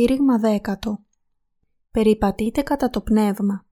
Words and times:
Κήρυγμα 0.00 0.38
δέκατο. 0.38 1.04
Περιπατείτε 1.90 2.62
κατά 2.62 2.90
το 2.90 3.00
πνεύμα. 3.00 3.66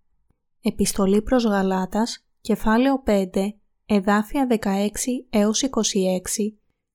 Επιστολή 0.60 1.22
προς 1.22 1.44
Γαλάτας, 1.44 2.26
κεφάλαιο 2.40 3.02
5, 3.06 3.58
εδάφια 3.86 4.46
16 4.46 5.26
έως 5.30 5.62
26 5.62 5.70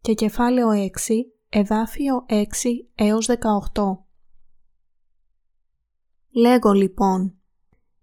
και 0.01 0.13
κεφάλαιο 0.13 0.69
6, 0.69 0.89
εδάφιο 1.49 2.25
6 2.29 2.43
έως 2.95 3.27
18. 3.27 3.35
Λέγω 6.31 6.71
λοιπόν, 6.71 7.35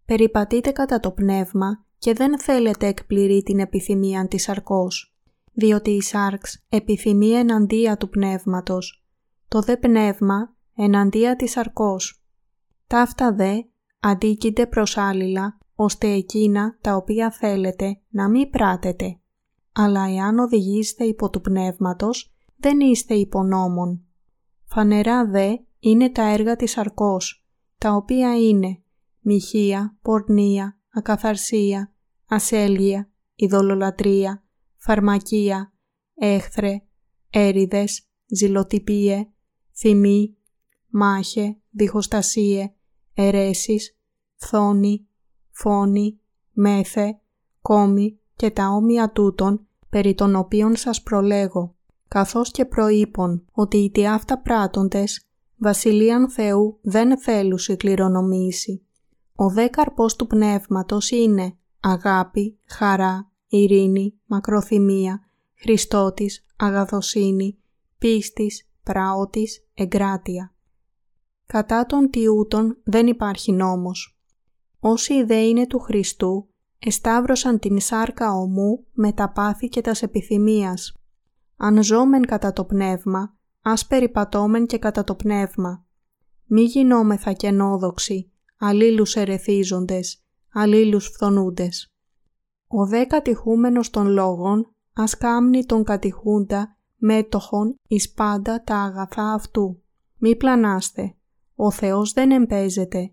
περιπατείτε 0.04 0.70
κατά 0.70 1.00
το 1.00 1.10
πνεύμα 1.10 1.84
και 1.98 2.12
δεν 2.12 2.40
θέλετε 2.40 2.86
εκπληρεί 2.86 3.42
την 3.42 3.58
επιθυμία 3.58 4.28
της 4.28 4.42
σαρκός, 4.42 5.14
διότι 5.52 5.90
η 5.90 6.02
σάρξ 6.02 6.64
επιθυμεί 6.68 7.30
εναντία 7.30 7.96
του 7.96 8.08
πνεύματος, 8.08 9.04
το 9.48 9.60
δε 9.60 9.76
πνεύμα 9.76 10.58
εναντία 10.82 11.36
της 11.36 11.50
σαρκός. 11.50 12.24
Ταύτα 12.86 13.34
δε 13.34 13.52
αντίκειται 14.00 14.66
προς 14.66 14.96
άλληλα, 14.96 15.58
ώστε 15.74 16.08
εκείνα 16.08 16.78
τα 16.80 16.96
οποία 16.96 17.30
θέλετε 17.30 18.00
να 18.08 18.28
μην 18.28 18.50
πράτετε. 18.50 19.20
Αλλά 19.72 20.04
εάν 20.08 20.38
οδηγήσετε 20.38 21.04
υπό 21.04 21.30
του 21.30 21.40
πνεύματος, 21.40 22.34
δεν 22.56 22.80
είστε 22.80 23.14
υπονόμων. 23.14 24.04
Φανερά 24.64 25.26
δε 25.26 25.56
είναι 25.78 26.10
τα 26.10 26.22
έργα 26.22 26.56
της 26.56 26.70
σαρκός, 26.70 27.46
τα 27.78 27.92
οποία 27.92 28.36
είναι 28.48 28.82
μοιχεία, 29.20 29.98
πορνεία, 30.02 30.78
ακαθαρσία, 30.92 31.92
ασέλγεια, 32.28 33.10
ειδωλολατρεία, 33.34 34.44
φαρμακεία, 34.76 35.72
έχθρε, 36.14 36.82
έριδες, 37.30 38.08
ζηλοτυπίε, 38.26 39.28
θυμή, 39.78 40.34
μάχε, 40.90 41.56
διχοστασίε, 41.70 42.72
αιρέσεις, 43.14 43.96
φθόνη, 44.36 45.06
φόνη, 45.50 46.20
μέθε, 46.52 47.20
κόμη 47.62 48.18
και 48.36 48.50
τα 48.50 48.68
όμοια 48.68 49.10
τούτων 49.10 49.66
περί 49.88 50.14
των 50.14 50.34
οποίων 50.34 50.76
σας 50.76 51.02
προλέγω, 51.02 51.74
καθώς 52.08 52.50
και 52.50 52.64
προείπων 52.64 53.44
ότι 53.52 53.76
οι 53.76 53.90
τι 53.90 54.06
αυτά 54.06 54.38
πράττοντες 54.38 55.28
βασιλείαν 55.56 56.30
Θεού 56.30 56.78
δεν 56.82 57.18
θέλουσι 57.18 57.76
κληρονομήσει. 57.76 58.84
Ο 59.34 59.50
δε 59.50 59.66
καρπός 59.66 60.16
του 60.16 60.26
πνεύματος 60.26 61.10
είναι 61.10 61.56
αγάπη, 61.80 62.58
χαρά, 62.66 63.32
ειρήνη, 63.48 64.20
μακροθυμία, 64.26 65.20
Χριστότης, 65.62 66.44
αγαθοσύνη, 66.56 67.58
πίστης, 67.98 68.68
πραότης, 68.82 69.66
εγκράτεια. 69.74 70.54
Κατά 71.52 71.86
των 71.86 72.10
τιούτων 72.10 72.78
δεν 72.84 73.06
υπάρχει 73.06 73.52
νόμος. 73.52 74.20
Όσοι 74.80 75.14
οι 75.14 75.26
είναι 75.28 75.66
του 75.66 75.78
Χριστού, 75.78 76.48
εσταύρωσαν 76.78 77.58
την 77.58 77.80
σάρκα 77.80 78.32
ομού 78.32 78.86
με 78.92 79.12
τα 79.12 79.32
πάθη 79.32 79.68
και 79.68 79.80
τας 79.80 80.02
επιθυμίας. 80.02 80.94
Αν 81.56 81.82
ζώμεν 81.82 82.22
κατά 82.22 82.52
το 82.52 82.64
πνεύμα, 82.64 83.36
ας 83.62 83.86
περιπατώμεν 83.86 84.66
και 84.66 84.78
κατά 84.78 85.04
το 85.04 85.14
πνεύμα. 85.14 85.84
Μη 86.46 86.62
γινόμεθα 86.62 87.32
κενόδοξοι, 87.32 88.32
αλλήλους 88.58 89.16
ερεθίζοντες, 89.16 90.24
αλλήλους 90.52 91.06
φθονούντες. 91.06 91.92
Ο 92.66 92.86
δε 92.86 93.04
κατηχούμενος 93.04 93.90
των 93.90 94.06
λόγων, 94.06 94.74
ας 94.92 95.16
κάμνει 95.16 95.64
τον 95.64 95.84
κατηχούντα 95.84 96.76
μέτοχον 96.96 97.74
εις 97.88 98.12
πάντα 98.12 98.62
τα 98.62 98.76
αγαθά 98.76 99.32
αυτού. 99.32 99.82
Μη 100.16 100.36
πλανάστε, 100.36 101.14
ο 101.62 101.70
Θεός 101.70 102.12
δεν 102.12 102.30
εμπέζεται, 102.30 103.12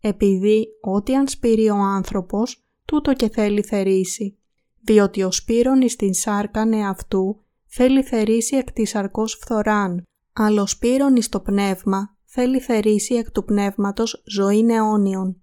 επειδή 0.00 0.66
ό,τι 0.80 1.14
αν 1.14 1.28
σπείρει 1.28 1.68
ο 1.68 1.76
άνθρωπος, 1.76 2.66
τούτο 2.84 3.12
και 3.12 3.28
θέλει 3.28 3.62
θερήσει, 3.62 4.38
διότι 4.80 5.22
ο 5.22 5.32
σπύρον 5.32 5.80
εις 5.80 5.96
την 5.96 6.14
σάρκα 6.14 6.88
αυτού 6.88 7.44
θέλει 7.66 8.02
θερήσει 8.02 8.56
εκ 8.56 8.72
της 8.72 8.90
σαρκός 8.90 9.38
φθοράν, 9.40 10.02
αλλά 10.32 10.62
ο 10.62 10.66
σπύρον 10.66 11.16
εις 11.16 11.28
το 11.28 11.40
πνεύμα 11.40 12.16
θέλει 12.24 12.60
θερήσει 12.60 13.14
εκ 13.14 13.30
του 13.30 13.44
πνεύματος 13.44 14.22
ζωήν 14.26 14.70
αιώνιον. 14.70 15.42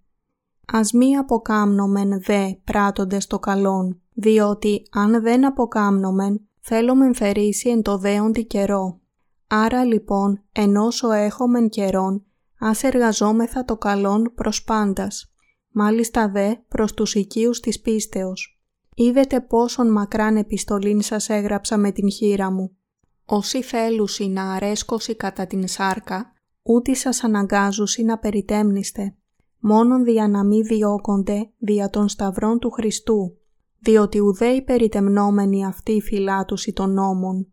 Ας 0.66 0.92
μη 0.92 1.18
αποκάμνομεν 1.18 2.22
δε 2.22 2.54
πράττοντες 2.64 3.28
το 3.28 3.40
καλόν, 3.40 4.02
διότι 4.14 4.88
αν 4.92 5.22
δεν 5.22 5.46
αποκάμνομεν 5.46 6.48
θέλομεν 6.60 7.16
θερήσει 7.16 7.70
εν 7.70 7.82
το 7.82 7.98
δέοντι 7.98 8.46
καιρό. 8.46 9.00
Άρα 9.48 9.84
λοιπόν, 9.84 10.44
ενώσο 10.52 11.12
έχομεν 11.12 11.70
καιρόν, 11.70 12.26
ας 12.68 12.84
εργαζόμεθα 12.84 13.66
το 13.66 13.78
καλόν 13.78 14.32
προς 14.36 14.64
πάντας, 14.64 15.34
μάλιστα 15.72 16.30
δε 16.30 16.56
προς 16.68 16.94
τους 16.94 17.16
οικείους 17.16 17.60
της 17.60 17.80
πίστεως. 17.80 18.60
Είδετε 18.96 19.42
πόσον 19.42 19.92
μακράν 19.92 20.38
επιστολήν 20.38 21.02
σας 21.02 21.30
έγραψα 21.30 21.78
με 21.78 21.92
την 21.92 22.12
χείρα 22.12 22.52
μου. 22.52 22.78
Όσοι 23.26 23.62
θέλουσι 23.62 24.28
να 24.28 24.54
αρέσκωση 24.54 25.16
κατά 25.16 25.48
την 25.48 25.68
σάρκα, 25.68 26.34
ούτε 26.62 26.94
σας 26.94 27.24
αναγκάζουσι 27.24 28.04
να 28.04 28.18
περιτέμνηστε, 28.18 29.16
μόνον 29.60 30.04
δια 30.04 30.28
να 30.28 30.44
μη 30.44 30.62
διώκονται 30.62 31.50
δια 31.58 31.90
των 31.90 32.08
σταυρών 32.08 32.60
του 32.60 32.72
Χριστού, 32.72 33.38
διότι 33.80 34.20
ουδέ 34.20 34.48
οι 34.48 34.62
περιτεμνόμενοι 34.62 35.66
αυτοί 35.66 36.02
φυλάτουσι 36.02 36.74
των 36.74 36.94
νόμων, 36.94 37.48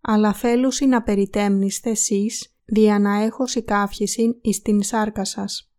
αλλά 0.00 0.32
θέλουσι 0.32 0.86
να 0.86 1.02
περιτέμνηστε 1.02 1.90
εσείς 1.90 2.51
δια 2.72 2.98
να 2.98 3.22
έχω 3.22 3.46
σηκάφισιν 3.46 4.36
εις 4.40 4.62
την 4.62 4.82
σάρκα 4.82 5.24
σας. 5.24 5.72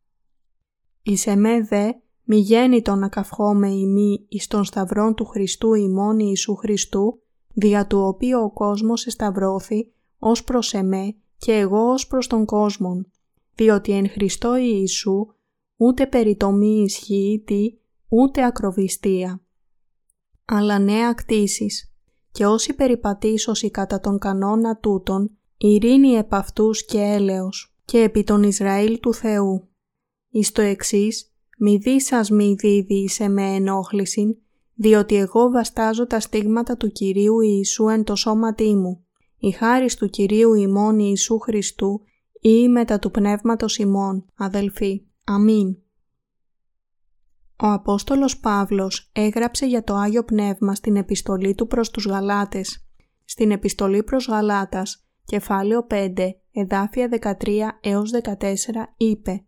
Εις 1.04 1.28
εμέ 1.28 1.62
δε 1.62 1.92
μη 2.24 2.38
γέννητο 2.38 2.96
να 2.96 3.10
καυχώμε 3.10 3.70
ημί 3.70 4.26
εις 4.30 4.48
των 4.48 4.64
σταυρών 4.64 5.16
του 5.16 5.26
Χριστού 5.26 5.74
ημών 5.74 6.20
Ιησού 6.20 6.56
Χριστού, 6.56 7.22
δια 7.54 7.88
του 7.88 8.00
οποίου 8.00 8.40
ο 8.40 8.52
κόσμος 8.52 9.06
εσταυρώθη 9.06 9.92
ως 10.18 10.44
προς 10.44 10.74
εμέ 10.74 11.16
και 11.38 11.54
εγώ 11.54 11.92
ως 11.92 12.08
προς 12.08 12.28
τον 12.28 12.46
κόσμον, 12.46 13.12
διότι 13.56 13.92
εν 13.92 14.10
Χριστώ 14.10 14.56
Ιησού 14.56 15.28
ούτε 15.78 16.08
περιτομή 16.08 16.84
ισχύει 16.84 17.44
τι, 17.46 17.78
ούτε 18.08 18.46
ακροβιστία, 18.46 19.42
αλλά 20.46 20.80
νέα 20.80 21.14
κτήσεις, 21.14 21.94
και 22.32 22.46
όσοι 22.46 22.74
περιπατήσωσι 22.74 23.72
κατά 23.72 24.00
τον 24.00 24.20
κανόνα 24.20 24.78
τούτον, 24.78 25.38
ειρήνη 25.68 26.12
επ' 26.12 26.34
αυτούς 26.34 26.86
και 26.86 27.00
έλεος, 27.00 27.78
και 27.86 28.00
επί 28.00 28.24
τον 28.24 28.44
Ισραήλ 28.44 29.00
του 29.00 29.14
Θεού. 29.14 29.70
Εις 30.30 30.52
το 30.52 30.62
εξής, 30.62 31.34
μη 31.58 31.78
δί 31.78 32.02
σας 32.02 32.30
μη 32.30 32.54
δίδει 32.54 33.10
σε 33.10 33.28
με 33.28 33.42
ενόχλησιν, 33.42 34.36
διότι 34.74 35.16
εγώ 35.16 35.50
βαστάζω 35.50 36.08
τα 36.08 36.20
στίγματα 36.20 36.78
του 36.78 36.92
Κυρίου 36.92 37.40
Ιησού 37.40 37.88
εν 37.88 38.04
το 38.04 38.16
σώματί 38.16 38.76
μου. 38.76 39.06
Η 39.38 39.52
χάρις 39.52 39.96
του 39.96 40.10
Κυρίου 40.10 40.54
ημών 40.54 41.00
Ιησού 41.00 41.40
Χριστού 41.40 42.02
ή 42.42 42.70
μετά 42.70 43.00
του 43.00 43.12
Πνεύματος 43.12 43.78
ημών, 43.78 44.26
αδελφοί. 44.36 45.06
Αμήν. 45.24 45.78
Ο 47.56 47.68
Απόστολος 47.68 48.40
Παύλος 48.40 49.10
έγραψε 49.14 49.66
για 49.66 49.84
το 49.84 49.96
Άγιο 49.96 50.24
Πνεύμα 50.24 50.76
στην 50.76 50.96
επιστολή 50.96 51.56
του 51.56 51.68
προς 51.68 51.90
τους 51.90 52.06
Γαλάτες. 52.06 52.88
Στην 53.26 53.52
επιστολή 53.52 54.04
προς 54.04 54.28
Γαλάτας, 54.28 55.08
κεφάλαιο 55.26 55.88
5, 55.90 56.14
εδάφια 56.52 57.10
13 57.42 57.60
έως 57.82 58.12
14 58.24 58.36
είπε 58.98 59.46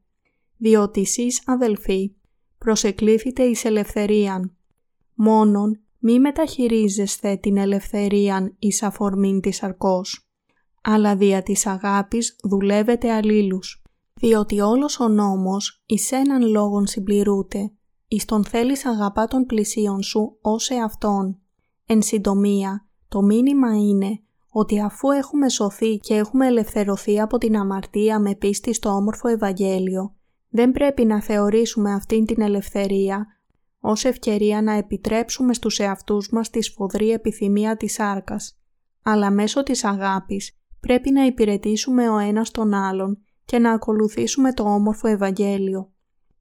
«Διότι 0.57 1.01
εσείς 1.01 1.43
αδελφοί 1.45 2.15
προσεκλήθητε 2.57 3.43
εις 3.43 3.65
ελευθερίαν, 3.65 4.55
μόνον 5.13 5.79
μη 5.99 6.19
μεταχειρίζεστε 6.19 7.35
την 7.35 7.57
ελευθερίαν 7.57 8.55
εις 8.59 8.83
αφορμήν 8.83 9.41
της 9.41 9.63
αρκός, 9.63 10.29
αλλά 10.81 11.15
δια 11.15 11.43
της 11.43 11.65
αγάπης 11.65 12.35
δουλεύετε 12.43 13.11
αλλήλους, 13.11 13.83
διότι 14.13 14.59
όλος 14.59 14.99
ο 14.99 15.07
νόμος 15.07 15.83
εις 15.85 16.11
έναν 16.11 16.47
λόγον 16.47 16.87
συμπληρούται, 16.87 17.71
εις 18.07 18.25
τον 18.25 18.45
θέλεις 18.45 18.85
αγαπά 18.85 19.27
των 19.27 19.45
πλησίων 19.45 20.01
σου 20.01 20.37
ως 20.41 20.69
εαυτόν. 20.69 21.39
Εν 21.85 22.01
συντομία, 22.01 22.87
το 23.07 23.21
μήνυμα 23.21 23.75
είναι 23.75 24.19
ότι 24.57 24.79
αφού 24.79 25.11
έχουμε 25.11 25.49
σωθεί 25.49 25.97
και 25.97 26.15
έχουμε 26.15 26.47
ελευθερωθεί 26.47 27.21
από 27.21 27.37
την 27.37 27.57
αμαρτία 27.57 28.19
με 28.19 28.35
πίστη 28.35 28.73
στο 28.73 28.89
όμορφο 28.89 29.27
Ευαγγέλιο, 29.27 30.15
δεν 30.49 30.71
πρέπει 30.71 31.05
να 31.05 31.21
θεωρήσουμε 31.21 31.93
αυτήν 31.93 32.25
την 32.25 32.41
ελευθερία 32.41 33.27
ως 33.79 34.05
ευκαιρία 34.05 34.61
να 34.61 34.73
επιτρέψουμε 34.73 35.53
στους 35.53 35.79
εαυτούς 35.79 36.29
μας 36.31 36.49
τη 36.49 36.61
σφοδρή 36.61 37.11
επιθυμία 37.11 37.77
της 37.77 37.99
άρκας, 37.99 38.59
αλλά 39.03 39.31
μέσω 39.31 39.63
της 39.63 39.83
αγάπης 39.83 40.59
πρέπει 40.79 41.11
να 41.11 41.25
υπηρετήσουμε 41.25 42.09
ο 42.09 42.17
ένας 42.17 42.51
τον 42.51 42.73
άλλον 42.73 43.17
και 43.45 43.59
να 43.59 43.71
ακολουθήσουμε 43.71 44.53
το 44.53 44.63
όμορφο 44.63 45.07
Ευαγγέλιο. 45.07 45.91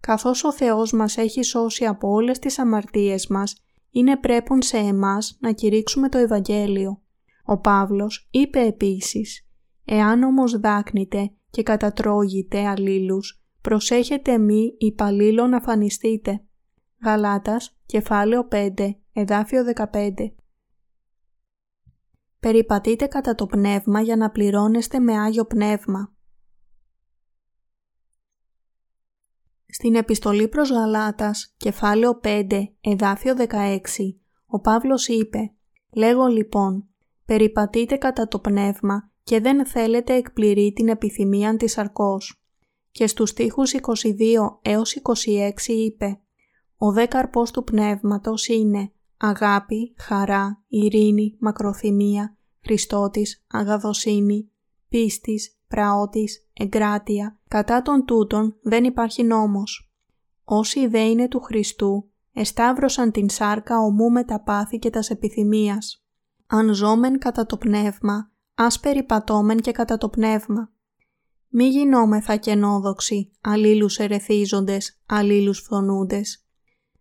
Καθώς 0.01 0.45
ο 0.45 0.53
Θεός 0.53 0.93
μας 0.93 1.17
έχει 1.17 1.43
σώσει 1.43 1.85
από 1.85 2.09
όλες 2.09 2.39
τις 2.39 2.59
αμαρτίες 2.59 3.27
μας, 3.27 3.65
είναι 3.91 4.17
πρέπον 4.17 4.63
σε 4.63 4.77
εμάς 4.77 5.37
να 5.41 5.53
κηρύξουμε 5.53 6.09
το 6.09 6.19
Ευαγγέλιο. 6.19 7.04
Ο 7.45 7.59
Παύλος 7.59 8.29
είπε 8.31 8.61
επίσης 8.61 9.49
«Εάν 9.85 10.23
όμως 10.23 10.59
δάκνετε 10.59 11.33
και 11.51 11.63
κατατρώγητε 11.63 12.67
αλλήλους, 12.67 13.45
προσέχετε 13.61 14.39
μη 14.39 14.75
υπαλλήλων 14.79 15.51
να 15.51 15.61
φανιστείτε. 15.61 16.45
Γαλάτας, 17.05 17.79
κεφάλαιο 17.87 18.49
5, 18.51 18.97
εδάφιο 19.13 19.65
15 19.65 20.35
Περιπατείτε 22.41 23.07
κατά 23.07 23.35
το 23.35 23.47
πνεύμα 23.47 24.01
για 24.01 24.17
να 24.17 24.31
πληρώνεστε 24.31 24.99
με 24.99 25.19
Άγιο 25.19 25.45
Πνεύμα. 25.45 26.15
Στην 29.67 29.95
επιστολή 29.95 30.49
προς 30.49 30.71
Γαλάτας, 30.71 31.55
κεφάλαιο 31.57 32.21
5, 32.23 32.75
εδάφιο 32.81 33.35
16, 33.39 33.79
ο 34.47 34.61
Παύλος 34.61 35.09
είπε 35.09 35.55
«Λέγω 35.91 36.27
λοιπόν, 36.27 36.89
περιπατείτε 37.27 37.97
κατά 37.97 38.29
το 38.29 38.39
πνεύμα 38.39 39.11
και 39.23 39.41
δεν 39.41 39.67
θέλετε 39.67 40.15
εκπληρεί 40.15 40.73
την 40.73 40.89
επιθυμία 40.89 41.57
της 41.57 41.79
αρκός». 41.79 42.45
Και 42.91 43.07
στους 43.07 43.31
στίχους 43.31 43.73
22 43.73 44.59
έως 44.63 44.95
26 44.95 45.73
είπε 45.73 46.21
«Ο 46.77 46.93
δε 46.93 47.07
καρπός 47.07 47.51
του 47.51 47.65
πνεύματος 47.65 48.49
είναι 48.49 48.93
αγάπη, 49.17 49.95
χαρά, 49.99 50.65
ειρήνη, 50.69 51.37
μακροθυμία, 51.41 52.37
Χριστότης, 52.65 53.45
αγαδοσύνη, 53.49 54.51
πίστης, 54.89 55.59
πραότης, 55.69 56.49
εγκράτεια, 56.53 57.39
κατά 57.49 57.83
των 57.83 58.05
τούτων 58.05 58.57
δεν 58.63 58.85
υπάρχει 58.85 59.23
νόμος. 59.23 59.93
Όσοι 60.45 60.87
δε 60.87 61.01
είναι 61.01 61.29
του 61.29 61.41
Χριστού, 61.41 62.11
εσταύρωσαν 62.33 63.11
την 63.11 63.31
σάρκα 63.31 63.79
ομού 63.79 64.11
με 64.11 64.25
τα 64.25 64.43
πάθη 64.43 64.79
και 64.79 64.91
τας 64.91 65.11
επιθυμίας. 65.11 66.04
Αν 66.47 66.75
ζώμεν 66.75 67.19
κατά 67.19 67.47
το 67.47 67.57
πνεύμα, 67.57 68.31
ας 68.55 68.81
περιπατώμεν 68.81 69.61
και 69.61 69.73
κατά 69.73 69.99
το 69.99 70.09
πνεύμα. 70.09 70.73
Μη 71.49 71.65
γινόμεθα 71.65 72.37
κενόδοξοι, 72.37 73.33
αλλήλους 73.41 73.99
ερεθίζοντες, 73.99 75.01
αλλήλους 75.07 75.59
φθονούντες. 75.59 76.47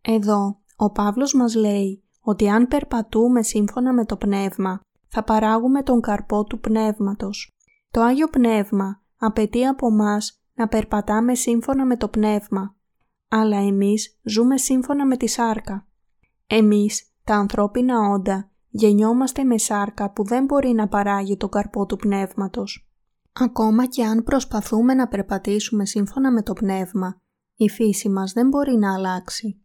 Εδώ, 0.02 0.62
ο 0.76 0.92
Παύλος 0.92 1.34
μας 1.34 1.56
λέει 1.56 2.04
ότι 2.20 2.50
αν 2.50 2.68
περπατούμε 2.68 3.44
σύμφωνα 3.44 3.94
με 3.94 4.06
το 4.06 4.18
πνεύμα, 4.18 4.82
θα 5.08 5.24
παράγουμε 5.24 5.84
τον 5.84 6.02
καρπό 6.02 6.44
του 6.44 6.60
πνεύματος. 6.60 7.52
Το 7.92 8.02
Άγιο 8.02 8.28
Πνεύμα 8.28 9.02
απαιτεί 9.18 9.66
από 9.66 9.92
μας 9.92 10.42
να 10.54 10.68
περπατάμε 10.68 11.36
σύμφωνα 11.36 11.86
με 11.86 11.98
το 11.98 12.08
πνεύμα, 12.08 12.76
αλλά 13.28 13.58
εμείς 13.58 14.20
ζούμε 14.24 14.58
σύμφωνα 14.58 15.06
με 15.06 15.18
τη 15.18 15.28
σάρκα. 15.28 15.88
Εμείς, 16.48 17.14
τα 17.24 17.36
ανθρώπινα 17.36 18.00
όντα, 18.00 18.52
γεννιόμαστε 18.76 19.44
με 19.44 19.58
σάρκα 19.58 20.12
που 20.12 20.24
δεν 20.24 20.46
μπορεί 20.46 20.70
να 20.70 20.88
παράγει 20.88 21.38
τον 21.38 21.50
καρπό 21.50 21.86
του 21.86 21.96
πνεύματος. 21.96 22.88
Ακόμα 23.34 23.86
και 23.86 24.04
αν 24.04 24.24
προσπαθούμε 24.24 24.94
να 24.94 25.08
περπατήσουμε 25.08 25.86
σύμφωνα 25.86 26.32
με 26.32 26.42
το 26.44 26.54
πνεύμα, 26.54 27.22
η 27.56 27.70
φύση 27.70 28.10
μας 28.10 28.34
δεν 28.34 28.48
μπορεί 28.48 28.78
να 28.78 28.94
αλλάξει. 28.94 29.62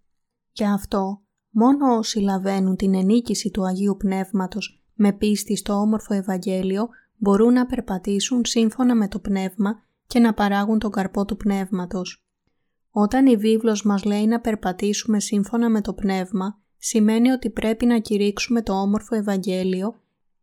Γι' 0.53 0.65
αυτό, 0.65 1.23
μόνο 1.51 1.97
όσοι 1.97 2.19
λαβαίνουν 2.19 2.77
την 2.77 2.95
ενίκηση 2.95 3.51
του 3.51 3.67
Αγίου 3.67 3.97
Πνεύματος 3.97 4.83
με 4.95 5.13
πίστη 5.13 5.57
στο 5.57 5.73
όμορφο 5.73 6.15
Ευαγγέλιο 6.15 6.89
μπορούν 7.17 7.53
να 7.53 7.67
περπατήσουν 7.67 8.45
σύμφωνα 8.45 8.95
με 8.95 9.09
το 9.09 9.19
Πνεύμα 9.19 9.83
και 10.07 10.19
να 10.19 10.35
παράγουν 10.35 10.79
τον 10.79 10.91
καρπό 10.91 11.25
του 11.25 11.37
Πνεύματος. 11.37 12.23
Όταν 12.91 13.27
η 13.27 13.37
βίβλος 13.37 13.83
μας 13.85 14.05
λέει 14.05 14.27
να 14.27 14.41
περπατήσουμε 14.41 15.21
σύμφωνα 15.21 15.71
με 15.71 15.81
το 15.81 15.93
Πνεύμα, 15.93 16.61
σημαίνει 16.79 17.31
ότι 17.31 17.51
πρέπει 17.51 17.87
να 17.87 17.99
κηρύξουμε 17.99 18.63
το 18.63 18.73
όμορφο 18.73 19.15
Ευαγγέλιο, 19.15 20.01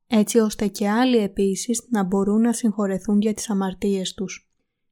έτσι 0.07 0.39
ώστε 0.39 0.67
και 0.67 0.89
άλλοι 0.89 1.17
επίσης 1.17 1.87
να 1.89 2.03
μπορούν 2.03 2.41
να 2.41 2.53
συγχωρεθούν 2.53 3.21
για 3.21 3.33
τις 3.33 3.49
αμαρτίες 3.49 4.13
τους. 4.13 4.49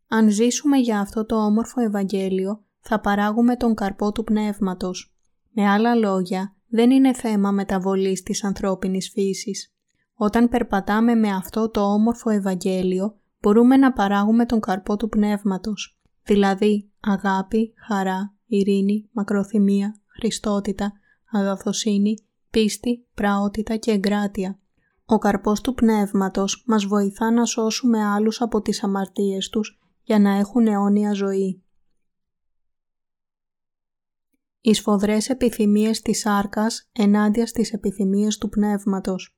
Αν 0.08 0.30
ζήσουμε 0.30 0.78
για 0.78 1.00
αυτό 1.00 1.26
το 1.26 1.36
όμορφο 1.36 1.82
Ευαγγέλιο, 1.82 2.64
θα 2.80 3.00
παράγουμε 3.00 3.56
τον 3.56 3.76
καρπό 3.76 4.12
του 4.12 4.24
Πνεύματος. 4.24 5.16
Με 5.52 5.70
άλλα 5.70 5.96
λόγια, 5.96 6.56
δεν 6.68 6.92
είναι 6.92 7.14
θέμα 7.14 7.52
μεταβολής 7.52 8.24
της 8.24 8.44
ανθρώπινης 8.44 9.10
φύσης. 9.10 9.74
Όταν 10.16 10.50
περπατάμε 10.50 11.16
με 11.16 11.30
αυτό 11.30 11.70
το 11.70 11.82
όμορφο 11.82 12.30
Ευαγγέλιο, 12.30 13.20
μπορούμε 13.40 13.78
να 13.78 13.94
παράγουμε 13.94 14.46
τον 14.46 14.60
καρπό 14.60 14.98
του 14.98 15.10
πνεύματος, 15.10 16.00
δηλαδή 16.24 16.92
αγάπη, 17.00 17.74
χαρά, 17.88 18.36
ειρήνη, 18.46 19.10
μακροθυμία, 19.12 19.96
χριστότητα, 20.08 20.94
αγαθοσύνη, 21.34 22.18
πίστη, 22.50 23.08
πραότητα 23.14 23.76
και 23.76 23.92
εγκράτεια. 23.92 24.60
Ο 25.06 25.18
καρπός 25.18 25.62
του 25.62 25.74
πνεύματος 25.74 26.64
μας 26.68 26.86
βοηθά 26.86 27.32
να 27.32 27.46
σώσουμε 27.46 28.04
άλλους 28.04 28.42
από 28.42 28.62
τις 28.62 28.84
αμαρτίες 28.84 29.50
τους 29.50 29.80
για 30.04 30.20
να 30.20 30.38
έχουν 30.38 30.68
αιώνια 30.68 31.14
ζωή. 31.14 31.64
Οι 34.62 34.74
σφοδρές 34.74 35.30
επιθυμίες 35.30 36.02
της 36.02 36.20
σάρκας 36.20 36.90
ενάντια 36.92 37.48
στις 37.48 37.74
επιθυμίες 37.74 38.38
του 38.38 38.50
πνεύματος. 38.50 39.38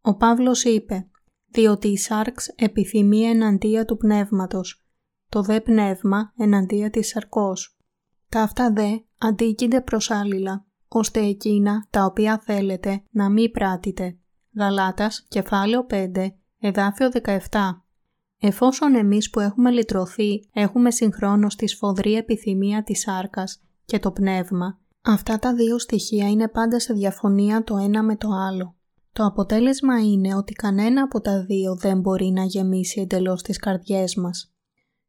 Ο 0.00 0.16
Παύλος 0.16 0.64
είπε 0.64 1.08
«Διότι 1.46 1.88
η 1.88 1.96
σάρξ 1.96 2.48
επιθυμεί 2.48 3.22
εναντία 3.22 3.84
του 3.84 3.96
πνεύματος, 3.96 4.86
το 5.28 5.42
δε 5.42 5.60
πνεύμα 5.60 6.32
εναντία 6.36 6.90
της 6.90 7.08
σαρκός. 7.08 7.78
Τα 8.28 8.40
αυτά 8.42 8.72
δε 8.72 8.98
αντίκεινται 9.18 9.80
προς 9.80 10.10
άλληλα, 10.10 10.63
ώστε 10.88 11.20
εκείνα 11.20 11.86
τα 11.90 12.04
οποία 12.04 12.42
θέλετε 12.44 13.02
να 13.10 13.30
μην 13.30 13.50
πράτητε». 13.50 14.18
Γαλάτας, 14.58 15.24
κεφάλαιο 15.28 15.86
5, 15.90 16.34
εδάφιο 16.60 17.08
17. 17.08 17.84
Εφόσον 18.38 18.94
εμείς 18.94 19.30
που 19.30 19.40
έχουμε 19.40 19.70
λυτρωθεί 19.70 20.48
έχουμε 20.52 20.90
συγχρόνως 20.90 21.56
τη 21.56 21.66
σφοδρή 21.66 22.14
επιθυμία 22.14 22.82
της 22.82 23.00
σάρκας 23.00 23.62
και 23.84 23.98
το 23.98 24.12
πνεύμα, 24.12 24.78
αυτά 25.02 25.38
τα 25.38 25.54
δύο 25.54 25.78
στοιχεία 25.78 26.28
είναι 26.28 26.48
πάντα 26.48 26.80
σε 26.80 26.92
διαφωνία 26.92 27.64
το 27.64 27.76
ένα 27.76 28.02
με 28.02 28.16
το 28.16 28.28
άλλο. 28.30 28.76
Το 29.12 29.24
αποτέλεσμα 29.24 30.00
είναι 30.00 30.34
ότι 30.34 30.52
κανένα 30.52 31.02
από 31.02 31.20
τα 31.20 31.44
δύο 31.44 31.76
δεν 31.76 32.00
μπορεί 32.00 32.30
να 32.30 32.44
γεμίσει 32.44 33.00
εντελώς 33.00 33.42
τις 33.42 33.58
καρδιές 33.58 34.14
μας. 34.14 34.54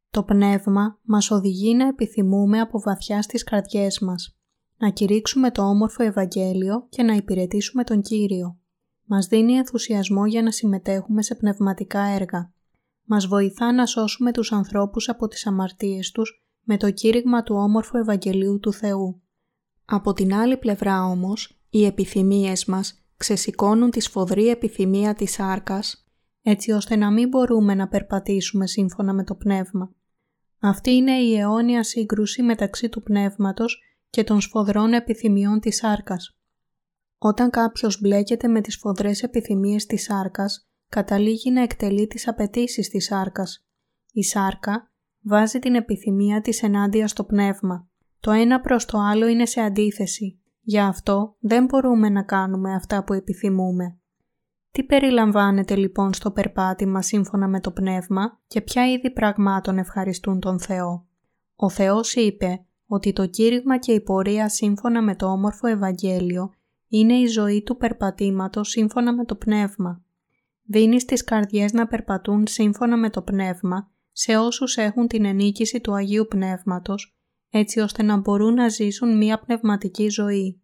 Το 0.10 0.24
πνεύμα 0.24 1.00
μας 1.04 1.32
οδηγεί 1.32 1.76
να 1.76 1.88
επιθυμούμε 1.88 2.60
από 2.60 2.80
βαθιά 2.80 3.22
στις 3.22 3.44
καρδιές 3.44 4.00
μας, 4.00 4.38
να 4.78 4.90
κηρύξουμε 4.90 5.52
το 5.52 5.62
όμορφο 5.62 6.04
Ευαγγέλιο 6.04 6.88
και 6.90 7.04
να 7.04 7.14
υπηρετήσουμε 7.14 7.84
τον 7.84 8.02
Κύριο. 8.02 8.58
Μας 9.06 9.28
δίνει 9.28 9.54
ενθουσιασμό 9.54 10.26
για 10.26 10.42
να 10.42 10.52
συμμετέχουμε 10.52 11.22
σε 11.22 11.36
πνευματικά 11.36 12.02
έργα. 12.02 12.54
Μας 13.04 13.28
βοηθά 13.28 13.74
να 13.74 13.86
σώσουμε 13.86 14.32
τους 14.32 14.52
ανθρώπους 14.52 15.10
από 15.10 15.28
τις 15.28 15.48
αμαρτίες 15.48 16.12
τους 16.12 16.46
με 16.64 16.78
το 16.78 16.92
κήρυγμα 16.92 17.44
του 17.44 17.56
όμορφου 17.56 17.98
Ευαγγελίου 17.98 18.60
του 18.60 18.74
Θεού. 18.74 19.22
Από 19.86 20.14
την 20.14 20.34
άλλη 20.34 20.58
πλευρά 20.58 21.04
όμως, 21.04 21.60
οι 21.70 21.86
επιθυμίες 21.86 22.66
μας 22.66 23.06
ξεσηκώνουν 23.18 23.90
τη 23.90 24.00
σφοδρή 24.00 24.48
επιθυμία 24.48 25.14
της 25.14 25.40
άρκας, 25.40 26.06
έτσι 26.42 26.72
ώστε 26.72 26.96
να 26.96 27.12
μην 27.12 27.30
μπορούμε 27.30 27.76
να 27.76 27.88
περπατήσουμε 27.88 28.68
σύμφωνα 28.68 29.14
με 29.14 29.24
το 29.24 29.36
πνεύμα. 29.36 29.94
Αυτή 30.60 30.92
είναι 30.92 31.12
η 31.12 31.36
αιώνια 31.38 31.84
σύγκρουση 31.84 32.42
μεταξύ 32.42 32.90
του 32.90 33.04
πνεύματος 33.04 33.82
και 34.16 34.24
των 34.24 34.42
σφοδρών 34.42 34.94
επιθυμιών 34.94 35.60
της 35.60 35.76
σάρκας. 35.76 36.38
Όταν 37.18 37.50
κάποιος 37.50 38.02
μπλέκεται 38.02 38.48
με 38.48 38.62
τις 38.62 38.74
σφοδρές 38.74 39.24
επιθυμίες 39.24 39.86
της 39.86 40.04
σάρκας, 40.04 40.68
καταλήγει 40.90 41.52
να 41.52 41.62
εκτελεί 41.62 42.08
τις 42.08 42.28
απαιτήσεις 42.28 42.90
της 42.90 43.06
σάρκας. 43.06 43.66
Η 44.12 44.24
σάρκα 44.24 44.92
βάζει 45.22 45.60
την 45.60 45.76
επιθυμία 45.76 46.42
της 46.42 46.64
ενάντια 46.64 47.08
στο 47.08 47.24
πνεύμα. 47.24 47.88
Το 48.20 48.32
ένα 48.32 48.62
προς 48.62 48.86
το 48.86 48.98
άλλο 48.98 49.28
είναι 49.28 49.46
σε 49.46 49.62
αντίθεση. 49.62 50.40
Γι' 50.62 50.80
αυτό 50.80 51.36
δεν 51.40 51.66
μπορούμε 51.66 52.10
να 52.10 52.24
κάνουμε 52.24 52.74
αυτά 52.74 53.04
που 53.04 53.14
επιθυμούμε. 53.14 54.00
Τι 54.72 54.84
περιλαμβάνεται 54.84 55.76
λοιπόν 55.76 56.14
στο 56.14 56.32
περπάτημα 56.32 57.02
σύμφωνα 57.02 57.48
με 57.48 57.60
το 57.60 57.72
πνεύμα 57.72 58.40
και 58.48 58.62
ποια 58.62 58.92
είδη 58.92 59.12
πραγμάτων 59.12 59.78
ευχαριστούν 59.78 60.40
τον 60.40 60.60
Θεό; 60.60 61.08
Ο 61.56 61.70
Θεός 61.70 62.16
είπε 62.16 62.66
ότι 62.88 63.14
το 63.14 63.26
κήρυγμα 63.28 63.78
και 63.78 63.92
η 63.92 64.02
πορεία 64.02 64.50
σύμφωνα 64.50 65.02
με 65.02 65.16
το 65.16 65.26
όμορφο 65.26 65.68
Ευαγγέλιο 65.68 66.54
είναι 66.88 67.14
η 67.14 67.26
ζωή 67.26 67.62
του 67.64 67.78
περπατήματος 67.78 68.70
σύμφωνα 68.70 69.14
με 69.14 69.26
το 69.26 69.36
πνεύμα. 69.36 70.04
Δίνει 70.64 71.00
στις 71.00 71.24
καρδιές 71.24 71.74
να 71.74 71.88
περπατούν 71.88 72.48
σύμφωνα 72.48 72.98
με 72.98 73.10
το 73.10 73.22
πνεύμα 73.22 73.92
σε 74.12 74.38
όσους 74.38 74.78
έχουν 74.78 75.08
την 75.08 75.26
ενίκηση 75.26 75.82
του 75.82 75.94
Αγίου 75.94 76.26
Πνεύματος, 76.30 77.18
έτσι 77.50 77.80
ώστε 77.80 78.04
να 78.04 78.18
μπορούν 78.18 78.54
να 78.54 78.70
ζήσουν 78.70 79.18
μία 79.18 79.40
πνευματική 79.40 80.10
ζωή. 80.10 80.62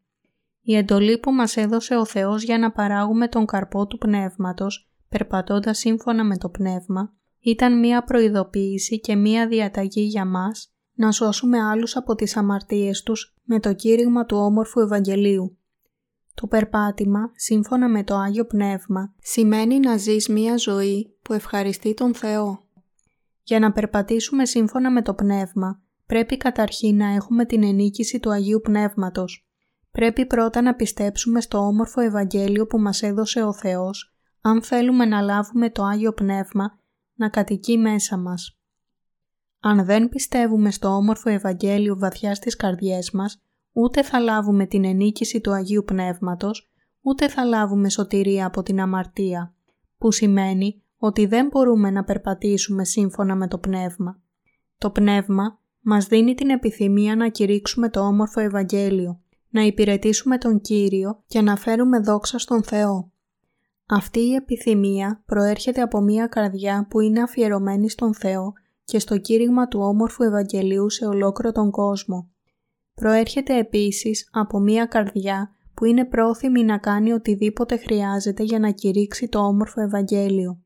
Η 0.62 0.76
εντολή 0.76 1.18
που 1.18 1.32
μας 1.32 1.58
έδωσε 1.58 1.96
ο 1.96 2.06
Θεός 2.06 2.44
για 2.44 2.58
να 2.58 2.72
παράγουμε 2.72 3.28
τον 3.28 3.46
καρπό 3.46 3.88
του 3.88 3.98
Πνεύματος, 3.98 4.92
περπατώντας 5.10 5.78
σύμφωνα 5.78 6.24
με 6.24 6.38
το 6.38 6.50
Πνεύμα, 6.50 7.14
ήταν 7.40 7.80
μία 7.80 8.04
προειδοποίηση 8.04 9.00
και 9.00 9.16
μία 9.16 9.48
διαταγή 9.48 10.02
για 10.02 10.26
μας 10.26 10.74
να 11.02 11.12
σώσουμε 11.12 11.60
άλλους 11.60 11.96
από 11.96 12.16
τις 12.16 12.38
αμαρτίες 12.38 13.04
τους 13.04 13.36
με 13.44 13.60
το 13.60 13.74
κήρυγμα 13.74 14.26
του 14.26 14.38
όμορφου 14.38 14.80
Ευαγγελίου. 14.80 15.58
Το 16.34 16.48
περπάτημα, 16.48 17.32
σύμφωνα 17.36 17.90
με 17.90 18.04
το 18.04 18.16
Άγιο 18.16 18.46
Πνεύμα, 18.46 19.14
σημαίνει 19.22 19.80
να 19.80 19.98
ζεις 19.98 20.28
μία 20.28 20.58
ζωή 20.58 21.18
που 21.22 21.34
ευχαριστεί 21.34 21.94
τον 21.94 22.16
Θεό. 22.16 22.60
Για 23.44 23.60
να 23.60 23.72
περπατήσουμε 23.72 24.46
σύμφωνα 24.46 24.92
με 24.92 25.02
το 25.02 25.14
Πνεύμα, 25.14 25.82
πρέπει 26.06 26.38
καταρχήν 26.38 26.96
να 26.96 27.14
έχουμε 27.14 27.46
την 27.46 27.64
ενίκηση 27.64 28.20
του 28.20 28.32
Αγίου 28.32 28.62
Πνεύματος. 28.64 29.48
Πρέπει 29.92 30.26
πρώτα 30.26 30.62
να 30.62 30.76
πιστέψουμε 30.76 31.42
στο 31.42 31.58
όμορφο 31.58 32.02
Ευαγγέλιο 32.02 32.66
που 32.66 32.80
μας 32.80 33.02
έδωσε 33.02 33.44
ο 33.44 33.54
Θεός, 33.54 34.16
αν 34.42 34.64
θέλουμε 34.64 35.06
να 35.06 35.22
λάβουμε 35.22 35.70
το 35.70 35.84
Άγιο 35.84 36.14
Πνεύμα 36.14 36.80
να 37.14 37.30
κατοικεί 37.30 37.78
μέσα 37.78 38.18
μας. 38.18 38.61
Αν 39.64 39.86
δεν 39.86 40.10
πιστεύουμε 40.10 40.72
στο 40.72 40.88
όμορφο 40.88 41.30
Ευαγγέλιο 41.30 41.98
βαθιά 41.98 42.36
στις 42.36 42.56
καρδιές 42.56 43.12
μας, 43.12 43.42
ούτε 43.72 44.04
θα 44.04 44.20
λάβουμε 44.20 44.66
την 44.66 44.86
ενίκηση 44.86 45.42
του 45.42 45.52
Αγίου 45.52 45.84
Πνεύματος, 45.84 46.72
ούτε 47.02 47.28
θα 47.30 47.44
λάβουμε 47.44 47.90
σωτηρία 47.90 48.46
από 48.46 48.64
την 48.64 48.82
αμαρτία, 48.82 49.54
που 49.98 50.12
σημαίνει 50.12 50.82
ότι 50.98 51.26
δεν 51.26 51.48
μπορούμε 51.48 51.92
να 51.92 52.04
περπατήσουμε 52.04 52.86
σύμφωνα 52.86 53.36
με 53.36 53.48
το 53.48 53.58
Πνεύμα. 53.58 54.20
Το 54.78 54.90
Πνεύμα 54.90 55.60
μας 55.82 56.06
δίνει 56.06 56.34
την 56.34 56.50
επιθυμία 56.50 57.16
να 57.16 57.30
κηρύξουμε 57.30 57.90
το 57.90 58.00
όμορφο 58.00 58.40
Ευαγγέλιο, 58.40 59.20
να 59.50 59.62
υπηρετήσουμε 59.62 60.38
τον 60.38 60.62
Κύριο 60.62 61.24
και 61.28 61.42
να 61.42 61.56
φέρουμε 61.56 62.00
δόξα 62.00 62.38
στον 62.38 62.64
Θεό. 62.64 63.12
Αυτή 63.86 64.20
η 64.20 64.34
επιθυμία 64.34 65.24
προέρχεται 65.26 65.82
από 65.82 66.02
μια 66.02 66.28
καρδιά 66.28 66.88
που 66.90 67.00
είναι 67.00 67.22
αφιερωμένη 67.22 67.90
στον 67.90 68.14
Θεό 68.14 68.54
και 68.84 69.00
στο 69.00 69.18
κήρυγμα 69.18 69.68
του 69.68 69.80
όμορφου 69.80 70.24
Ευαγγελίου 70.24 70.90
σε 70.90 71.06
ολόκληρο 71.06 71.52
τον 71.52 71.72
κόσμο. 71.72 72.32
Προέρχεται 72.94 73.58
επίσης 73.58 74.30
από 74.32 74.60
μια 74.60 74.86
καρδιά 74.86 75.56
που 75.74 75.86
είναι 75.86 76.06
πρόθυμη 76.06 76.64
να 76.64 76.78
κάνει 76.78 77.12
οτιδήποτε 77.12 77.78
χρειάζεται 77.78 78.44
για 78.44 78.60
να 78.60 78.72
κηρύξει 78.72 79.28
το 79.28 79.40
όμορφο 79.40 79.82
Ευαγγέλιο. 79.82 80.62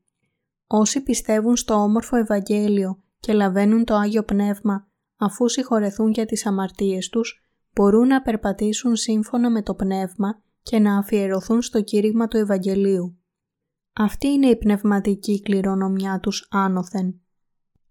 Όσοι 0.66 1.02
πιστεύουν 1.02 1.56
στο 1.56 1.74
όμορφο 1.74 2.16
Ευαγγέλιο 2.16 3.02
και 3.20 3.32
λαβαίνουν 3.32 3.84
το 3.84 3.94
Άγιο 3.94 4.22
Πνεύμα 4.22 4.88
αφού 5.16 5.48
συγχωρεθούν 5.48 6.10
για 6.10 6.26
τις 6.26 6.46
αμαρτίες 6.46 7.08
τους, 7.08 7.44
μπορούν 7.72 8.06
να 8.06 8.22
περπατήσουν 8.22 8.96
σύμφωνα 8.96 9.50
με 9.50 9.62
το 9.62 9.74
Πνεύμα 9.74 10.42
και 10.62 10.78
να 10.78 10.98
αφιερωθούν 10.98 11.62
στο 11.62 11.82
κήρυγμα 11.82 12.28
του 12.28 12.36
Ευαγγελίου. 12.36 13.18
Αυτή 13.92 14.26
είναι 14.28 14.46
η 14.46 14.56
πνευματική 14.56 15.40
κληρονομιά 15.40 16.20
τους 16.20 16.48
άνωθεν. 16.50 17.20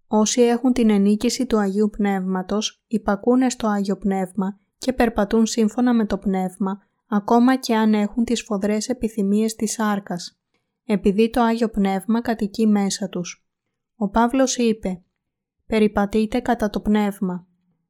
Όσοι 0.07 0.41
έχουν 0.41 0.73
την 0.73 0.89
ενίκηση 0.89 1.45
του 1.45 1.57
Αγίου 1.57 1.89
Πνεύματος 1.89 2.83
υπακούνε 2.87 3.49
στο 3.49 3.67
Άγιο 3.67 3.97
Πνεύμα 3.97 4.59
και 4.77 4.93
περπατούν 4.93 5.45
σύμφωνα 5.45 5.93
με 5.93 6.05
το 6.05 6.17
Πνεύμα 6.17 6.79
ακόμα 7.07 7.55
και 7.55 7.75
αν 7.75 7.93
έχουν 7.93 8.23
τις 8.23 8.43
φοδρές 8.43 8.89
επιθυμίες 8.89 9.55
της 9.55 9.71
σάρκας, 9.71 10.39
επειδή 10.85 11.29
το 11.29 11.41
Άγιο 11.41 11.69
Πνεύμα 11.69 12.21
κατοικεί 12.21 12.67
μέσα 12.67 13.09
τους. 13.09 13.45
Ο 13.95 14.09
Παύλος 14.09 14.57
είπε 14.57 15.03
«Περιπατείτε 15.65 16.39
κατά 16.39 16.69
το 16.69 16.79
Πνεύμα». 16.79 17.47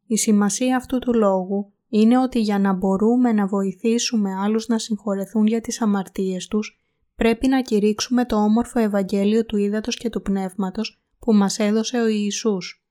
Η 0.07 0.17
σημασία 0.17 0.75
αυτού 0.75 0.99
του 0.99 1.13
λόγου 1.13 1.73
είναι 1.87 2.17
ότι 2.19 2.39
για 2.39 2.59
να 2.59 2.73
μπορούμε 2.73 3.31
να 3.31 3.47
βοηθήσουμε 3.47 4.35
άλλους 4.35 4.67
να 4.67 4.79
συγχωρεθούν 4.79 5.47
για 5.47 5.61
τις 5.61 5.81
αμαρτίες 5.81 6.47
τους, 6.47 6.83
πρέπει 7.15 7.47
να 7.47 7.61
κηρύξουμε 7.61 8.25
το 8.25 8.35
όμορφο 8.35 8.79
Ευαγγέλιο 8.79 9.45
του 9.45 9.57
Ήδατος 9.57 9.97
και 9.97 10.09
του 10.09 10.21
Πνεύματος 10.21 11.04
που 11.25 11.33
μας 11.33 11.59
έδωσε 11.59 12.01
ο 12.01 12.07
Ιησούς. 12.07 12.85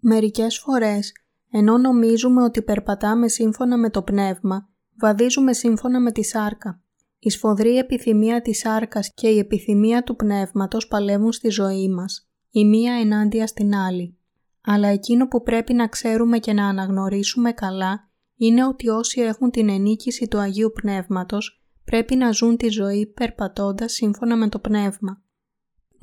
Μερικές 0.00 0.58
φορές, 0.58 1.12
ενώ 1.50 1.78
νομίζουμε 1.78 2.42
ότι 2.42 2.62
περπατάμε 2.62 3.28
σύμφωνα 3.28 3.78
με 3.78 3.90
το 3.90 4.02
Πνεύμα, 4.02 4.68
βαδίζουμε 5.00 5.52
σύμφωνα 5.52 6.00
με 6.00 6.12
τη 6.12 6.24
σάρκα. 6.24 6.82
Η 7.18 7.30
σφοδρή 7.30 7.76
επιθυμία 7.76 8.42
της 8.42 8.58
σάρκας 8.58 9.10
και 9.14 9.28
η 9.28 9.38
επιθυμία 9.38 10.02
του 10.02 10.16
Πνεύματος 10.16 10.88
παλεύουν 10.88 11.32
στη 11.32 11.48
ζωή 11.48 11.88
μας, 11.88 12.28
η 12.50 12.64
μία 12.64 12.94
ενάντια 12.94 13.46
στην 13.46 13.74
άλλη. 13.74 14.18
Αλλά 14.60 14.88
εκείνο 14.88 15.28
που 15.28 15.42
πρέπει 15.42 15.72
να 15.72 15.88
ξέρουμε 15.88 16.38
και 16.38 16.52
να 16.52 16.68
αναγνωρίσουμε 16.68 17.52
καλά 17.52 18.08
είναι 18.36 18.66
ότι 18.66 18.88
όσοι 18.88 19.20
έχουν 19.20 19.50
την 19.50 19.68
ενίκηση 19.68 20.28
του 20.28 20.38
Αγίου 20.38 20.72
Πνεύματος 20.74 21.64
πρέπει 21.84 22.16
να 22.16 22.30
ζουν 22.30 22.56
τη 22.56 22.68
ζωή 22.68 23.06
περπατώντας 23.06 23.92
σύμφωνα 23.92 24.36
με 24.36 24.48
το 24.48 24.58
Πνεύμα. 24.58 25.22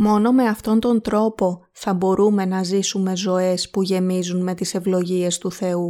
Μόνο 0.03 0.31
με 0.31 0.48
αυτόν 0.48 0.79
τον 0.79 1.01
τρόπο 1.01 1.67
θα 1.72 1.93
μπορούμε 1.93 2.46
να 2.46 2.63
ζήσουμε 2.63 3.15
ζωές 3.15 3.70
που 3.70 3.81
γεμίζουν 3.81 4.43
με 4.43 4.53
τις 4.53 4.74
ευλογίες 4.74 5.38
του 5.38 5.51
Θεού. 5.51 5.88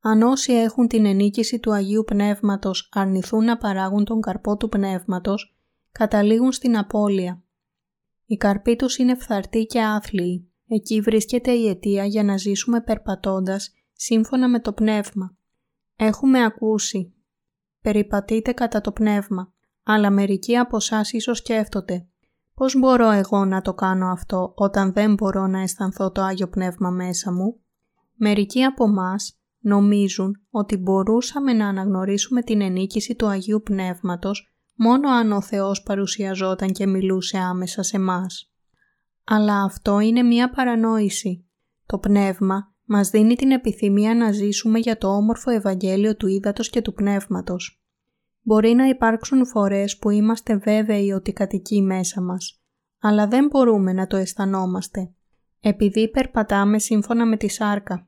Αν 0.00 0.22
όσοι 0.22 0.52
έχουν 0.52 0.88
την 0.88 1.06
ενίκηση 1.06 1.58
του 1.58 1.72
Αγίου 1.72 2.04
Πνεύματος 2.04 2.88
αρνηθούν 2.92 3.44
να 3.44 3.56
παράγουν 3.56 4.04
τον 4.04 4.20
καρπό 4.20 4.56
του 4.56 4.68
Πνεύματος, 4.68 5.56
καταλήγουν 5.92 6.52
στην 6.52 6.78
απώλεια. 6.78 7.42
Οι 8.26 8.36
καρποί 8.36 8.76
τους 8.76 8.96
είναι 8.96 9.14
φθαρτοί 9.16 9.66
και 9.66 9.82
άθλιοι. 9.82 10.50
Εκεί 10.68 11.00
βρίσκεται 11.00 11.52
η 11.52 11.68
αιτία 11.68 12.04
για 12.04 12.24
να 12.24 12.36
ζήσουμε 12.36 12.80
περπατώντας 12.80 13.72
σύμφωνα 13.92 14.48
με 14.48 14.60
το 14.60 14.72
Πνεύμα. 14.72 15.36
Έχουμε 15.96 16.44
ακούσει 16.44 17.14
«Περιπατείτε 17.80 18.52
κατά 18.52 18.80
το 18.80 18.92
Πνεύμα», 18.92 19.52
αλλά 19.82 20.10
μερικοί 20.10 20.56
από 20.56 20.76
εσάς 20.76 21.12
ίσως 21.12 21.38
σκέφτονται 21.38 22.06
Πώς 22.54 22.78
μπορώ 22.78 23.10
εγώ 23.10 23.44
να 23.44 23.60
το 23.60 23.74
κάνω 23.74 24.06
αυτό 24.06 24.52
όταν 24.56 24.92
δεν 24.92 25.14
μπορώ 25.14 25.46
να 25.46 25.60
αισθανθώ 25.60 26.10
το 26.10 26.22
Άγιο 26.22 26.48
Πνεύμα 26.48 26.90
μέσα 26.90 27.32
μου; 27.32 27.60
Μερικοί 28.14 28.62
από 28.62 28.84
εμάς 28.84 29.36
νομίζουν 29.58 30.40
ότι 30.50 30.76
μπορούσαμε 30.76 31.52
να 31.52 31.68
αναγνωρίσουμε 31.68 32.42
την 32.42 32.60
ενίκηση 32.60 33.14
του 33.14 33.26
Αγίου 33.26 33.62
Πνεύματος 33.62 34.54
μόνο 34.76 35.10
αν 35.10 35.32
ο 35.32 35.40
Θεός 35.40 35.82
παρουσιαζόταν 35.82 36.72
και 36.72 36.86
μιλούσε 36.86 37.38
άμεσα 37.38 37.82
σε 37.82 37.98
μας. 37.98 38.52
Αλλά 39.24 39.62
αυτό 39.62 40.00
είναι 40.00 40.22
μία 40.22 40.50
παρανόηση. 40.50 41.46
Το 41.86 41.98
Πνεύμα 41.98 42.74
μας 42.84 43.10
δίνει 43.10 43.34
την 43.34 43.50
επιθυμία 43.50 44.14
να 44.14 44.32
ζήσουμε 44.32 44.78
για 44.78 44.98
το 44.98 45.08
όμορφο 45.08 45.50
Ευαγγέλιο 45.50 46.16
του 46.16 46.26
Ήδατος 46.26 46.70
και 46.70 46.82
του 46.82 46.92
Πνεύματος. 46.92 47.81
Μπορεί 48.42 48.74
να 48.74 48.88
υπάρξουν 48.88 49.46
φορές 49.46 49.98
που 49.98 50.10
είμαστε 50.10 50.56
βέβαιοι 50.56 51.10
ότι 51.10 51.32
κατοικεί 51.32 51.82
μέσα 51.82 52.20
μας, 52.20 52.60
αλλά 53.00 53.26
δεν 53.26 53.46
μπορούμε 53.46 53.92
να 53.92 54.06
το 54.06 54.16
αισθανόμαστε, 54.16 55.12
επειδή 55.60 56.10
περπατάμε 56.10 56.78
σύμφωνα 56.78 57.26
με 57.26 57.36
τη 57.36 57.48
σάρκα. 57.48 58.06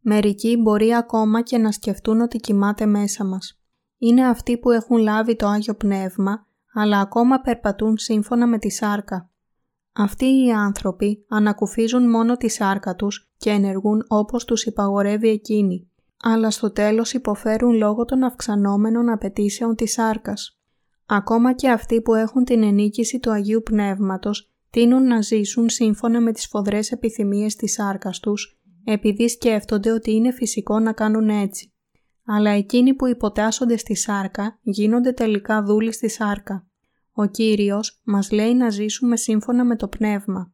Μερικοί 0.00 0.56
μπορεί 0.56 0.94
ακόμα 0.94 1.42
και 1.42 1.58
να 1.58 1.72
σκεφτούν 1.72 2.20
ότι 2.20 2.38
κοιμάται 2.38 2.86
μέσα 2.86 3.24
μας. 3.24 3.60
Είναι 3.98 4.26
αυτοί 4.26 4.58
που 4.58 4.70
έχουν 4.70 4.96
λάβει 4.96 5.36
το 5.36 5.46
Άγιο 5.46 5.74
Πνεύμα, 5.74 6.46
αλλά 6.74 7.00
ακόμα 7.00 7.40
περπατούν 7.40 7.98
σύμφωνα 7.98 8.46
με 8.46 8.58
τη 8.58 8.70
σάρκα. 8.70 9.30
Αυτοί 9.92 10.44
οι 10.44 10.52
άνθρωποι 10.52 11.24
ανακουφίζουν 11.28 12.10
μόνο 12.10 12.36
τη 12.36 12.48
σάρκα 12.48 12.94
τους 12.94 13.32
και 13.36 13.50
ενεργούν 13.50 14.04
όπως 14.08 14.44
τους 14.44 14.64
υπαγορεύει 14.64 15.28
εκείνη 15.28 15.87
αλλά 16.22 16.50
στο 16.50 16.72
τέλος 16.72 17.12
υποφέρουν 17.12 17.72
λόγω 17.72 18.04
των 18.04 18.22
αυξανόμενων 18.22 19.08
απαιτήσεων 19.08 19.74
της 19.74 19.92
σάρκας. 19.92 20.60
Ακόμα 21.06 21.52
και 21.52 21.70
αυτοί 21.70 22.00
που 22.00 22.14
έχουν 22.14 22.44
την 22.44 22.62
ενίκηση 22.62 23.20
του 23.20 23.30
Αγίου 23.30 23.62
Πνεύματος 23.62 24.52
τείνουν 24.70 25.06
να 25.06 25.20
ζήσουν 25.20 25.68
σύμφωνα 25.68 26.20
με 26.20 26.32
τις 26.32 26.46
φοδρές 26.46 26.92
επιθυμίες 26.92 27.56
της 27.56 27.72
σάρκας 27.72 28.20
τους, 28.20 28.60
επειδή 28.84 29.28
σκέφτονται 29.28 29.90
ότι 29.90 30.12
είναι 30.12 30.32
φυσικό 30.32 30.78
να 30.78 30.92
κάνουν 30.92 31.28
έτσι. 31.28 31.72
Αλλά 32.24 32.50
εκείνοι 32.50 32.94
που 32.94 33.06
υποτάσσονται 33.06 33.76
στη 33.76 33.94
σάρκα 33.94 34.58
γίνονται 34.62 35.12
τελικά 35.12 35.62
δούλοι 35.62 35.92
στη 35.92 36.08
σάρκα. 36.08 36.66
Ο 37.12 37.26
Κύριος 37.26 38.00
μας 38.04 38.30
λέει 38.30 38.54
να 38.54 38.70
ζήσουμε 38.70 39.16
σύμφωνα 39.16 39.64
με 39.64 39.76
το 39.76 39.88
Πνεύμα. 39.88 40.52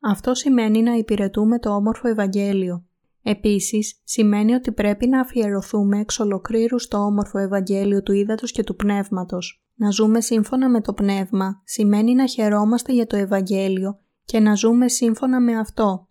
Αυτό 0.00 0.34
σημαίνει 0.34 0.82
να 0.82 0.92
υπηρετούμε 0.92 1.58
το 1.58 1.74
όμορφο 1.74 2.08
Ευαγγέλιο. 2.08 2.84
Επίσης, 3.28 4.00
σημαίνει 4.04 4.54
ότι 4.54 4.72
πρέπει 4.72 5.06
να 5.06 5.20
αφιερωθούμε 5.20 5.98
εξ 6.00 6.18
ολοκλήρου 6.18 6.78
στο 6.78 6.98
όμορφο 6.98 7.38
Ευαγγέλιο 7.38 8.02
του 8.02 8.12
Ήδατος 8.12 8.52
και 8.52 8.62
του 8.62 8.76
Πνεύματος. 8.76 9.64
Να 9.74 9.90
ζούμε 9.90 10.20
σύμφωνα 10.20 10.68
με 10.68 10.80
το 10.80 10.92
Πνεύμα 10.92 11.62
σημαίνει 11.64 12.14
να 12.14 12.26
χαιρόμαστε 12.26 12.92
για 12.92 13.06
το 13.06 13.16
Ευαγγέλιο 13.16 14.00
και 14.24 14.40
να 14.40 14.54
ζούμε 14.54 14.88
σύμφωνα 14.88 15.40
με 15.40 15.58
αυτό. 15.58 16.08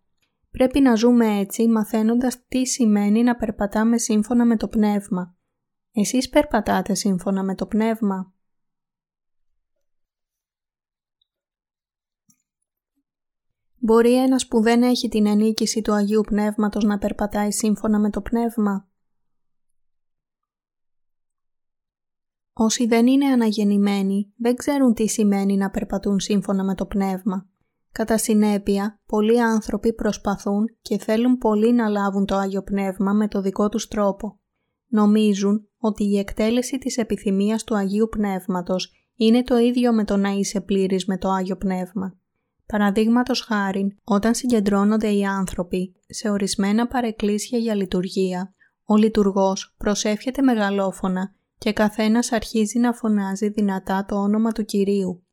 Πρέπει 0.51 0.79
να 0.79 0.95
ζούμε 0.95 1.39
έτσι 1.39 1.67
μαθαίνοντας 1.67 2.45
τι 2.48 2.65
σημαίνει 2.65 3.24
να 3.24 3.36
περπατάμε 3.36 3.98
σύμφωνα 3.98 4.45
με 4.45 4.57
το 4.57 4.67
Πνεύμα. 4.67 5.36
Εσείς 5.91 6.29
περπατάτε 6.29 6.93
σύμφωνα 6.93 7.43
με 7.43 7.55
το 7.55 7.65
Πνεύμα; 7.65 8.34
Μπορεί 13.85 14.21
ένας 14.21 14.47
που 14.47 14.61
δεν 14.61 14.83
έχει 14.83 15.07
την 15.07 15.25
ενίκηση 15.25 15.81
του 15.81 15.93
Αγίου 15.93 16.21
Πνεύματος 16.21 16.83
να 16.83 16.97
περπατάει 16.97 17.51
σύμφωνα 17.51 17.99
με 17.99 18.09
το 18.09 18.21
Πνεύμα; 18.21 18.87
Όσοι 22.53 22.87
δεν 22.87 23.07
είναι 23.07 23.25
αναγεννημένοι 23.25 24.33
δεν 24.37 24.55
ξέρουν 24.55 24.93
τι 24.93 25.07
σημαίνει 25.07 25.57
να 25.57 25.69
περπατούν 25.69 26.19
σύμφωνα 26.19 26.63
με 26.63 26.75
το 26.75 26.85
Πνεύμα. 26.85 27.49
Κατά 27.91 28.17
συνέπεια, 28.17 29.01
πολλοί 29.05 29.41
άνθρωποι 29.41 29.93
προσπαθούν 29.93 30.65
και 30.81 30.97
θέλουν 30.97 31.37
πολύ 31.37 31.73
να 31.73 31.87
λάβουν 31.87 32.25
το 32.25 32.35
Άγιο 32.35 32.63
Πνεύμα 32.63 33.13
με 33.13 33.27
το 33.27 33.41
δικό 33.41 33.69
τους 33.69 33.87
τρόπο. 33.87 34.39
Νομίζουν 34.87 35.67
ότι 35.77 36.03
η 36.03 36.17
εκτέλεση 36.17 36.77
της 36.77 36.97
επιθυμίας 36.97 37.63
του 37.63 37.75
Αγίου 37.75 38.07
Πνεύματος 38.11 38.91
είναι 39.15 39.43
το 39.43 39.57
ίδιο 39.57 39.93
με 39.93 40.03
το 40.03 40.17
να 40.17 40.29
είσαι 40.29 40.61
πλήρης 40.61 41.05
με 41.05 41.17
το 41.17 41.29
Άγιο 41.29 41.57
Πνεύμα. 41.57 42.19
Παραδείγματος 42.65 43.41
χάρη, 43.41 43.98
όταν 44.03 44.36
συγκεντρώνονται 44.36 45.10
οι 45.10 45.25
άνθρωποι 45.25 45.95
σε 46.07 46.29
ορισμένα 46.29 46.88
παρεκκλήσια 46.88 47.57
για 47.57 47.75
λειτουργία, 47.75 48.53
ο 48.86 48.95
λειτουργός 48.95 49.75
προσεύχεται 49.77 50.41
μεγαλόφωνα 50.41 51.36
και 51.57 51.74
καθένας 51.74 52.31
αρχίζει 52.31 52.79
να 52.79 52.93
φωνάζει 52.93 53.50
δυνατά 53.50 54.05
το 54.07 54.15
όνομα 54.15 54.51
του 54.51 54.65
Κυρίου. 54.65 55.24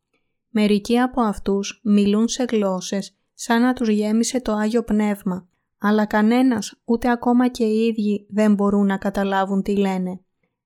Μερικοί 0.49 0.99
από 0.99 1.21
αυτούς 1.21 1.81
μιλούν 1.85 2.29
σε 2.29 2.45
γλώσσες 2.51 3.17
σαν 3.35 3.63
να 3.63 3.73
τους 3.73 3.89
γέμισε 3.89 4.41
το 4.41 4.53
Άγιο 4.53 4.83
Πνεύμα, 4.83 5.49
αλλά 5.79 6.07
κανένας 6.07 6.81
ούτε 6.85 7.11
ακόμα 7.11 7.49
και 7.49 7.65
οι 7.65 7.87
ίδιοι 7.87 8.27
δεν 8.31 8.55
μπορούν 8.55 8.87
να 8.87 8.97
καταλάβουν 8.97 9.63
τι 9.63 9.77
λένε. 9.77 10.21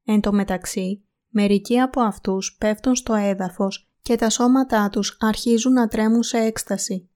Εν 0.05 0.21
τω 0.21 0.33
μεταξύ, 0.33 1.05
μερικοί 1.29 1.81
από 1.81 2.01
αυτούς 2.01 2.57
πέφτουν 2.59 2.95
στο 2.95 3.15
έδαφος 3.15 3.89
και 4.07 4.17
τα 4.17 4.31
σώματά 4.31 4.89
τους 4.89 5.17
αρχίζουν 5.21 5.73
να 5.73 5.89
τρέμουν 5.89 6.23
σε 6.23 6.39
έκσταση. 6.39 7.11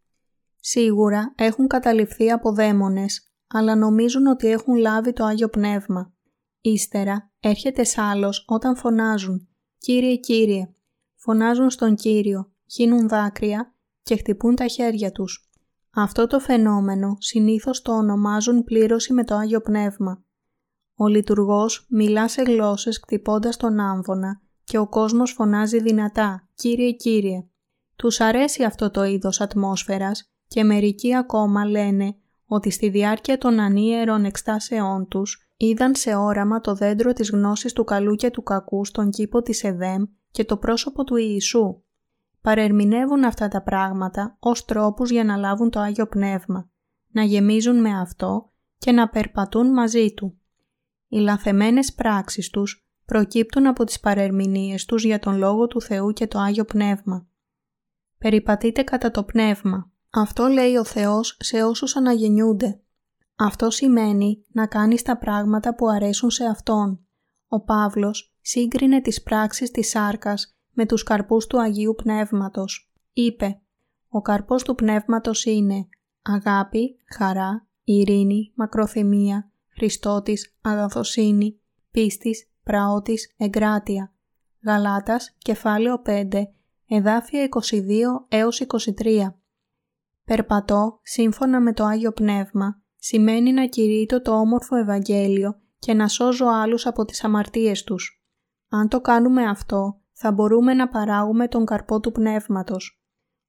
Σίγουρα 0.61 1.33
έχουν 1.37 1.67
καταληφθεί 1.67 2.31
από 2.31 2.53
δαίμονες, 2.53 3.33
αλλά 3.47 3.77
νομίζουν 3.77 4.27
ότι 4.27 4.49
έχουν 4.49 4.75
λάβει 4.75 5.13
το 5.13 5.25
Άγιο 5.25 5.49
Πνεύμα. 5.49 6.13
Ύστερα 6.61 7.33
έρχεται 7.41 7.85
σάλος 7.85 8.45
όταν 8.49 8.77
φωνάζουν 8.77 9.49
«Κύριε, 9.79 10.17
Κύριε». 10.17 10.75
Φωνάζουν 11.15 11.71
στον 11.71 11.95
Κύριο, 11.95 12.53
χύνουν 12.71 13.09
δάκρυα 13.09 13.75
και 14.03 14.17
χτυπούν 14.17 14.55
τα 14.55 14.67
χέρια 14.67 15.13
τους. 15.13 15.51
Αυτό 15.91 16.27
το 16.27 16.41
φαινόμενο 16.41 17.17
συνήθως 17.19 17.83
το 17.83 17.93
ονομάζουν 17.93 18.65
πλήρωση 18.65 19.13
με 19.13 19.25
το 19.25 19.35
Άγιο 19.35 19.61
Πνεύμα. 19.61 20.25
Ο 20.95 21.07
λειτουργός 21.07 21.87
μιλά 21.89 22.29
σε 22.29 22.43
γλώσσες 22.43 23.01
κτυπώντας 23.01 23.57
τον 23.57 23.81
άμβονα 23.81 24.43
και 24.71 24.79
ο 24.79 24.89
κόσμος 24.89 25.33
φωνάζει 25.33 25.81
δυνατά 25.81 26.49
«Κύριε, 26.55 26.91
Κύριε». 26.93 27.45
Τους 27.97 28.21
αρέσει 28.21 28.65
αυτό 28.65 28.91
το 28.91 29.05
είδος 29.05 29.41
ατμόσφαιρας 29.41 30.33
και 30.47 30.65
μερικοί 30.65 31.15
ακόμα 31.15 31.65
λένε 31.65 32.17
ότι 32.47 32.71
στη 32.71 32.89
διάρκεια 32.89 33.39
των 33.39 33.61
ανίερων 33.61 34.25
εκστάσεών 34.25 35.09
τους 35.09 35.49
είδαν 35.57 35.95
σε 35.95 36.15
όραμα 36.15 36.61
το 36.61 36.75
δέντρο 36.75 37.13
της 37.13 37.31
γνώσης 37.31 37.73
του 37.73 37.85
καλού 37.85 38.15
και 38.15 38.31
του 38.31 38.43
κακού 38.43 38.85
στον 38.85 39.11
κήπο 39.11 39.43
της 39.43 39.65
Εδέμ 39.65 40.03
και 40.31 40.45
το 40.45 40.57
πρόσωπο 40.57 41.05
του 41.05 41.17
Ιησού. 41.17 41.83
Παρερμηνεύουν 42.41 43.25
αυτά 43.25 43.49
τα 43.49 43.63
πράγματα 43.63 44.37
ως 44.41 44.65
τρόπους 44.65 45.11
για 45.11 45.25
να 45.25 45.37
λάβουν 45.37 45.71
το 45.71 45.81
Άγιο 45.81 46.07
Πνεύμα, 46.07 46.71
να 47.11 47.23
γεμίζουν 47.23 47.81
με 47.81 48.01
αυτό 48.01 48.51
και 48.79 48.93
να 48.93 49.09
περπατούν 49.09 49.73
μαζί 49.73 50.15
Του. 50.15 50.39
Οι 51.09 51.19
λαθεμένες 51.19 51.95
πράξεις 51.95 52.51
τους 52.51 52.90
προκύπτουν 53.11 53.67
από 53.67 53.85
τις 53.85 54.01
παρερμηνίες 54.01 54.85
τους 54.85 55.05
για 55.05 55.19
τον 55.19 55.37
Λόγο 55.37 55.67
του 55.67 55.81
Θεού 55.81 56.13
και 56.13 56.27
το 56.27 56.39
Άγιο 56.39 56.65
Πνεύμα. 56.65 57.27
Περιπατείτε 58.19 58.83
κατά 58.83 59.11
το 59.11 59.25
Πνεύμα. 59.25 59.91
Αυτό 60.11 60.47
λέει 60.47 60.77
ο 60.77 60.85
Θεός 60.85 61.37
σε 61.41 61.63
όσους 61.63 61.97
αναγεννιούνται. 61.97 62.81
Αυτό 63.37 63.71
σημαίνει 63.71 64.45
να 64.53 64.67
κάνεις 64.67 65.03
τα 65.03 65.19
πράγματα 65.19 65.75
που 65.75 65.89
αρέσουν 65.89 66.31
σε 66.31 66.45
Αυτόν. 66.45 67.01
Ο 67.49 67.61
Παύλος 67.61 68.35
σύγκρινε 68.41 69.01
τις 69.01 69.23
πράξεις 69.23 69.71
της 69.71 69.89
σάρκας 69.89 70.57
με 70.71 70.87
τους 70.87 71.03
καρπούς 71.03 71.47
του 71.47 71.61
Αγίου 71.61 71.95
Πνεύματος. 71.97 72.93
Είπε 73.13 73.61
«Ο 74.09 74.21
καρπός 74.21 74.63
του 74.63 74.75
Πνεύματος 74.75 75.45
είναι 75.45 75.89
αγάπη, 76.23 76.99
χαρά, 77.17 77.67
ειρήνη, 77.85 78.53
μακροθυμία, 78.55 79.51
Χριστότης, 79.69 80.57
αγαθοσύνη, 80.61 81.61
πίστης, 81.91 82.50
πραότης, 82.71 83.35
εγκράτεια». 83.37 84.13
Γαλάτας, 84.67 85.35
κεφάλαιο 85.39 86.03
5, 86.05 86.53
εδάφια 86.89 87.43
22 87.43 88.27
έως 88.29 88.61
23. 88.61 89.37
Περπατώ 90.25 91.01
σύμφωνα 91.03 91.61
με 91.61 91.73
το 91.73 91.85
Άγιο 91.85 92.13
Πνεύμα 92.13 92.83
σημαίνει 92.97 93.53
να 93.53 93.67
κηρύττω 93.67 94.23
το 94.23 94.33
όμορφο 94.33 94.77
Ευαγγέλιο 94.77 95.61
και 95.79 95.95
να 95.95 96.09
σώζω 96.09 96.47
άλλους 96.47 96.87
από 96.87 97.05
τις 97.05 97.25
αμαρτίες 97.25 97.85
τους. 97.85 98.25
Αν 98.69 98.89
το 98.89 99.01
κάνουμε 99.01 99.45
αυτό, 99.49 100.01
θα 100.13 100.33
μπορούμε 100.33 100.75
να 100.75 100.89
παράγουμε 100.89 101.49
τον 101.49 101.65
καρπό 101.65 102.01
του 102.01 102.13
Πνεύματος. 102.13 103.03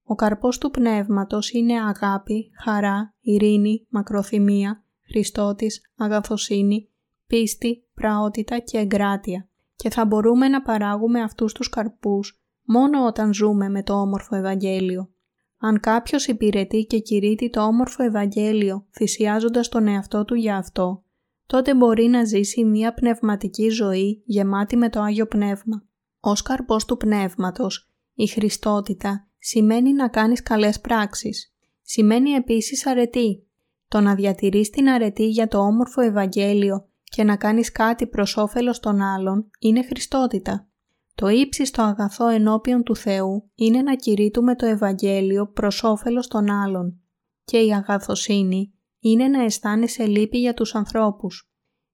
Ο 0.04 0.16
καρπός 0.16 0.58
του 0.58 0.72
Πνεύματος 0.72 1.52
είναι 1.52 1.82
αγάπη, 1.82 2.52
χαρά, 2.64 3.16
ειρήνη, 3.20 3.88
μακροθυμία, 3.90 4.84
Χριστότης, 5.12 5.82
αγαθοσύνη, 5.96 6.91
πίστη, 7.32 7.84
πραότητα 7.94 8.60
και 8.60 8.78
εγκράτεια 8.78 9.50
και 9.76 9.90
θα 9.90 10.06
μπορούμε 10.06 10.48
να 10.48 10.62
παράγουμε 10.62 11.22
αυτούς 11.22 11.54
τους 11.54 11.70
καρπούς 11.70 12.42
μόνο 12.64 13.06
όταν 13.06 13.34
ζούμε 13.34 13.70
με 13.70 13.84
το 13.84 13.94
όμορφο 13.94 14.36
Ευαγγέλιο. 14.36 15.10
Αν 15.58 15.80
κάποιος 15.80 16.28
υπηρετεί 16.28 16.86
και 16.86 17.00
κηρύττει 17.00 17.50
το 17.50 17.62
όμορφο 17.62 18.04
Ευαγγέλιο 18.04 18.86
θυσιάζοντας 18.92 19.70
τον 19.70 19.88
εαυτό 19.88 20.26
του 20.26 20.36
για 20.36 20.58
αυτό, 20.58 21.04
τότε 21.46 21.76
μπορεί 21.76 22.08
να 22.08 22.24
ζήσει 22.24 22.64
μια 22.64 22.94
πνευματική 22.94 23.70
ζωή 23.70 24.24
γεμάτη 24.26 24.78
με 24.78 24.90
το 24.90 25.02
Άγιο 25.02 25.26
Πνεύμα. 25.26 25.84
Ως 26.20 26.42
καρπός 26.42 26.86
του 26.86 26.98
Πνεύματος, 26.98 27.92
η 28.14 28.28
Χριστότητα 28.28 29.28
σημαίνει 29.40 29.94
να 29.94 30.08
κάνεις 30.08 30.44
καλές 30.44 30.80
πράξεις. 30.80 31.54
Σημαίνει 31.82 32.32
επίσης 32.32 32.88
αρετή. 32.88 33.48
Το 33.88 34.00
να 34.00 34.16
διατηρείς 34.16 34.70
την 34.70 34.90
αρετή 34.90 35.28
για 35.28 35.48
το 35.48 35.58
όμορφο 35.58 36.02
Ευαγγέλιο 36.02 36.91
και 37.12 37.24
να 37.24 37.36
κάνεις 37.36 37.72
κάτι 37.72 38.08
προς 38.08 38.38
όφελος 38.38 38.80
των 38.80 39.02
άλλων 39.02 39.50
είναι 39.60 39.84
Χριστότητα. 39.84 40.68
Το 41.16 41.28
ύψιστο 41.28 41.82
αγαθό 41.82 42.28
ενώπιον 42.28 42.84
του 42.84 42.96
Θεού 42.96 43.50
είναι 43.56 43.82
να 43.82 43.96
κηρύττουμε 43.96 44.56
το 44.56 44.66
Ευαγγέλιο 44.66 45.48
προς 45.48 45.84
όφελος 45.84 46.28
των 46.28 46.50
άλλων 46.50 47.02
και 47.44 47.58
η 47.58 47.74
αγαθοσύνη 47.74 48.74
είναι 49.00 49.28
να 49.28 49.44
αισθάνεσαι 49.44 50.06
λύπη 50.06 50.40
για 50.40 50.54
τους 50.54 50.76
ανθρώπους. 50.76 51.52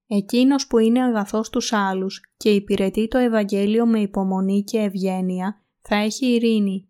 Εκείνος 0.07 0.67
που 0.67 0.77
είναι 0.77 1.03
αγαθός 1.03 1.49
τους 1.49 1.73
άλλους 1.73 2.21
και 2.37 2.49
υπηρετεί 2.49 3.07
το 3.07 3.17
Ευαγγέλιο 3.17 3.85
με 3.85 3.99
υπομονή 3.99 4.63
και 4.63 4.77
ευγένεια 4.77 5.61
θα 5.81 5.95
έχει 5.95 6.25
ειρήνη. 6.25 6.89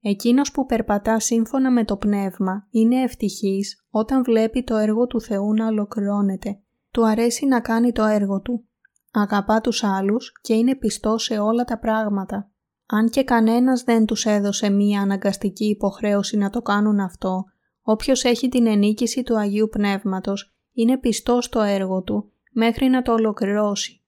Εκείνος 0.00 0.50
που 0.50 0.66
περπατά 0.66 1.20
σύμφωνα 1.20 1.70
με 1.70 1.84
το 1.84 1.96
Πνεύμα 1.96 2.66
είναι 2.70 3.02
ευτυχής 3.02 3.86
όταν 3.90 4.24
βλέπει 4.24 4.62
το 4.64 4.76
έργο 4.76 5.06
του 5.06 5.20
Θεού 5.20 5.54
να 5.54 5.66
ολοκληρώνεται. 5.66 6.58
Του 6.94 7.06
αρέσει 7.06 7.46
να 7.46 7.60
κάνει 7.60 7.92
το 7.92 8.04
έργο 8.04 8.40
του 8.40 8.68
Αγαπά 9.12 9.60
τους 9.60 9.84
άλλους 9.84 10.32
και 10.40 10.54
είναι 10.54 10.76
πιστός 10.76 11.22
σε 11.22 11.38
όλα 11.38 11.64
τα 11.64 11.78
πράγματα. 11.78 12.50
Αν 12.86 13.08
και 13.08 13.24
κανένας 13.24 13.82
δεν 13.82 14.06
τους 14.06 14.24
έδωσε 14.24 14.70
μία 14.70 15.00
αναγκαστική 15.00 15.64
υποχρέωση 15.64 16.36
να 16.36 16.50
το 16.50 16.62
κάνουν 16.62 17.00
αυτό, 17.00 17.44
όποιος 17.82 18.24
έχει 18.24 18.48
την 18.48 18.66
ενίκηση 18.66 19.22
του 19.22 19.38
Αγίου 19.38 19.68
Πνεύματος 19.68 20.54
είναι 20.72 20.98
πιστός 20.98 21.44
στο 21.44 21.60
έργο 21.60 22.02
του 22.02 22.32
μέχρι 22.52 22.88
να 22.88 23.02
το 23.02 23.12
ολοκληρώσει. 23.12 24.02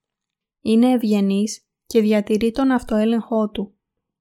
Είναι 0.61 0.91
ευγενής 0.91 1.67
και 1.87 2.01
διατηρεί 2.01 2.51
τον 2.51 2.71
αυτοέλεγχό 2.71 3.49
του. 3.51 3.75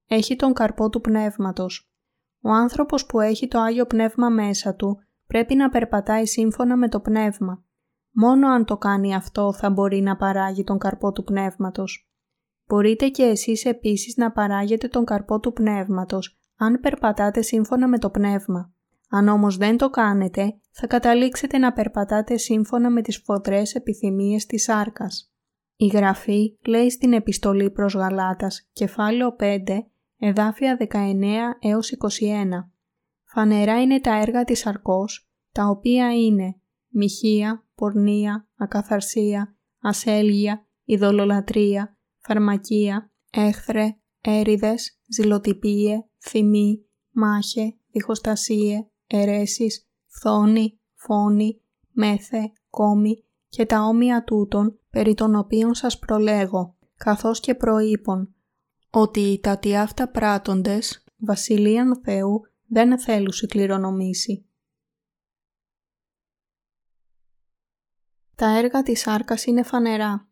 Έχει 0.08 0.36
τον 0.36 0.54
καρπό 0.54 0.89
του 0.89 1.01
Πνεύματος. 1.01 1.91
Ο 2.41 2.49
άνθρωπος 2.49 3.06
που 3.06 3.19
έχει 3.19 3.47
το 3.47 3.60
Άγιο 3.60 3.86
Πνεύμα 3.86 4.30
μέσα 4.30 4.75
του 4.75 4.99
πρέπει 5.28 5.56
να 5.56 5.69
περπατάει 5.69 6.25
σύμφωνα 6.25 6.78
με 6.78 6.89
το 6.89 6.99
Πνεύμα. 6.99 7.64
Μόνο 8.17 8.47
αν 8.47 8.65
το 8.65 8.78
κάνει 8.78 9.15
αυτό 9.15 9.54
θα 9.54 9.69
μπορεί 9.69 10.01
να 10.01 10.15
παράγει 10.15 10.63
τον 10.63 10.78
καρπό 10.78 11.12
του 11.12 11.23
πνεύματος. 11.23 12.10
Μπορείτε 12.67 13.08
και 13.08 13.23
εσείς 13.23 13.65
επίσης 13.65 14.15
να 14.17 14.32
παράγετε 14.32 14.88
τον 14.88 15.06
καρπό 15.06 15.39
του 15.39 15.54
πνεύματος 15.54 16.39
αν 16.58 16.80
περπατάτε 16.80 17.41
σύμφωνα 17.41 17.88
με 17.88 17.99
το 17.99 18.10
πνεύμα. 18.10 18.73
Αν 19.10 19.28
όμως 19.28 19.58
δεν 19.58 19.78
το 19.78 19.89
κάνετε, 19.89 20.60
θα 20.71 20.88
καταλήξετε 20.88 21.58
να 21.58 21.73
περπατάτε 21.73 22.38
σύμφωνα 22.38 22.89
με 22.89 23.01
τις 23.01 23.21
φωτρές 23.25 23.75
επιθυμίες 23.75 24.45
της 24.45 24.63
σάρκας. 24.63 25.34
Η 25.75 25.86
Γραφή 25.86 26.58
λέει 26.67 26.89
στην 26.89 27.13
Επιστολή 27.13 27.71
προς 27.71 27.93
Γαλάτας, 27.93 28.69
κεφάλαιο 28.73 29.36
5, 29.39 29.88
εδάφια 30.19 30.78
19 30.78 31.58
έως 31.60 31.91
21. 31.91 32.71
Φανερά 33.23 33.82
είναι 33.82 33.99
τα 33.99 34.21
έργα 34.21 34.43
της 34.43 34.60
σαρκός, 34.60 35.30
τα 35.51 35.67
οποία 35.67 36.13
είναι 36.15 36.56
μοιχεία, 36.88 37.64
πορνεία, 37.75 38.47
ακαθαρσία, 38.55 39.57
ασέλγεια, 39.81 40.67
ειδωλολατρεία, 40.83 41.97
φαρμακεία, 42.17 43.11
έχθρε, 43.31 43.97
έριδες, 44.21 44.99
ζηλοτυπίε, 45.07 45.97
θυμή, 46.19 46.85
μάχε, 47.11 47.77
διχοστασίε, 47.91 48.88
αιρέσεις, 49.07 49.88
φθόνη, 50.07 50.79
φόνη, 50.93 51.61
μέθε, 51.91 52.51
κόμη 52.69 53.23
και 53.49 53.65
τα 53.65 53.81
όμοια 53.81 54.23
τούτων 54.23 54.79
περί 54.89 55.13
των 55.13 55.35
οποίων 55.35 55.73
σας 55.73 55.99
προλέγω, 55.99 56.75
καθώς 56.97 57.39
και 57.39 57.55
προείπων, 57.55 58.35
ότι 58.89 59.39
τα 59.43 59.57
τι 59.57 59.77
αυτά 59.77 60.09
πράττοντες, 60.09 61.03
βασιλείαν 61.17 62.01
Θεού, 62.03 62.41
δεν 62.67 62.99
θέλουν 62.99 63.31
κληρονομήσει. 63.47 64.49
Τα 68.35 68.57
έργα 68.57 68.83
της 68.83 68.99
σάρκας 68.99 69.45
είναι 69.45 69.63
φανερά. 69.63 70.29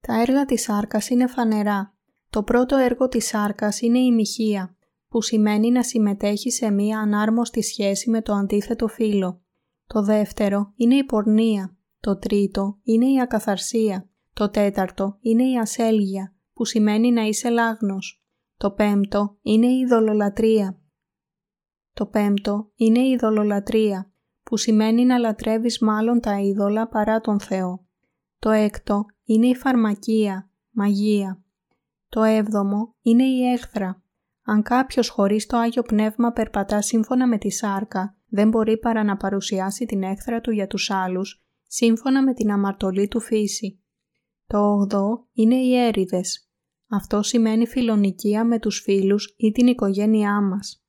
Τα 0.00 0.20
έργα 0.20 0.44
της 0.44 0.62
σάρκας 0.62 1.08
είναι 1.08 1.26
φανερά. 1.26 1.94
Το 2.30 2.42
πρώτο 2.42 2.76
έργο 2.76 3.08
της 3.08 3.26
σάρκας 3.26 3.80
είναι 3.80 3.98
η 3.98 4.12
μοιχεία, 4.12 4.76
που 5.08 5.22
σημαίνει 5.22 5.70
να 5.70 5.82
συμμετέχει 5.82 6.50
σε 6.50 6.70
μία 6.70 6.98
ανάρμοστη 6.98 7.62
σχέση 7.62 8.10
με 8.10 8.22
το 8.22 8.32
αντίθετο 8.32 8.88
φύlo. 8.98 9.38
Το 9.86 10.02
δεύτερο 10.02 10.72
είναι 10.76 10.94
η 10.94 11.04
πορνεία. 11.04 11.76
Το 12.00 12.18
τρίτο 12.18 12.78
είναι 12.82 13.06
η 13.10 13.20
ακαθαρσία. 13.20 14.08
Το 14.32 14.50
τέταρτο 14.50 15.18
είναι 15.20 15.50
η 15.50 15.58
ασέλγεια, 15.58 16.34
που 16.52 16.64
σημαίνει 16.64 17.12
να 17.12 17.22
είσαι 17.22 17.48
λάγνος. 17.48 18.24
Το 18.56 18.70
πέμπτο 18.70 19.38
είναι 19.42 19.66
η 19.66 19.78
ειδωλολατρεία. 19.78 20.80
Το 21.92 22.06
πέμπτο 22.06 22.72
είναι 22.74 22.98
η 22.98 23.10
ειδωλολατρεία, 23.10 24.13
που 24.44 24.56
σημαίνει 24.56 25.04
να 25.04 25.18
λατρεύεις 25.18 25.78
μάλλον 25.78 26.20
τα 26.20 26.40
είδωλα 26.40 26.88
παρά 26.88 27.20
τον 27.20 27.40
Θεό. 27.40 27.86
Το 28.38 28.50
έκτο 28.50 29.04
είναι 29.24 29.46
η 29.46 29.54
φαρμακεία, 29.54 30.50
μαγεία. 30.70 31.42
Το 32.08 32.22
έβδομο 32.22 32.94
είναι 33.02 33.24
η 33.24 33.50
έχθρα. 33.52 34.02
Αν 34.42 34.62
κάποιος 34.62 35.08
χωρίς 35.08 35.46
το 35.46 35.56
Άγιο 35.56 35.82
Πνεύμα 35.82 36.32
περπατά 36.32 36.82
σύμφωνα 36.82 37.26
με 37.26 37.38
τη 37.38 37.50
σάρκα, 37.50 38.16
δεν 38.28 38.48
μπορεί 38.48 38.78
παρά 38.78 39.04
να 39.04 39.16
παρουσιάσει 39.16 39.84
την 39.84 40.02
έχθρα 40.02 40.40
του 40.40 40.50
για 40.50 40.66
τους 40.66 40.90
άλλους, 40.90 41.44
σύμφωνα 41.66 42.22
με 42.22 42.34
την 42.34 42.50
αμαρτωλή 42.50 43.08
του 43.08 43.20
φύση. 43.20 43.82
Το 44.46 44.58
όγδοο 44.58 45.28
είναι 45.32 45.54
οι 45.54 45.76
έρηδες. 45.76 46.48
Αυτό 46.88 47.22
σημαίνει 47.22 47.66
φιλονικία 47.66 48.44
με 48.44 48.58
τους 48.58 48.80
φίλους 48.80 49.34
ή 49.36 49.50
την 49.50 49.66
οικογένειά 49.66 50.40
μας. 50.40 50.84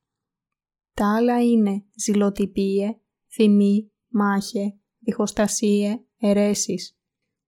Τα 0.94 1.14
άλλα 1.16 1.42
είναι 1.42 1.84
ζηλοτυπίε, 1.96 3.00
θυμή, 3.36 3.92
μάχε, 4.08 4.78
διχοστασίε, 4.98 6.04
αιρέσεις. 6.18 6.98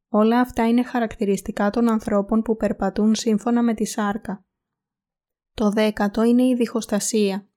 Όλα 0.08 0.40
αυτά 0.40 0.68
είναι 0.68 0.82
χαρακτηριστικά 0.82 1.70
των 1.70 1.90
ανθρώπων 1.90 2.42
που 2.42 2.56
περπατούν 2.56 3.14
σύμφωνα 3.14 3.62
με 3.62 3.74
τη 3.74 3.84
σάρκα. 3.84 4.44
Το 5.54 5.70
δέκατο 5.70 6.22
είναι 6.22 6.42
η 6.42 6.54
διχοστασία. 6.54 7.48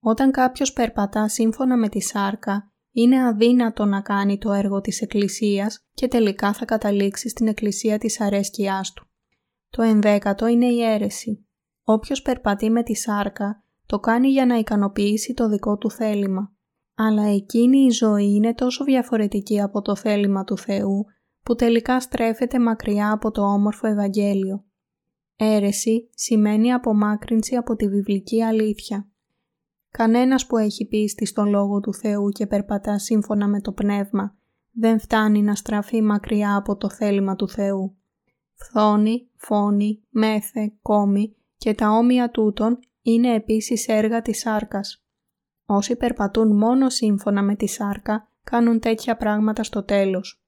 Όταν 0.00 0.30
κάποιος 0.30 0.72
περπατά 0.72 1.28
σύμφωνα 1.28 1.76
με 1.76 1.88
τη 1.88 2.00
σάρκα, 2.00 2.72
είναι 2.92 3.26
αδύνατο 3.26 3.84
να 3.84 4.00
κάνει 4.00 4.38
το 4.38 4.52
έργο 4.52 4.80
της 4.80 5.00
Εκκλησίας 5.00 5.86
και 5.92 6.08
τελικά 6.08 6.52
θα 6.52 6.64
καταλήξει 6.64 7.28
στην 7.28 7.46
Εκκλησία 7.46 7.98
της 7.98 8.20
αρέσκειάς 8.20 8.92
του. 8.92 9.10
Το 9.68 9.82
ενδέκατο 9.82 10.46
είναι 10.46 10.66
η 10.66 10.82
αίρεση. 10.82 11.46
Όποιος 11.82 12.22
περπατεί 12.22 12.70
με 12.70 12.82
τη 12.82 12.94
σάρκα, 12.94 13.64
το 13.86 13.98
κάνει 13.98 14.28
για 14.28 14.46
να 14.46 14.58
ικανοποιήσει 14.58 15.34
το 15.34 15.48
δικό 15.48 15.78
του 15.78 15.90
θέλημα. 15.90 16.57
Αλλά 17.00 17.22
εκείνη 17.22 17.78
η 17.78 17.90
ζωή 17.90 18.34
είναι 18.34 18.54
τόσο 18.54 18.84
διαφορετική 18.84 19.60
από 19.60 19.82
το 19.82 19.96
θέλημα 19.96 20.44
του 20.44 20.58
Θεού, 20.58 21.06
που 21.42 21.54
τελικά 21.54 22.00
στρέφεται 22.00 22.58
μακριά 22.58 23.12
από 23.12 23.30
το 23.30 23.42
όμορφο 23.42 23.86
Ευαγγέλιο. 23.86 24.64
Έρεση 25.36 26.10
σημαίνει 26.14 26.72
απομάκρυνση 26.72 27.56
από 27.56 27.76
τη 27.76 27.88
βιβλική 27.88 28.42
αλήθεια. 28.42 29.08
Κανένας 29.90 30.46
που 30.46 30.56
έχει 30.56 30.86
πίστη 30.86 31.26
στον 31.26 31.48
Λόγο 31.48 31.80
του 31.80 31.94
Θεού 31.94 32.28
και 32.28 32.46
περπατά 32.46 32.98
σύμφωνα 32.98 33.48
με 33.48 33.60
το 33.60 33.72
Πνεύμα 33.72 34.36
δεν 34.72 35.00
φτάνει 35.00 35.42
να 35.42 35.54
στραφεί 35.54 36.02
μακριά 36.02 36.56
από 36.56 36.76
το 36.76 36.90
θέλημα 36.90 37.36
του 37.36 37.48
Θεού. 37.48 37.96
Φθόνη, 38.54 39.28
φόνη, 39.36 40.02
μέθε, 40.10 40.72
κόμη 40.82 41.36
και 41.56 41.74
τα 41.74 41.90
όμοια 41.90 42.30
τούτων 42.30 42.78
είναι 43.02 43.34
επίσης 43.34 43.88
έργα 43.88 44.22
της 44.22 44.38
σάρκας. 44.38 45.07
Όσοι 45.70 45.96
περπατούν 45.96 46.56
μόνο 46.56 46.90
σύμφωνα 46.90 47.42
με 47.42 47.54
τη 47.54 47.66
σάρκα 47.66 48.32
κάνουν 48.44 48.80
τέτοια 48.80 49.16
πράγματα 49.16 49.62
στο 49.62 49.82
τέλος. 49.84 50.42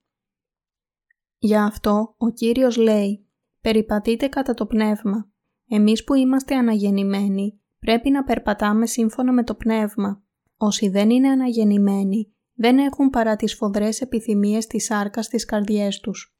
Γι' 1.38 1.56
αυτό 1.56 2.14
ο 2.18 2.30
Κύριος 2.30 2.76
λέει 2.76 3.26
«Περιπατείτε 3.60 4.28
κατά 4.28 4.54
το 4.54 4.66
πνεύμα. 4.66 5.30
Εμείς 5.68 6.04
που 6.04 6.14
είμαστε 6.14 6.54
αναγεννημένοι 6.54 7.60
πρέπει 7.78 8.10
να 8.10 8.24
περπατάμε 8.24 8.86
σύμφωνα 8.86 9.32
με 9.32 9.44
το 9.44 9.54
πνεύμα. 9.54 10.22
Όσοι 10.56 10.88
δεν 10.88 11.10
είναι 11.10 11.28
αναγεννημένοι 11.28 12.34
δεν 12.54 12.78
έχουν 12.78 13.10
παρά 13.10 13.36
τις 13.36 13.54
φοδρές 13.54 14.00
επιθυμίες 14.00 14.66
της 14.66 14.84
σάρκας 14.84 15.24
στις 15.24 15.44
καρδιές 15.44 16.00
τους. 16.00 16.36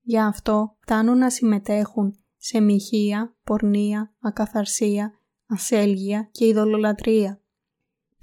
Γι' 0.00 0.20
αυτό 0.20 0.76
φτάνουν 0.80 1.18
να 1.18 1.30
συμμετέχουν 1.30 2.18
σε 2.36 2.60
μοιχεία, 2.60 3.36
πορνεία, 3.44 4.14
ακαθαρσία, 4.20 5.12
ασέλγεια 5.46 6.28
και 6.32 6.46
ειδωλολατρεία. 6.46 7.43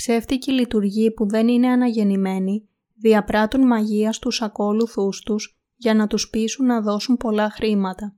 Ψεύτικοι 0.02 0.52
λειτουργοί 0.52 1.12
που 1.12 1.28
δεν 1.28 1.48
είναι 1.48 1.68
αναγεννημένοι 1.68 2.70
διαπράττουν 2.96 3.68
μαγεία 3.68 4.12
στους 4.12 4.42
ακόλουθούς 4.42 5.22
τους 5.22 5.60
για 5.76 5.94
να 5.94 6.08
τους 6.08 6.30
πείσουν 6.30 6.66
να 6.66 6.82
δώσουν 6.82 7.18
πολλά 7.18 7.50
χρήματα. 7.50 8.16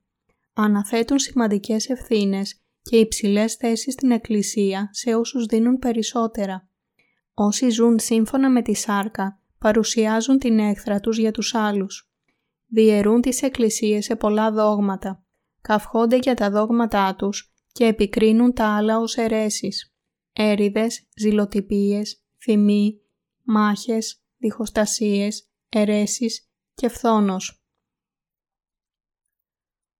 Αναθέτουν 0.54 1.20
σημαντικές 1.20 1.90
ευθύνες 1.90 2.62
και 2.82 2.96
υψηλές 2.98 3.56
θέσεις 3.56 3.94
στην 3.94 4.12
Εκκλησία 4.12 4.90
σε 4.92 5.16
όσους 5.16 5.46
δίνουν 5.46 5.80
περισσότερα. 5.80 6.70
Όσοι 7.34 7.70
ζουν 7.70 8.00
σύμφωνα 8.00 8.50
με 8.50 8.62
τη 8.62 8.74
σάρκα 8.74 9.40
παρουσιάζουν 9.58 10.38
την 10.38 10.60
έχθρα 10.60 11.00
τους 11.00 11.18
για 11.18 11.32
τους 11.32 11.56
άλλους. 11.56 12.12
Διαιρούν 12.68 13.22
τις 13.22 13.42
εκκλησίες 13.42 14.06
σε 14.06 14.16
πολλά 14.16 14.52
δόγματα, 14.52 15.24
καυχόνται 15.62 16.18
για 16.18 16.34
τα 16.34 16.50
δόγματά 16.50 17.16
τους 17.16 17.54
και 17.72 17.86
επικρίνουν 17.86 18.54
τα 18.54 18.76
άλλα 18.76 19.00
ως 19.00 19.16
αιρέσεις. 19.18 19.93
Έριδες, 20.34 21.08
ζηλοτυπίες, 21.16 22.26
θυμοί, 22.44 23.02
μάχες, 23.42 24.24
διχοστασίες, 24.38 25.50
αιρέσεις 25.70 26.52
και 26.74 26.90
φθόνος. 26.90 27.64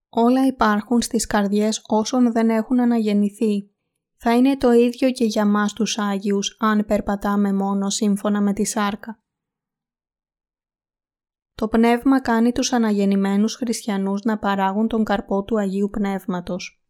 Όλα 0.10 0.46
υπάρχουν 0.46 1.02
στις 1.02 1.28
καρδιές 1.28 1.82
όσων 1.88 2.32
δεν 2.32 2.50
έχουν 2.50 2.80
αναγεννηθεί. 2.80 3.72
Θα 4.16 4.36
είναι 4.36 4.58
το 4.58 4.72
ίδιο 4.72 5.12
και 5.12 5.26
για 5.26 5.46
μας 5.46 5.74
τους 5.74 5.98
Άγιους 5.98 6.56
αν 6.60 6.86
περπατάμε 6.86 7.54
μόνο 7.54 7.90
σύμφωνα 7.90 8.42
με 8.42 8.54
τη 8.54 8.66
σάρκα. 8.66 9.24
Το 11.54 11.68
Πνεύμα 11.68 12.22
κάνει 12.22 12.52
τους 12.52 12.74
αναγεννημένους 12.74 13.56
χριστιανούς 13.56 14.22
να 14.22 14.40
παράγουν 14.40 14.88
τον 14.88 15.04
καρπό 15.04 15.44
του 15.44 15.60
Αγίου 15.60 15.90
Πνεύματος. 15.90 16.83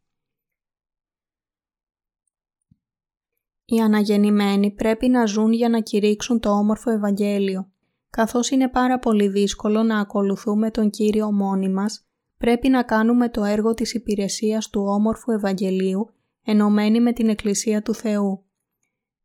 Οι 3.74 3.80
αναγεννημένοι 3.80 4.72
πρέπει 4.72 5.10
να 5.10 5.26
ζουν 5.26 5.52
για 5.52 5.70
να 5.70 5.80
κηρύξουν 5.80 6.40
το 6.40 6.50
όμορφο 6.50 6.92
Ευαγγέλιο. 6.92 7.72
Καθώς 8.10 8.50
είναι 8.50 8.70
πάρα 8.70 9.00
πολύ 9.00 9.28
δύσκολο 9.28 9.84
να 9.84 10.00
ακολουθούμε 10.00 10.72
τον 10.72 10.90
Κύριο 10.90 11.32
μόνοι 11.32 11.70
μας, 11.70 12.08
πρέπει 12.38 12.70
να 12.70 12.84
κάνουμε 12.84 13.30
το 13.30 13.44
έργο 13.44 13.74
της 13.74 13.94
υπηρεσίας 13.94 14.70
του 14.70 14.82
όμορφου 14.82 15.32
Ευαγγελίου 15.32 16.10
ενωμένοι 16.44 17.00
με 17.00 17.14
την 17.14 17.30
Εκκλησία 17.30 17.82
του 17.82 17.94
Θεού. 17.94 18.44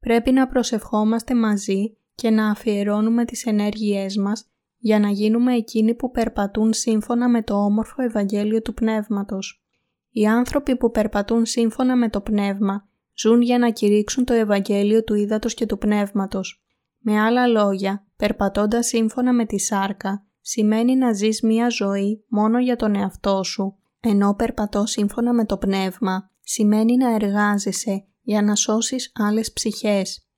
Πρέπει 0.01 0.33
να 0.33 0.47
προσευχόμαστε 0.47 1.35
μαζί 1.35 1.97
και 2.15 2.31
να 2.31 2.51
αφιερώνουμε 2.51 3.25
τις 3.25 3.47
ενέργειές 3.47 4.17
μας 4.17 4.49
για 4.79 4.99
να 4.99 5.09
γίνουμε 5.09 5.55
εκείνοι 5.55 5.95
που 5.95 6.11
περπατούν 6.11 6.73
σύμφωνα 6.73 7.29
με 7.29 7.43
το 7.43 7.55
όμορφο 7.55 8.03
Ευαγγέλιο 8.03 8.63
του 8.63 8.75
Πνεύματος. 8.75 9.63
Οι 10.11 10.27
άνθρωποι 10.27 10.77
που 10.77 10.91
περπατούν 10.91 11.47
σύμφωνα 11.47 11.97
με 11.97 12.09
το 12.09 12.21
Πνεύμα 12.21 12.88
ζουν 13.19 13.43
για 13.43 13.59
να 13.59 13.71
κηρύξουν 13.71 14.25
το 14.25 14.33
Ευαγγέλιο 14.33 15.05
του 15.05 15.15
Ήδατος 15.15 15.55
και 15.55 15.67
του 15.67 15.79
Πνεύματος. 15.79 16.63
Με 16.99 17.21
άλλα 17.21 17.47
λόγια, 17.47 18.07
περπατώντας 18.17 18.87
σύμφωνα 18.87 19.33
με 19.33 19.45
τη 19.47 19.59
σάρκα, 19.59 20.27
σημαίνει 20.41 20.97
να 20.97 21.13
ζεις 21.13 21.43
μία 21.43 21.69
ζωή 21.69 22.25
μόνο 22.29 22.59
για 22.59 22.77
τον 22.77 22.95
εαυτό 22.95 23.43
σου, 23.43 23.79
ενώ 24.01 24.35
περπατώ 24.35 24.87
σύμφωνα 24.87 25.33
με 25.33 25.45
το 25.45 25.59
Πνεύμα, 25.59 26.31
σημαίνει 26.41 26.97
να 26.97 27.15
εργάζεσαι 27.15 28.07
για 28.21 28.43
να 28.43 28.55
σώσεις 28.55 29.13
άλλες 29.15 29.53
ψυχές. 29.53 30.29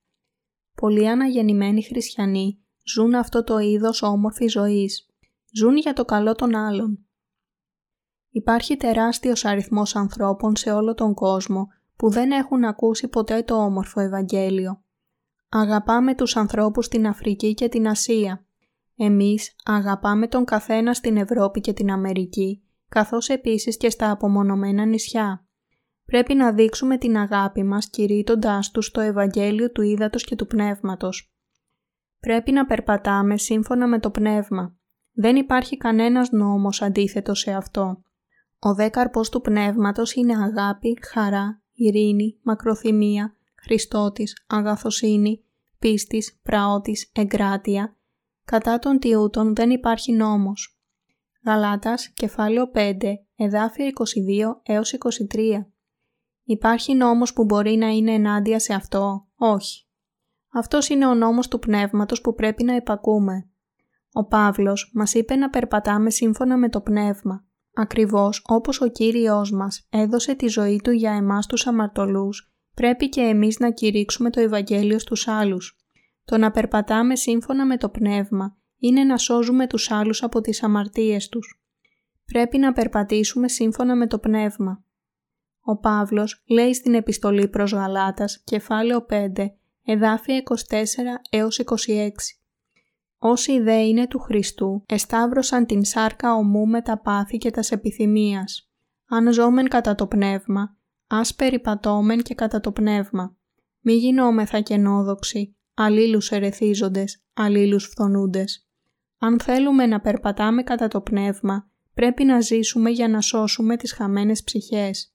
Πολλοί 0.74 1.08
αναγεννημένοι 1.08 1.82
χριστιανοί 1.82 2.64
ζουν 2.84 3.14
αυτό 3.14 3.44
το 3.44 3.58
είδος 3.58 4.02
όμορφη 4.02 4.46
ζωής. 4.46 5.06
Ζουν 5.52 5.76
για 5.76 5.92
το 5.92 6.04
καλό 6.04 6.34
των 6.34 6.56
άλλων. 6.56 7.04
Υπάρχει 8.30 8.76
τεράστιος 8.76 9.44
αριθμός 9.44 9.96
ανθρώπων 9.96 10.56
σε 10.56 10.72
όλο 10.72 10.94
τον 10.94 11.14
κόσμο 11.14 11.66
που 12.00 12.10
δεν 12.10 12.30
έχουν 12.30 12.64
ακούσει 12.64 13.08
ποτέ 13.08 13.42
το 13.42 13.54
όμορφο 13.54 14.00
Ευαγγέλιο. 14.00 14.82
Αγαπάμε 15.48 16.14
τους 16.14 16.36
ανθρώπους 16.36 16.84
στην 16.84 17.06
Αφρική 17.06 17.54
και 17.54 17.68
την 17.68 17.88
Ασία. 17.88 18.46
Εμείς 18.96 19.56
αγαπάμε 19.64 20.28
τον 20.28 20.44
καθένα 20.44 20.94
στην 20.94 21.16
Ευρώπη 21.16 21.60
και 21.60 21.72
την 21.72 21.90
Αμερική, 21.90 22.62
καθώς 22.88 23.28
επίσης 23.28 23.76
και 23.76 23.90
στα 23.90 24.10
απομονωμένα 24.10 24.84
νησιά. 24.84 25.46
Πρέπει 26.04 26.34
να 26.34 26.52
δείξουμε 26.52 26.98
την 26.98 27.16
αγάπη 27.16 27.62
μας 27.62 27.90
κηρύττοντάς 27.90 28.70
τους 28.70 28.90
το 28.90 29.00
Ευαγγέλιο 29.00 29.70
του 29.70 29.82
Ήδατος 29.82 30.24
και 30.24 30.36
του 30.36 30.46
Πνεύματος. 30.46 31.34
Πρέπει 32.20 32.52
να 32.52 32.66
περπατάμε 32.66 33.38
σύμφωνα 33.38 33.86
με 33.86 33.98
το 33.98 34.10
Πνεύμα. 34.10 34.76
Δεν 35.12 35.36
υπάρχει 35.36 35.76
κανένας 35.76 36.30
νόμος 36.30 36.82
αντίθετος 36.82 37.38
σε 37.38 37.52
αυτό. 37.52 38.02
Ο 38.58 38.74
δε 38.74 38.88
καρπός 38.88 39.28
του 39.28 39.40
Πνεύματος 39.40 40.14
είναι 40.14 40.36
αγάπη, 40.36 40.98
χαρά, 41.12 41.59
ειρήνη, 41.84 42.38
μακροθυμία, 42.42 43.34
Χριστότης, 43.62 44.44
αγαθοσύνη, 44.46 45.44
πίστης, 45.78 46.40
πραότης, 46.42 47.10
εγκράτεια. 47.14 47.96
Κατά 48.44 48.78
των 48.78 48.98
τιούτων 48.98 49.54
δεν 49.54 49.70
υπάρχει 49.70 50.12
νόμος. 50.12 50.80
Γαλάτας, 51.44 52.08
κεφάλαιο 52.08 52.70
5, 52.70 53.26
εδάφια 53.36 53.86
22 53.86 54.60
έως 54.62 54.92
23. 54.92 55.72
Υπάρχει 56.44 56.94
νόμος 56.94 57.32
που 57.32 57.44
μπορεί 57.44 57.76
να 57.76 57.88
είναι 57.88 58.12
ενάντια 58.12 58.58
σε 58.58 58.74
αυτό; 58.74 59.26
Όχι. 59.36 59.84
Αυτός 60.52 60.88
είναι 60.88 61.06
ο 61.06 61.14
νόμος 61.14 61.48
του 61.48 61.58
πνεύματος 61.58 62.20
που 62.20 62.34
πρέπει 62.34 62.64
να 62.64 62.74
υπακούμε. 62.74 63.50
Ο 64.12 64.24
Παύλος 64.24 64.90
μας 64.94 65.14
είπε 65.14 65.36
να 65.36 65.50
περπατάμε 65.50 66.10
σύμφωνα 66.10 66.56
με 66.56 66.68
το 66.68 66.80
πνεύμα, 66.80 67.44
ακριβώς 67.80 68.42
όπως 68.46 68.80
ο 68.80 68.88
Κύριος 68.88 69.50
μας 69.50 69.86
έδωσε 69.90 70.34
τη 70.34 70.46
ζωή 70.46 70.80
Του 70.84 70.90
για 70.90 71.12
εμάς 71.12 71.46
τους 71.46 71.66
αμαρτωλούς, 71.66 72.52
πρέπει 72.74 73.08
και 73.08 73.20
εμείς 73.20 73.58
να 73.58 73.70
κηρύξουμε 73.70 74.30
το 74.30 74.40
Ευαγγέλιο 74.40 74.98
στους 74.98 75.28
άλλους. 75.28 75.76
Το 76.24 76.38
να 76.38 76.50
περπατάμε 76.50 77.16
σύμφωνα 77.16 77.66
με 77.66 77.76
το 77.76 77.88
πνεύμα 77.88 78.56
είναι 78.78 79.04
να 79.04 79.16
σώζουμε 79.16 79.66
τους 79.66 79.90
άλλους 79.90 80.22
από 80.22 80.40
τις 80.40 80.62
αμαρτίες 80.62 81.28
τους. 81.28 81.62
Πρέπει 82.24 82.58
να 82.58 82.72
περπατήσουμε 82.72 83.48
σύμφωνα 83.48 83.96
με 83.96 84.06
το 84.06 84.18
πνεύμα. 84.18 84.84
Ο 85.60 85.76
Παύλος 85.76 86.42
λέει 86.48 86.74
στην 86.74 86.94
επιστολή 86.94 87.48
προς 87.48 87.72
Γαλάτας, 87.72 88.42
κεφάλαιο 88.44 89.06
5, 89.08 89.54
εδάφια 89.84 90.36
24 90.36 91.20
έως 91.30 91.58
26. 91.58 92.39
Όσοι 93.22 93.60
δε 93.60 93.82
είναι 93.86 94.06
του 94.06 94.18
Χριστού, 94.18 94.82
εσταύρωσαν 94.86 95.66
την 95.66 95.84
σάρκα 95.84 96.34
ομού 96.34 96.66
με 96.66 96.82
τα 96.82 96.98
πάθη 96.98 97.38
και 97.38 97.50
τας 97.50 97.70
επιθυμίας. 97.70 98.70
Αν 99.08 99.32
ζώμεν 99.32 99.68
κατά 99.68 99.94
το 99.94 100.06
πνεύμα, 100.06 100.76
ας 101.06 101.34
περιπατώμεν 101.34 102.22
και 102.22 102.34
κατά 102.34 102.60
το 102.60 102.72
πνεύμα. 102.72 103.36
Μη 103.80 103.92
γινόμεθα 103.92 104.60
κενόδοξοι, 104.60 105.56
αλλήλους 105.74 106.30
ερεθίζοντες, 106.30 107.24
αλλήλους 107.34 107.84
φθονούντες. 107.84 108.68
Αν 109.18 109.40
θέλουμε 109.40 109.86
να 109.86 110.00
περπατάμε 110.00 110.62
κατά 110.62 110.88
το 110.88 111.00
πνεύμα, 111.00 111.70
πρέπει 111.94 112.24
να 112.24 112.40
ζήσουμε 112.40 112.90
για 112.90 113.08
να 113.08 113.20
σώσουμε 113.20 113.76
τις 113.76 113.92
χαμένες 113.92 114.44
ψυχές. 114.44 115.14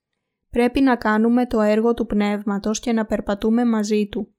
Πρέπει 0.49 0.81
να 0.81 0.95
κάνουμε 0.95 1.47
το 1.47 1.61
έργο 1.61 1.93
του 1.93 2.05
Πνεύματος 2.05 2.79
και 2.79 2.93
να 2.93 3.05
περπατούμε 3.05 3.65
μαζί 3.65 4.07
Του. 4.07 4.35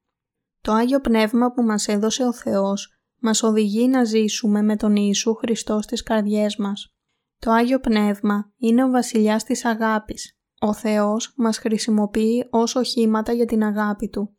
Το 0.61 0.73
Άγιο 0.73 1.01
Πνεύμα 1.01 1.53
που 1.53 1.63
μας 1.63 1.89
έδωσε 1.89 2.25
ο 2.25 2.33
Θεός 2.33 2.96
μας 3.21 3.43
οδηγεί 3.43 3.89
να 3.89 4.05
ζήσουμε 4.05 4.63
με 4.63 4.77
τον 4.77 4.97
Ιησού 4.97 5.35
Χριστό 5.35 5.81
στις 5.81 6.03
καρδιές 6.03 6.57
μας. 6.57 6.95
Το 7.39 7.51
Άγιο 7.51 7.81
Πνεύμα 7.81 8.53
είναι 8.57 8.85
ο 8.85 8.91
βασιλιάς 8.91 9.45
της 9.45 9.65
αγάπης. 9.65 10.39
Ο 10.61 10.75
Θεός 10.75 11.33
μας 11.37 11.59
χρησιμοποιεί 11.59 12.47
ως 12.51 12.75
οχήματα 12.75 13.33
για 13.33 13.47
την 13.47 13.63
αγάπη 13.63 14.09
Του. 14.09 14.37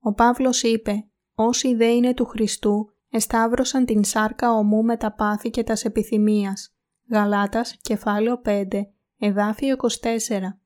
Ο 0.00 0.14
Παύλος 0.14 0.62
είπε 0.62 1.08
«Όσοι 1.34 1.74
δε 1.74 1.86
είναι 1.86 2.14
του 2.14 2.24
Χριστού, 2.24 2.92
εσταύρωσαν 3.10 3.84
την 3.84 4.04
σάρκα 4.04 4.52
ομού 4.52 4.82
με 4.82 4.96
τα 4.96 5.14
πάθη 5.14 5.50
και 5.50 5.62
τας 5.62 5.84
επιθυμίας». 5.84 6.76
Γαλάτας, 7.10 7.76
κεφάλαιο 7.82 8.40
5, 8.44 8.92
εδάφιο 9.18 9.72
24. 9.72 10.60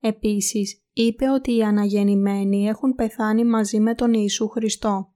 Επίσης, 0.00 0.82
είπε 0.92 1.30
ότι 1.30 1.56
οι 1.56 1.62
αναγεννημένοι 1.62 2.68
έχουν 2.68 2.94
πεθάνει 2.94 3.44
μαζί 3.44 3.80
με 3.80 3.94
τον 3.94 4.12
Ιησού 4.12 4.48
Χριστό. 4.48 5.11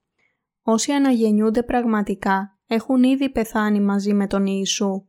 Όσοι 0.68 0.92
αναγεννιούνται 0.92 1.62
πραγματικά 1.62 2.58
έχουν 2.66 3.02
ήδη 3.02 3.30
πεθάνει 3.30 3.80
μαζί 3.80 4.12
με 4.12 4.26
τον 4.26 4.46
Ιησού. 4.46 5.06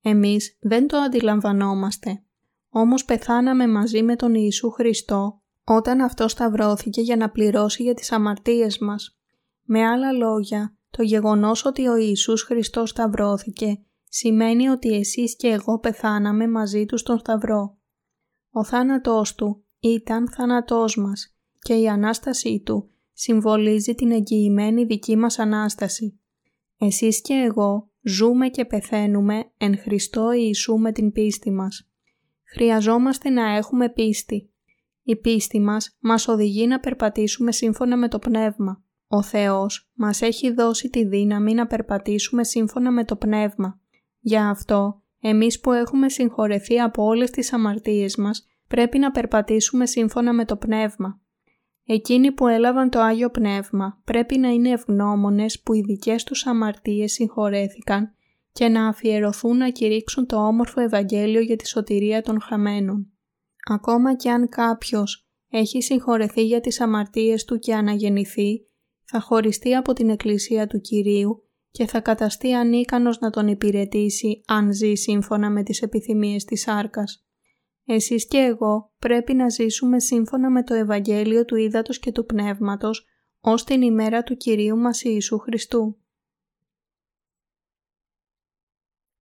Εμείς 0.00 0.56
δεν 0.60 0.86
το 0.86 0.96
αντιλαμβανόμαστε. 0.96 2.22
Όμως 2.68 3.04
πεθάναμε 3.04 3.66
μαζί 3.68 4.02
με 4.02 4.16
τον 4.16 4.34
Ιησού 4.34 4.70
Χριστό 4.70 5.42
όταν 5.64 6.00
αυτό 6.00 6.28
σταυρώθηκε 6.28 7.00
για 7.00 7.16
να 7.16 7.30
πληρώσει 7.30 7.82
για 7.82 7.94
τις 7.94 8.12
αμαρτίες 8.12 8.78
μας. 8.78 9.18
Με 9.62 9.86
άλλα 9.86 10.12
λόγια, 10.12 10.76
το 10.90 11.02
γεγονός 11.02 11.64
ότι 11.64 11.88
ο 11.88 11.96
Ιησούς 11.96 12.42
Χριστός 12.42 12.90
σταυρώθηκε 12.90 13.82
σημαίνει 14.08 14.68
ότι 14.68 14.94
εσείς 14.94 15.36
και 15.36 15.48
εγώ 15.48 15.78
πεθάναμε 15.78 16.48
μαζί 16.48 16.86
του 16.86 16.96
στον 16.96 17.18
σταυρό. 17.18 17.78
Ο 18.50 18.64
θάνατός 18.64 19.34
του 19.34 19.64
ήταν 19.80 20.30
θάνατός 20.30 20.96
μας 20.96 21.36
και 21.58 21.74
η 21.74 21.88
Ανάστασή 21.88 22.62
του 22.64 22.92
συμβολίζει 23.20 23.94
την 23.94 24.10
εγγυημένη 24.10 24.84
δική 24.84 25.16
μας 25.16 25.38
Ανάσταση. 25.38 26.20
Εσείς 26.78 27.20
και 27.20 27.34
εγώ 27.34 27.90
ζούμε 28.02 28.48
και 28.48 28.64
πεθαίνουμε 28.64 29.50
εν 29.56 29.78
Χριστώ 29.78 30.32
Ιησού 30.32 30.76
με 30.76 30.92
την 30.92 31.12
πίστη 31.12 31.50
μας. 31.50 31.90
Χρειαζόμαστε 32.44 33.30
να 33.30 33.56
έχουμε 33.56 33.88
πίστη. 33.88 34.50
Η 35.02 35.16
πίστη 35.16 35.60
μας 35.60 35.96
μας 36.00 36.28
οδηγεί 36.28 36.66
να 36.66 36.80
περπατήσουμε 36.80 37.52
σύμφωνα 37.52 37.96
με 37.96 38.08
το 38.08 38.18
Πνεύμα. 38.18 38.82
Ο 39.08 39.22
Θεός 39.22 39.90
μας 39.94 40.22
έχει 40.22 40.52
δώσει 40.52 40.90
τη 40.90 41.06
δύναμη 41.06 41.54
να 41.54 41.66
περπατήσουμε 41.66 42.44
σύμφωνα 42.44 42.90
με 42.90 43.04
το 43.04 43.16
Πνεύμα. 43.16 43.80
Για 44.20 44.48
αυτό, 44.48 45.02
εμείς 45.20 45.60
που 45.60 45.72
έχουμε 45.72 46.08
συγχωρεθεί 46.08 46.80
από 46.80 47.04
όλες 47.04 47.30
τις 47.30 47.52
αμαρτίες 47.52 48.16
μας, 48.16 48.46
πρέπει 48.68 48.98
να 48.98 49.10
περπατήσουμε 49.10 49.86
σύμφωνα 49.86 50.32
με 50.32 50.44
το 50.44 50.56
Πνεύμα. 50.56 51.20
Εκείνοι 51.90 52.32
που 52.32 52.46
έλαβαν 52.46 52.90
το 52.90 53.00
Άγιο 53.00 53.30
Πνεύμα 53.30 54.00
πρέπει 54.04 54.38
να 54.38 54.48
είναι 54.48 54.70
ευγνώμονες 54.70 55.60
που 55.60 55.74
οι 55.74 55.80
δικές 55.80 56.24
τους 56.24 56.46
αμαρτίες 56.46 57.12
συγχωρέθηκαν 57.12 58.14
και 58.52 58.68
να 58.68 58.88
αφιερωθούν 58.88 59.56
να 59.56 59.70
κηρύξουν 59.70 60.26
το 60.26 60.36
όμορφο 60.36 60.80
Ευαγγέλιο 60.80 61.40
για 61.40 61.56
τη 61.56 61.68
σωτηρία 61.68 62.22
των 62.22 62.40
χαμένων. 62.40 63.12
Ακόμα 63.70 64.16
και 64.16 64.30
αν 64.30 64.48
κάποιος 64.48 65.28
έχει 65.50 65.82
συγχωρεθεί 65.82 66.46
για 66.46 66.60
τις 66.60 66.80
αμαρτίες 66.80 67.44
του 67.44 67.58
και 67.58 67.74
αναγεννηθεί, 67.74 68.66
θα 69.04 69.20
χωριστεί 69.20 69.74
από 69.74 69.92
την 69.92 70.08
Εκκλησία 70.08 70.66
του 70.66 70.80
Κυρίου 70.80 71.42
και 71.70 71.86
θα 71.86 72.00
καταστεί 72.00 72.52
ανίκανος 72.52 73.18
να 73.18 73.30
τον 73.30 73.48
υπηρετήσει 73.48 74.42
αν 74.46 74.72
ζει 74.72 74.94
σύμφωνα 74.94 75.50
με 75.50 75.62
τις 75.62 75.82
επιθυμίες 75.82 76.44
της 76.44 76.60
σάρκας. 76.60 77.27
Εσείς 77.90 78.26
και 78.26 78.38
εγώ 78.38 78.92
πρέπει 78.98 79.34
να 79.34 79.48
ζήσουμε 79.48 80.00
σύμφωνα 80.00 80.50
με 80.50 80.62
το 80.62 80.74
Ευαγγέλιο 80.74 81.44
του 81.44 81.56
Ήδατος 81.56 81.98
και 81.98 82.12
του 82.12 82.24
Πνεύματος 82.24 83.06
ως 83.40 83.64
την 83.64 83.82
ημέρα 83.82 84.22
του 84.22 84.36
Κυρίου 84.36 84.76
μας 84.76 85.02
Ιησού 85.02 85.38
Χριστού. 85.38 85.98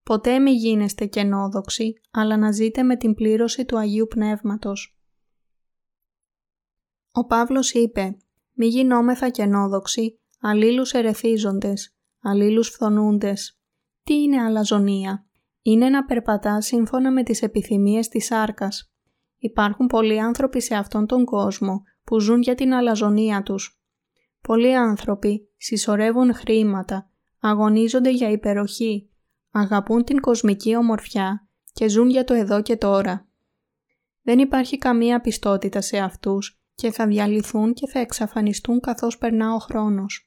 Ποτέ 0.04 0.40
μη 0.40 0.52
γίνεστε 0.52 1.06
κενόδοξοι, 1.06 1.94
αλλά 2.12 2.38
να 2.38 2.52
ζείτε 2.52 2.84
με 2.84 2.98
την 2.98 3.14
πλήρωση 3.14 3.66
του 3.66 3.78
Αγίου 3.78 4.08
Πνεύματος. 4.08 5.00
Ο 7.12 7.26
Παύλος 7.26 7.74
είπε 7.74 8.18
«Μη 8.52 8.68
γινόμεθα 8.68 9.30
κενόδοξοι, 9.30 10.20
αλλήλους 10.40 10.92
ερεθίζοντες, 10.92 11.98
αλλήλους 12.20 12.70
φθονούντες». 12.70 13.62
Τι 14.04 14.14
είναι 14.14 14.42
αλαζονία; 14.42 15.27
Είναι 15.72 15.90
να 15.90 16.06
περπατάς 16.06 16.66
σύμφωνα 16.66 17.12
με 17.12 17.24
τις 17.24 17.42
επιθυμίες 17.42 18.08
της 18.08 18.26
σάρκας. 18.26 18.92
Υπάρχουν 19.38 19.88
πολλοί 19.88 20.22
άνθρωποι 20.22 20.62
σε 20.62 20.76
αυτόν 20.76 21.06
τον 21.06 21.26
κόσμο 21.26 21.82
που 22.04 22.20
ζουν 22.20 22.42
για 22.42 22.56
την 22.56 22.74
αλαζονία 22.74 23.44
τους. 23.44 23.82
Πολλοί 24.42 24.76
άνθρωποι 24.76 25.50
συσσωρεύουν 25.58 26.34
χρήματα, 26.34 27.10
αγωνίζονται 27.40 28.10
για 28.10 28.30
υπεροχή, 28.30 29.10
αγαπούν 29.52 30.04
την 30.04 30.20
κοσμική 30.20 30.76
ομορφιά 30.76 31.48
και 31.74 31.90
ζουν 31.90 32.10
για 32.10 32.24
το 32.24 32.34
εδώ 32.34 32.62
και 32.62 32.76
τώρα. 32.76 33.28
Δεν 34.22 34.40
υπάρχει 34.40 34.78
καμία 34.78 35.22
πιστότητα 35.22 35.82
σε 35.82 35.98
αυτούς 35.98 36.62
και 36.76 36.92
θα 36.92 37.08
διαλυθούν 37.08 37.74
και 37.74 37.88
θα 37.88 38.00
εξαφανιστούν 38.00 38.80
καθώς 38.80 39.18
περνά 39.18 39.54
ο 39.54 39.58
χρόνος. 39.58 40.27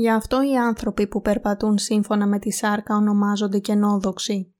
Γι' 0.00 0.10
αυτό 0.10 0.42
οι 0.42 0.56
άνθρωποι 0.56 1.06
που 1.06 1.22
περπατούν 1.22 1.78
σύμφωνα 1.78 2.26
με 2.26 2.38
τη 2.38 2.52
σάρκα 2.52 2.96
ονομάζονται 2.96 3.58
κενόδοξοι. 3.58 4.54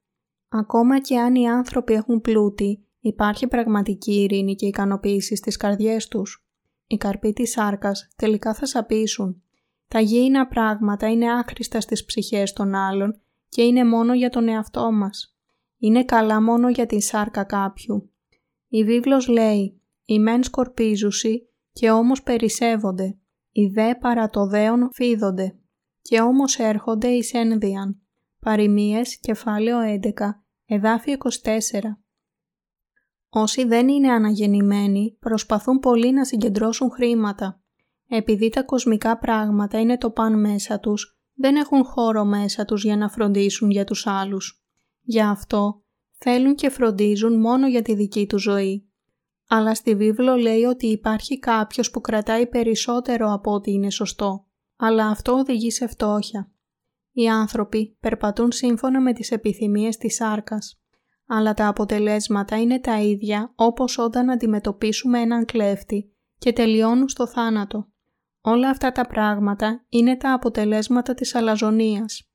Ακόμα 0.49 1.01
και 1.01 1.19
αν 1.19 1.35
οι 1.35 1.49
άνθρωποι 1.49 1.93
έχουν 1.93 2.21
πλούτη, 2.21 2.87
υπάρχει 3.01 3.47
πραγματική 3.47 4.23
ειρήνη 4.23 4.55
και 4.55 4.67
ικανοποίηση 4.67 5.37
στις 5.37 5.57
καρδιές 5.57 6.09
τους. 6.09 6.47
Οι 6.87 6.97
καρποί 6.97 7.33
της 7.33 7.51
σάρκας 7.51 8.09
τελικά 8.17 8.55
θα 8.55 8.67
σαπίσουν. 8.67 9.43
Τα 9.89 10.01
γήινα 10.01 10.47
πράγματα 10.47 11.11
είναι 11.11 11.33
άχρηστα 11.33 11.81
στις 11.81 12.05
ψυχές 12.05 12.53
των 12.53 12.75
άλλων 12.75 13.21
και 13.49 13.63
είναι 13.63 13.85
μόνο 13.85 14.15
για 14.15 14.31
τον 14.31 14.49
εαυτό 14.49 14.93
μας. 14.93 15.37
Είναι 15.79 16.05
καλά 16.05 16.43
μόνο 16.43 16.69
για 16.69 16.87
τη 16.87 17.01
σάρκα 17.01 17.45
κάποιου. 17.45 18.11
Η 18.69 18.85
βίβλος 18.85 19.29
λέει 19.29 19.81
«Οι 20.05 20.19
μεν 20.19 20.43
σκορπίζουσι 20.43 21.49
και 21.73 21.91
όμως 21.91 22.23
περισσεύονται, 22.23 23.19
οι 23.53 23.67
δε 23.67 23.95
παρά 23.95 24.29
το 24.29 24.47
δέον 24.47 24.89
φίδονται, 24.93 25.59
και 26.03 26.21
όμως 26.21 26.59
έρχονται 26.59 27.09
εις 27.09 27.33
ένδιαν. 27.35 28.01
Παριμίες, 28.41 29.19
κεφάλαιο 29.21 29.79
11, 29.81 30.45
εδάφιο 30.67 31.13
24. 31.13 31.99
Όσοι 33.29 33.65
δεν 33.65 33.89
είναι 33.89 34.11
αναγεννημένοι 34.11 35.17
προσπαθούν 35.21 35.79
πολύ 35.79 36.13
να 36.13 36.25
συγκεντρώσουν 36.25 36.91
χρήματα. 36.91 37.63
Επειδή 38.09 38.49
τα 38.49 38.63
κοσμικά 38.63 39.19
πράγματα 39.19 39.81
είναι 39.81 39.99
το 39.99 40.11
παν 40.11 40.41
μέσα 40.41 40.81
τους, 40.81 41.19
δεν 41.35 41.57
έχουν 41.57 41.85
χώρο 41.85 42.25
μέσα 42.25 42.65
τους 42.65 42.85
για 42.85 42.97
να 42.97 43.09
φροντίσουν 43.09 43.71
για 43.71 43.85
τους 43.85 44.07
άλλους. 44.07 44.65
Γι' 45.01 45.23
αυτό 45.23 45.85
θέλουν 46.19 46.55
και 46.55 46.69
φροντίζουν 46.69 47.41
μόνο 47.41 47.69
για 47.69 47.83
τη 47.83 47.95
δική 47.95 48.27
τους 48.27 48.43
ζωή 48.43 48.90
αλλά 49.53 49.75
στη 49.75 49.95
βίβλο 49.95 50.37
λέει 50.37 50.65
ότι 50.65 50.87
υπάρχει 50.87 51.39
κάποιος 51.39 51.91
που 51.91 52.01
κρατάει 52.01 52.47
περισσότερο 52.47 53.33
από 53.33 53.53
ό,τι 53.53 53.73
είναι 53.73 53.91
σωστό, 53.91 54.47
αλλά 54.77 55.07
αυτό 55.07 55.33
οδηγεί 55.33 55.71
σε 55.71 55.87
φτώχεια. 55.87 56.53
Οι 57.13 57.29
άνθρωποι 57.29 57.97
περπατούν 58.01 58.53
σύμφωνα 58.53 59.01
με 59.01 59.13
τις 59.13 59.31
επιθυμίες 59.31 59.97
της 59.97 60.15
σάρκας. 60.15 60.81
αλλά 61.27 61.55
τα 61.55 61.69
αποτελέσματα 61.69 62.61
είναι 62.61 62.81
τα 62.81 63.01
ίδια 63.01 63.53
όπως 63.55 63.99
όταν 63.99 64.31
αντιμετωπίσουμε 64.31 65.21
έναν 65.21 65.45
κλέφτη 65.45 66.13
και 66.39 66.53
τελειώνουν 66.53 67.09
στο 67.09 67.27
θάνατο. 67.27 67.89
Όλα 68.41 68.69
αυτά 68.69 68.93
τα 68.93 69.07
πράγματα 69.07 69.85
είναι 69.89 70.17
τα 70.17 70.33
αποτελέσματα 70.33 71.15
της 71.15 71.35
αλαζονίας. 71.35 72.30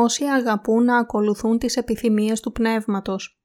Όσοι 0.00 0.24
αγαπούν 0.24 0.84
να 0.84 0.98
ακολουθούν 0.98 1.58
τις 1.58 1.76
επιθυμίες 1.76 2.40
του 2.40 2.52
πνεύματος. 2.52 3.40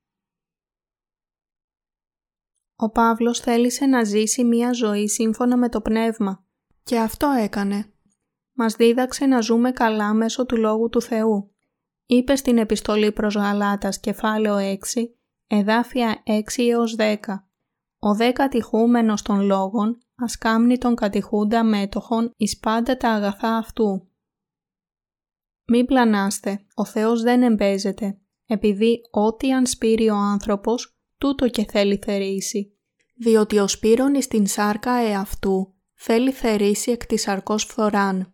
Ο 2.76 2.90
Παύλος 2.90 3.40
θέλησε 3.40 3.86
να 3.86 4.04
ζήσει 4.04 4.44
μία 4.44 4.74
ζωή 4.74 5.08
σύμφωνα 5.08 5.58
με 5.58 5.70
το 5.70 5.82
πνεύμα 5.82 6.46
και 6.84 7.00
αυτό 7.00 7.28
έκανε. 7.28 7.94
Μας 8.54 8.76
δίδαξε 8.76 9.26
να 9.26 9.42
ζούμε 9.42 9.72
καλά 9.72 10.14
μέσω 10.14 10.46
του 10.46 10.58
Λόγου 10.58 10.90
του 10.90 11.02
Θεού. 11.02 11.56
Είπε 12.06 12.36
στην 12.36 12.58
επιστολή 12.58 13.12
προς 13.12 13.36
Γαλάτας 13.36 14.00
κεφάλαιο 14.00 14.56
6 14.58 14.78
εδάφια 15.48 16.24
6 16.26 16.68
έως 16.70 16.96
10. 16.98 17.16
Ο 18.00 18.16
δε 18.16 18.32
κατηχούμενος 18.32 19.22
των 19.22 19.42
λόγων, 19.42 19.98
ας 20.16 20.38
κάμνει 20.38 20.78
τον 20.78 20.96
κατηχούντα 20.96 21.64
μέτοχον 21.64 22.32
εις 22.38 22.60
πάντα 22.60 22.98
τα 22.98 23.10
αγαθά 23.10 23.58
αυτού. 23.58 24.08
Μη 25.66 25.86
πλανάστε, 25.86 26.66
ο 26.74 26.86
Θεός 26.86 27.22
δεν 27.22 27.42
εμπέζεται, 27.42 28.18
επειδή 28.46 29.02
ό,τι 29.12 29.52
αν 29.52 29.66
σπείρει 29.66 30.10
ο 30.10 30.16
άνθρωπος, 30.16 30.98
τούτο 31.18 31.50
και 31.50 31.66
θέλει 31.66 32.00
θερήσει. 32.06 32.78
Διότι 33.16 33.58
ο 33.58 33.68
σπύρον 33.68 34.14
εις 34.14 34.28
την 34.28 34.48
σάρκα 34.48 34.92
εαυτού, 34.92 35.74
θέλει 35.94 36.32
θερήσει 36.32 36.92
εκ 36.92 37.06
της 37.06 37.22
σαρκός 37.22 37.64
φθοράν. 37.64 38.34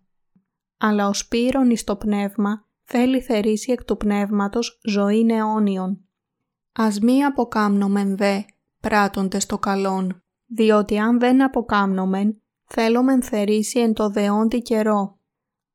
Αλλά 0.77 1.07
ο 1.07 1.13
σπύρον 1.13 1.69
εις 1.69 1.83
το 1.83 1.95
πνεύμα, 1.95 2.67
θέλει 2.83 3.21
θερήσει 3.21 3.71
εκ 3.71 3.83
του 3.83 3.97
πνεύματος 3.97 4.79
ζωήν 4.83 5.29
αιώνιον. 5.29 6.03
Ας 6.73 6.99
μη 6.99 7.23
αποκάμνομεν 7.23 8.17
δε, 8.17 8.41
πράττοντες 8.79 9.45
το 9.45 9.57
καλόν, 9.57 10.23
διότι 10.45 10.97
αν 10.97 11.19
δεν 11.19 11.43
αποκάμνομεν, 11.43 12.41
θέλομεν 12.65 13.23
θερήσει 13.23 13.79
εν 13.79 13.93
το 13.93 14.09
δεόντι 14.09 14.61
καιρό. 14.61 15.18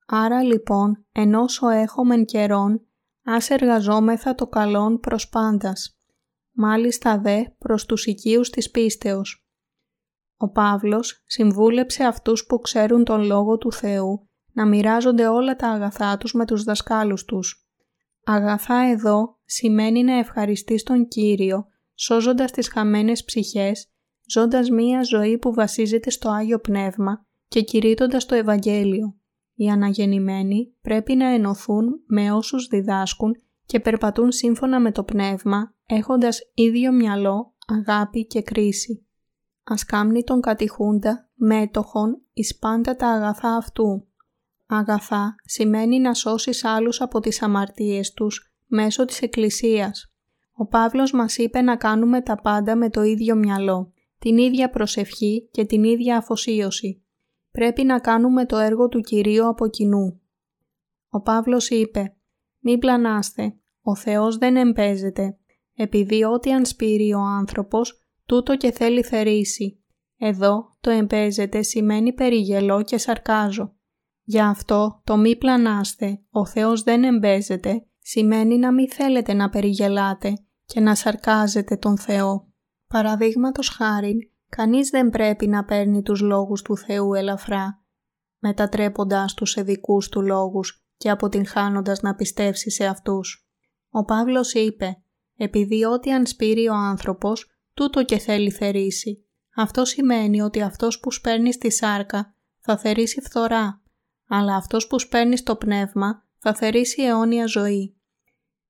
Άρα 0.07 0.43
λοιπόν, 0.43 1.07
ενώσο 1.13 1.69
έχομεν 1.69 2.25
καιρόν, 2.25 2.87
ας 3.25 3.51
εργαζόμεθα 3.51 4.35
το 4.35 4.47
καλόν 4.47 5.01
προς 5.01 5.29
πάντας. 5.29 5.99
Μάλιστα 6.53 7.19
δε 7.19 7.45
προς 7.59 7.87
τους 7.87 8.07
οικείους 8.07 8.51
της 8.51 8.71
πίστεως. 8.71 9.49
Ο 10.37 10.51
Παύλος 10.51 11.23
συμβούλεψε 11.27 12.05
αυτούς 12.05 12.47
που 12.47 12.59
ξέρουν 12.59 13.05
τον 13.05 13.23
Λόγο 13.23 13.59
του 13.59 13.73
Θεού 13.73 14.29
να 14.53 14.67
μοιράζονται 14.67 15.27
όλα 15.27 15.57
τα 15.57 15.69
αγαθά 15.69 16.17
τους 16.17 16.33
με 16.33 16.45
τους 16.45 16.65
δασκάλους 16.65 17.25
τους 17.25 17.65
Αγαθά 18.25 18.81
εδώ 18.91 19.39
σημαίνει 19.45 20.03
να 20.03 20.19
ευχαριστείς 20.19 20.83
τον 20.83 21.09
Κύριο, 21.09 21.67
σώζοντας 21.95 22.51
τις 22.51 22.69
χαμένες 22.69 23.25
ψυχές, 23.25 23.89
ζώντας 24.27 24.71
μία 24.71 25.03
ζωή 25.03 25.39
που 25.39 25.55
βασίζεται 25.55 26.11
στο 26.11 26.29
Άγιο 26.29 26.59
Πνεύμα 26.59 27.27
και 27.49 27.63
κηρύττοντας 27.63 28.27
το 28.27 28.35
Ευαγγέλιο. 28.35 29.17
Οι 29.55 29.69
αναγεννημένοι 29.69 30.75
πρέπει 30.83 31.15
να 31.15 31.27
ενωθούν 31.27 32.03
με 32.07 32.33
όσους 32.33 32.67
διδάσκουν 32.67 33.33
και 33.67 33.81
περπατούν 33.81 34.33
σύμφωνα 34.33 34.81
με 34.81 34.93
το 34.93 35.05
Πνεύμα, 35.05 35.75
έχοντας 35.87 36.41
ίδιο 36.55 36.93
μυαλό, 36.93 37.55
αγάπη 37.67 38.27
και 38.27 38.43
κρίση. 38.43 39.07
Ας 39.65 39.85
κάμνει 39.85 40.25
τον 40.25 40.41
κατηχούντα, 40.41 41.31
μέτοχον, 41.35 42.23
εις 42.33 42.59
πάντα 42.59 42.97
τα 42.97 43.09
αγαθά 43.09 43.57
αυτού, 43.57 44.07
Αγαθά 44.67 45.35
σημαίνει 45.45 46.01
να 46.01 46.15
σώσεις 46.15 46.65
άλλους 46.65 47.01
από 47.01 47.21
τις 47.21 47.43
αμαρτίες 47.43 48.13
τους 48.13 48.55
μέσω 48.67 49.05
της 49.05 49.23
Εκκλησίας. 49.23 50.13
Ο 50.53 50.67
Παύλος 50.67 51.13
μας 51.13 51.37
είπε 51.37 51.61
να 51.61 51.77
κάνουμε 51.77 52.23
τα 52.23 52.37
πάντα 52.37 52.77
με 52.77 52.91
το 52.91 53.03
ίδιο 53.03 53.35
μυαλό, 53.35 53.93
την 54.19 54.39
ίδια 54.39 54.71
προσευχή 54.71 55.49
και 55.51 55.65
την 55.65 55.85
ίδια 55.85 56.17
αφοσίωση. 56.17 57.04
Πρέπει 57.59 57.85
να 57.85 57.99
κάνουμε 57.99 58.47
το 58.47 58.57
έργο 58.57 58.89
του 58.89 59.01
Κυρίου 59.01 59.49
από 59.49 59.69
κοινού. 59.69 60.21
Ο 61.09 61.21
Παύλος 61.21 61.69
είπε 61.71 62.17
«Μην 62.59 62.79
πλανάστε, 62.79 63.57
ο 63.83 63.97
Θεός 63.97 64.37
δεν 64.37 64.57
εμπέζεται, 64.57 65.39
επειδή 65.75 66.25
ό,τι 66.25 66.53
αν 66.53 66.65
σπείρει 66.67 67.13
ο 67.13 67.19
άνθρωπος, 67.21 68.01
τούτο 68.27 68.57
και 68.57 68.71
θέλει 68.71 69.03
θερήσει. 69.03 69.85
Εδώ 70.19 70.77
το 70.81 70.91
εμπέζεται 70.91 71.63
σημαίνει 71.63 72.13
περιγελώ 72.13 72.83
και 72.83 72.99
σαρκάζω. 72.99 73.75
Γι' 74.23 74.41
αυτό 74.41 75.01
το 75.05 75.17
μη 75.17 75.37
πλανάστε, 75.37 76.23
ο 76.31 76.47
Θεός 76.47 76.83
δεν 76.83 77.05
εμπέζεται, 77.05 77.87
σημαίνει 77.99 78.59
να 78.59 78.73
μην 78.73 78.91
θέλετε 78.91 79.33
να 79.33 79.49
περιγελάτε 79.49 80.33
και 80.65 80.81
να 80.81 80.95
σαρκάζετε 80.95 81.77
τον 81.77 81.99
Θεό. 81.99 82.53
Παραδείγματος 82.87 83.69
χάρη, 83.69 84.34
κανείς 84.57 84.91
δεν 84.91 85.11
πρέπει 85.11 85.47
να 85.47 85.65
παίρνει 85.65 86.03
τους 86.03 86.21
λόγους 86.21 86.63
του 86.63 86.77
Θεού 86.77 87.15
ελαφρά, 87.15 87.85
μετατρέποντάς 88.39 89.35
τους 89.35 89.51
σε 89.51 89.63
δικούς 89.63 90.09
του 90.09 90.23
λόγους 90.23 90.87
και 90.97 91.11
αποτυγχάνοντας 91.11 92.01
να 92.01 92.15
πιστεύσει 92.15 92.71
σε 92.71 92.85
αυτούς. 92.85 93.49
Ο 93.91 94.05
Παύλος 94.05 94.53
είπε 94.53 95.03
«Επειδή 95.37 95.85
ό,τι 95.85 96.13
αν 96.13 96.27
σπείρει 96.27 96.69
ο 96.69 96.75
άνθρωπος, 96.75 97.47
τούτο 97.75 98.05
και 98.05 98.19
θέλει 98.19 98.51
θερήσει». 98.51 99.29
Αυτό 99.57 99.85
σημαίνει 99.85 100.41
ότι 100.41 100.63
αυτός 100.63 101.01
που 101.01 101.11
σπέρνει 101.11 101.53
στη 101.53 101.73
σάρκα 101.73 102.35
θα 102.59 102.77
θερήσει 102.77 103.21
φθορά 103.21 103.83
αλλά 104.29 104.57
αυτός 104.57 104.87
που 104.87 104.99
σπέρνει 104.99 105.37
στο 105.37 105.57
πνεύμα 105.57 106.25
θα 106.39 106.55
θερήσει 106.55 107.03
αιώνια 107.03 107.47
ζωή. 107.47 107.97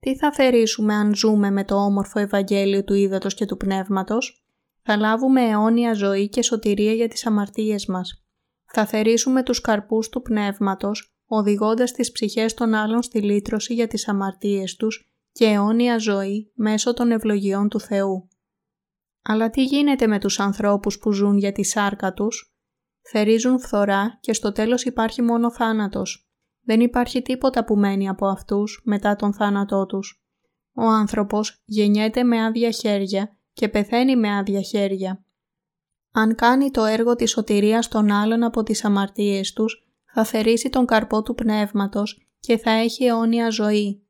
Τι 0.01 0.17
θα 0.17 0.33
θερήσουμε 0.33 0.95
αν 0.95 1.15
ζούμε 1.15 1.51
με 1.51 1.65
το 1.65 1.75
όμορφο 1.75 2.19
Ευαγγέλιο 2.19 2.85
του 2.85 2.95
Ήδατος 2.95 3.35
και 3.35 3.47
του 3.47 3.57
Πνεύματος; 3.57 4.44
Θα 4.87 4.97
λάβουμε 4.97 5.43
αιώνια 5.43 5.93
ζωή 5.93 6.29
και 6.29 6.43
σωτηρία 6.43 6.93
για 6.93 7.09
τις 7.09 7.27
αμαρτίες 7.27 7.87
μας. 7.87 8.25
Θα 8.65 8.87
θερήσουμε 8.87 9.43
τους 9.43 9.61
καρπούς 9.61 10.09
του 10.09 10.23
Πνεύματος, 10.23 11.15
οδηγώντας 11.27 11.93
τις 11.93 12.13
ψυχές 12.13 12.55
των 12.55 12.75
άλλων 12.75 13.03
στη 13.03 13.23
λύτρωση 13.23 13.75
για 13.75 13.87
τις 13.87 14.09
αμαρτίες 14.09 14.77
τους 14.77 15.13
και 15.33 15.45
αιώνια 15.45 15.99
ζωή 15.99 16.53
μέσω 16.55 16.95
των 16.95 17.11
ευλογιών 17.11 17.69
του 17.69 17.81
Θεού. 17.81 18.29
Αλλά 19.23 19.51
τι 19.51 19.65
γίνεται 19.65 20.07
με 20.07 20.19
τους 20.19 20.41
ανθρώπους 20.41 20.99
που 20.99 21.13
ζουν 21.13 21.37
για 21.37 21.53
τη 21.53 21.65
σάρκα 21.65 22.13
τους; 22.13 22.55
θερίζουν 23.11 23.61
φθορά 23.61 24.19
και 24.21 24.33
στο 24.33 24.53
τέλος 24.53 24.85
υπάρχει 24.85 25.23
μόνο 25.23 25.53
θάνατος. 25.53 26.29
Δεν 26.61 26.81
υπάρχει 26.81 27.23
τίποτα 27.23 27.65
που 27.65 27.77
μένει 27.77 28.09
από 28.09 28.27
αυτούς 28.27 28.83
μετά 28.85 29.17
τον 29.17 29.35
θάνατό 29.35 29.87
τους. 29.87 30.25
Ο 30.75 30.83
άνθρωπος 30.83 31.63
γεννιέται 31.65 32.23
με 32.23 32.45
άδεια 32.45 32.71
χέρια 32.71 33.39
και 33.55 33.69
πεθαίνει 33.69 34.17
με 34.17 34.37
άδεια 34.37 34.61
χέρια. 34.61 35.25
Αν 36.13 36.35
κάνει 36.35 36.71
το 36.71 36.85
έργο 36.85 37.15
της 37.15 37.31
σωτηρίας 37.31 37.89
των 37.89 38.11
άλλων 38.11 38.43
από 38.43 38.63
τις 38.63 38.85
αμαρτίες 38.85 39.53
τους, 39.53 39.89
θα 40.13 40.25
θερήσει 40.25 40.69
τον 40.69 40.87
καρπό 40.87 41.23
του 41.23 41.35
πνεύματος 41.35 42.29
και 42.41 42.59
θα 42.59 42.71
έχει 42.71 43.05
αιώνια 43.05 43.51
ζωή. 43.51 44.07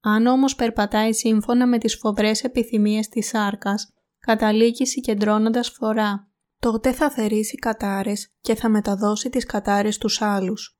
Αν 0.00 0.26
όμως 0.26 0.54
περπατάει 0.54 1.12
σύμφωνα 1.12 1.66
με 1.66 1.78
τις 1.78 1.96
φοβρές 1.96 2.44
επιθυμίες 2.44 3.08
της 3.08 3.28
σάρκας, 3.28 3.92
καταλήγει 4.18 4.86
συγκεντρώνοντας 4.86 5.68
φθορά 5.70 6.28
τότε 6.64 6.92
θα 6.92 7.10
θερήσει 7.10 7.56
κατάρες 7.56 8.28
και 8.40 8.54
θα 8.54 8.68
μεταδώσει 8.68 9.30
τις 9.30 9.46
κατάρες 9.46 9.98
τους 9.98 10.22
άλλους. 10.22 10.78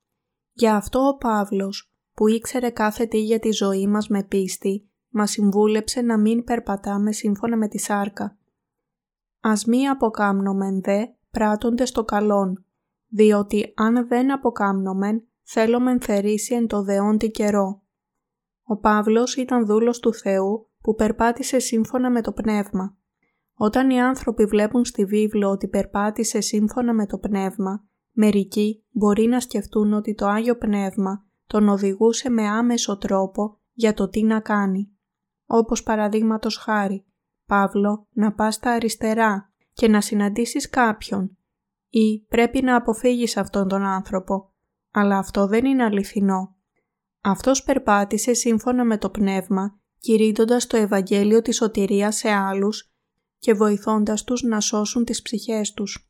Γι' 0.51 0.67
αυτό 0.67 0.99
ο 0.99 1.17
Παύλος, 1.17 1.93
που 2.13 2.27
ήξερε 2.27 2.69
κάθε 2.69 3.05
τι 3.05 3.23
για 3.23 3.39
τη 3.39 3.51
ζωή 3.51 3.87
μας 3.87 4.07
με 4.07 4.23
πίστη, 4.23 4.89
μας 5.15 5.31
συμβούλεψε 5.31 6.01
να 6.01 6.17
μην 6.17 6.43
περπατάμε 6.43 7.11
σύμφωνα 7.11 7.57
με 7.57 7.67
τη 7.67 7.77
σάρκα. 7.79 8.37
Ας 9.39 9.65
μη 9.65 9.87
αποκάμνομεν 9.87 10.81
δε 10.81 11.05
πράττονται 11.31 11.85
στο 11.85 12.03
καλόν, 12.03 12.65
διότι 13.07 13.73
αν 13.75 14.07
δεν 14.07 14.31
αποκάμνομεν 14.31 15.27
θέλομεν 15.43 16.01
θερήσει 16.01 16.55
εν 16.55 16.67
το 16.67 16.83
δεόντι 16.83 17.31
καιρό. 17.31 17.81
Ο 18.63 18.77
Παύλος 18.77 19.35
ήταν 19.35 19.65
δούλος 19.65 19.99
του 19.99 20.13
Θεού 20.13 20.69
που 20.81 20.95
περπάτησε 20.95 21.59
σύμφωνα 21.59 22.11
με 22.11 22.21
το 22.21 22.31
πνεύμα. 22.31 22.97
Όταν 23.53 23.89
οι 23.89 24.01
άνθρωποι 24.01 24.45
βλέπουν 24.45 24.85
στη 24.85 25.05
βίβλο 25.05 25.49
ότι 25.49 25.67
περπάτησε 25.67 26.41
σύμφωνα 26.41 26.93
με 26.93 27.05
το 27.05 27.17
πνεύμα, 27.17 27.87
μερικοί 28.11 28.83
μπορεί 28.91 29.25
να 29.25 29.39
σκεφτούν 29.39 29.93
ότι 29.93 30.15
το 30.15 30.27
Άγιο 30.27 30.57
Πνεύμα 30.57 31.25
τον 31.47 31.69
οδηγούσε 31.69 32.29
με 32.29 32.47
άμεσο 32.47 32.97
τρόπο 32.97 33.59
για 33.73 33.93
το 33.93 34.09
τι 34.09 34.23
να 34.23 34.39
κάνει. 34.39 34.94
Όπως 35.45 35.83
παραδείγματος 35.83 36.57
χάρη, 36.57 37.05
Παύλο, 37.45 38.07
να 38.11 38.33
πας 38.33 38.55
στα 38.55 38.71
αριστερά 38.71 39.53
και 39.73 39.87
να 39.87 40.01
συναντήσεις 40.01 40.69
κάποιον 40.69 41.37
ή 41.89 42.25
πρέπει 42.27 42.61
να 42.61 42.75
αποφύγεις 42.75 43.37
αυτόν 43.37 43.67
τον 43.67 43.83
άνθρωπο, 43.83 44.53
αλλά 44.91 45.17
αυτό 45.17 45.47
δεν 45.47 45.65
είναι 45.65 45.83
αληθινό. 45.83 46.55
Αυτός 47.21 47.63
περπάτησε 47.63 48.33
σύμφωνα 48.33 48.83
με 48.83 48.97
το 48.97 49.09
πνεύμα, 49.09 49.79
κηρύττοντας 49.99 50.67
το 50.67 50.77
Ευαγγέλιο 50.77 51.41
της 51.41 51.55
σωτηρίας 51.55 52.15
σε 52.15 52.29
άλλους 52.29 52.93
και 53.39 53.53
βοηθώντας 53.53 54.23
τους 54.23 54.41
να 54.43 54.59
σώσουν 54.59 55.05
τις 55.05 55.21
ψυχές 55.21 55.73
τους. 55.73 56.09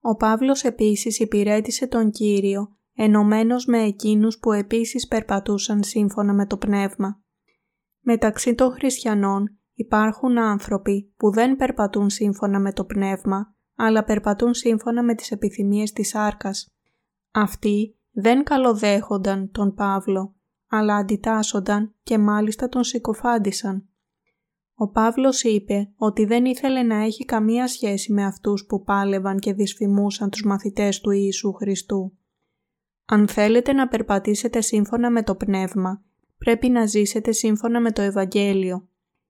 Ο 0.00 0.16
Παύλος 0.16 0.62
επίσης 0.62 1.18
υπηρέτησε 1.18 1.86
τον 1.86 2.10
Κύριο 2.10 2.76
ενωμένος 2.94 3.66
με 3.66 3.82
εκείνους 3.82 4.38
που 4.38 4.52
επίσης 4.52 5.08
περπατούσαν 5.08 5.82
σύμφωνα 5.82 6.32
με 6.32 6.46
το 6.46 6.56
πνεύμα. 6.56 7.22
Μεταξύ 8.04 8.54
των 8.54 8.72
χριστιανών 8.72 9.58
υπάρχουν 9.74 10.38
άνθρωποι 10.38 11.12
που 11.16 11.30
δεν 11.30 11.56
περπατούν 11.56 12.10
σύμφωνα 12.10 12.60
με 12.60 12.72
το 12.72 12.84
πνεύμα, 12.84 13.54
αλλά 13.76 14.04
περπατούν 14.04 14.54
σύμφωνα 14.54 15.02
με 15.02 15.14
τις 15.14 15.30
επιθυμίες 15.30 15.92
της 15.92 16.14
άρκας. 16.14 16.74
Αυτοί 17.30 17.96
δεν 18.10 18.44
καλοδέχονταν 18.44 19.50
τον 19.50 19.74
Παύλο, 19.74 20.34
αλλά 20.68 20.96
αντιτάσσονταν 20.96 21.94
και 22.02 22.18
μάλιστα 22.18 22.68
τον 22.68 22.84
συκοφάντησαν. 22.84 23.86
Ο 24.74 24.88
Παύλος 24.88 25.42
είπε 25.42 25.92
ότι 25.96 26.24
δεν 26.24 26.44
ήθελε 26.44 26.82
να 26.82 26.96
έχει 26.96 27.24
καμία 27.24 27.68
σχέση 27.68 28.12
με 28.12 28.24
αυτούς 28.24 28.66
που 28.66 28.82
πάλευαν 28.82 29.38
και 29.38 29.52
δυσφημούσαν 29.52 30.30
τους 30.30 30.44
μαθητές 30.44 31.00
του 31.00 31.10
Ιησού 31.10 31.52
Χριστού. 31.52 32.16
Αν 33.04 33.28
θέλετε 33.28 33.72
να 33.72 33.88
περπατήσετε 33.88 34.60
σύμφωνα 34.60 35.10
με 35.10 35.22
το 35.22 35.34
Πνεύμα, 35.34 36.02
πρέπει 36.44 36.68
να 36.68 36.86
ζήσετε 36.86 37.32
σύμφωνα 37.32 37.80
με 37.80 37.92
το 37.92 38.02
Ευαγγέλιο. 38.02 38.88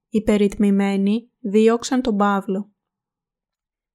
Οι 0.09 0.23
περιτμημένοι 0.23 1.31
δίωξαν 1.41 2.03
τον 2.03 2.17
Παύλο. 2.17 2.71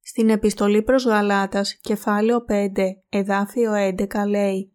Στην 0.00 0.30
επιστολή 0.30 0.82
προς 0.82 1.04
Γαλάτας, 1.04 1.74
κεφάλαιο 1.80 2.44
5, 2.48 3.02
εδάφιο 3.08 3.72
11 3.74 4.06
λέει 4.28 4.72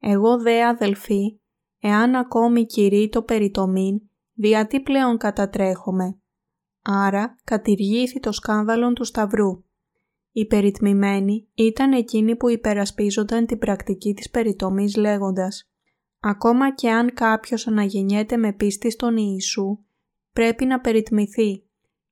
«Εγώ 0.00 0.38
δε 0.40 0.64
αδελφοί, 0.64 1.40
εάν 1.80 2.14
ακόμη 2.14 2.66
κηρύ 2.66 3.08
το 3.08 3.22
περιτομήν, 3.22 4.00
δια 4.32 4.66
τι 4.66 4.80
πλέον 4.80 5.16
κατατρέχομαι. 5.16 6.18
Άρα 6.82 7.36
κατηργήθη 7.44 8.20
το 8.20 8.32
σκάνδαλον 8.32 8.94
του 8.94 9.04
Σταυρού. 9.04 9.64
Οι 10.32 10.46
περιτμημένοι 10.46 11.48
ήταν 11.54 11.92
εκείνοι 11.92 12.36
που 12.36 12.48
υπερασπίζονταν 12.48 13.46
την 13.46 13.58
πρακτική 13.58 14.14
της 14.14 14.30
περιτομής 14.30 14.96
λέγοντας 14.96 15.67
«Ακόμα 16.20 16.74
και 16.74 16.90
αν 16.90 17.14
κάποιος 17.14 17.66
αναγεννιέται 17.66 18.36
με 18.36 18.52
πίστη 18.52 18.90
στον 18.90 19.16
Ιησού, 19.16 19.78
πρέπει 20.32 20.64
να 20.64 20.80
περιτμηθεί. 20.80 21.62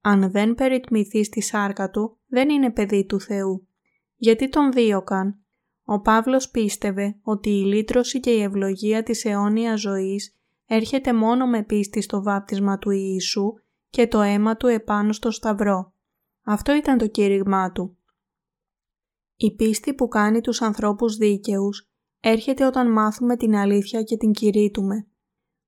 Αν 0.00 0.30
δεν 0.30 0.54
περιτμηθεί 0.54 1.24
στη 1.24 1.40
σάρκα 1.40 1.90
του, 1.90 2.18
δεν 2.26 2.48
είναι 2.48 2.70
παιδί 2.70 3.07
του 3.07 3.20
Θεού. 3.20 3.68
Γιατί 4.16 4.48
τον 4.48 4.72
δίωκαν; 4.72 5.40
Ο 5.84 6.00
Παύλος 6.00 6.50
πίστευε 6.50 7.18
ότι 7.22 7.50
η 7.50 7.64
λύτρωση 7.64 8.20
και 8.20 8.30
η 8.30 8.42
ευλογία 8.42 9.02
της 9.02 9.24
αιώνιας 9.24 9.80
ζωής 9.80 10.36
έρχεται 10.66 11.12
μόνο 11.12 11.46
με 11.46 11.62
πίστη 11.62 12.00
στο 12.00 12.22
βάπτισμα 12.22 12.78
του 12.78 12.90
Ιησού 12.90 13.52
και 13.90 14.07
το 14.07 14.20
αίμα 14.20 14.57
του 14.57 14.66
επάνω 14.66 15.12
στο 15.12 15.30
σταυρό. 15.30 15.92
Αυτό 16.44 16.74
ήταν 16.74 16.98
το 16.98 17.07
κήρυγμά 17.07 17.72
του. 17.72 17.96
Η 19.36 19.54
πίστη 19.54 19.94
που 19.94 20.09
κάνει 20.09 20.40
τους 20.40 20.62
ανθρώπους 20.62 21.16
δίκαιους 21.16 21.90
έρχεται 22.28 22.66
όταν 22.66 22.92
μάθουμε 22.92 23.36
την 23.36 23.56
αλήθεια 23.56 24.02
και 24.02 24.16
την 24.16 24.32
κηρύττουμε. 24.32 25.06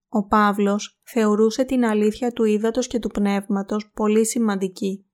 Ο 0.09 0.27
Παύλος 0.27 1.01
θεωρούσε 1.05 1.65
την 1.65 1.85
αλήθεια 1.85 2.33
του 2.33 2.45
ύδατος 2.45 2.87
και 2.87 2.99
του 2.99 3.09
πνεύματος 3.09 3.91
πολύ 3.95 4.27
σημαντική. 4.27 5.07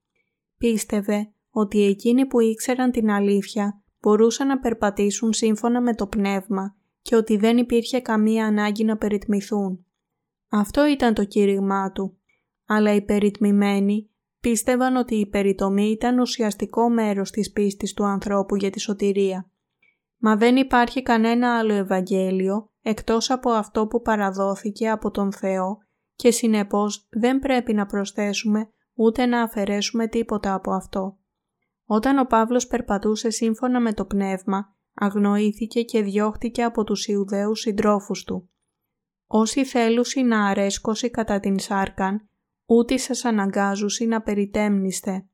Πίστευε 0.59 1.33
ότι 1.51 1.85
εκείνοι 1.85 2.27
που 2.27 2.41
ήξεραν 2.41 2.91
την 2.91 3.11
αλήθεια 3.11 3.83
μπορούσαν 4.01 4.47
να 4.47 4.59
περπατήσουν 4.59 5.33
σύμφωνα 5.33 5.81
με 5.81 5.95
το 5.95 6.07
πνεύμα 6.07 6.77
και 7.03 7.17
ότι 7.17 7.37
δεν 7.37 7.57
υπήρχε 7.57 8.01
καμία 8.01 8.47
ανάγκη 8.47 8.85
να 8.85 8.97
περιτμηθούν. 8.97 9.87
Αυτό 10.49 10.87
ήταν 10.87 11.15
το 11.15 11.25
κήρυγμά 11.25 11.93
του. 11.93 12.19
Αλλά 12.67 12.95
οι 12.95 13.03
περιτμημένοι 13.03 14.11
πίστευαν 14.41 14.97
ότι 14.97 15.15
η 15.15 15.27
περιτομή 15.27 15.91
ήταν 15.91 16.19
ουσιαστικό 16.19 16.91
μέρος 16.91 17.31
της 17.31 17.53
πίστης 17.53 17.93
του 17.93 18.05
ανθρώπου 18.05 18.57
για 18.57 18.71
τη 18.71 18.81
σωτηρία. 18.81 19.49
Μα 20.27 20.37
δεν 20.37 20.57
υπάρχει 20.57 21.03
κανένα 21.03 21.59
άλλο 21.59 21.73
Ευαγγέλιο 21.73 22.71
εκτός 22.83 23.31
από 23.31 23.51
αυτό 23.51 23.87
που 23.87 24.01
παραδόθηκε 24.01 24.91
από 24.91 25.11
τον 25.11 25.33
Θεό 25.33 25.79
και 26.15 26.31
συνεπώς 26.31 27.07
δεν 27.11 27.39
πρέπει 27.39 27.75
να 27.75 27.87
προσθέσουμε 27.87 28.69
ούτε 28.95 29.27
να 29.27 29.43
αφαιρέσουμε 29.43 30.07
τίποτα 30.09 30.55
από 30.55 30.73
αυτό. 30.73 31.19
Όταν 31.85 32.19
ο 32.19 32.25
Παύλος 32.25 32.67
περπατούσε 32.67 33.31
σύμφωνα 33.31 33.81
με 33.81 33.93
το 33.93 34.05
πνεύμα, 34.05 34.77
αγνοήθηκε 34.95 35.83
και 35.83 36.03
διώχτηκε 36.03 36.63
από 36.63 36.85
τους 36.85 37.07
Ιουδαίους 37.07 37.61
συντρόφους 37.61 38.25
του. 38.25 38.51
Όσοι 39.27 39.65
θέλουσι 39.65 40.23
να 40.23 40.47
αρέσκωση 40.47 41.11
κατά 41.11 41.41
την 41.41 41.59
σάρκαν, 41.59 42.29
ούτε 42.67 42.97
σας 42.97 43.25
αναγκάζουσι 43.25 44.07
να 44.07 44.23
περιτέμνηστε, 44.23 45.27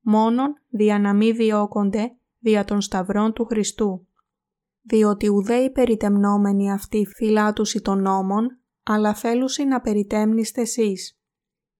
μόνον 0.00 0.54
δια 0.68 0.98
να 0.98 1.14
μη 1.14 1.32
διώκονται 1.32 2.16
δια 2.38 2.64
των 2.64 2.80
σταυρών 2.80 3.32
του 3.32 3.44
Χριστού. 3.44 4.06
Διότι 4.82 5.28
ουδέοι 5.28 5.70
περιτεμνόμενοι 5.70 6.72
αυτοί 6.72 7.06
φυλάτουσι 7.16 7.80
των 7.80 8.02
νόμων, 8.02 8.46
αλλά 8.82 9.14
θέλουσι 9.14 9.64
να 9.64 9.80
περιτέμνηστε 9.80 10.60
εσείς. 10.60 11.20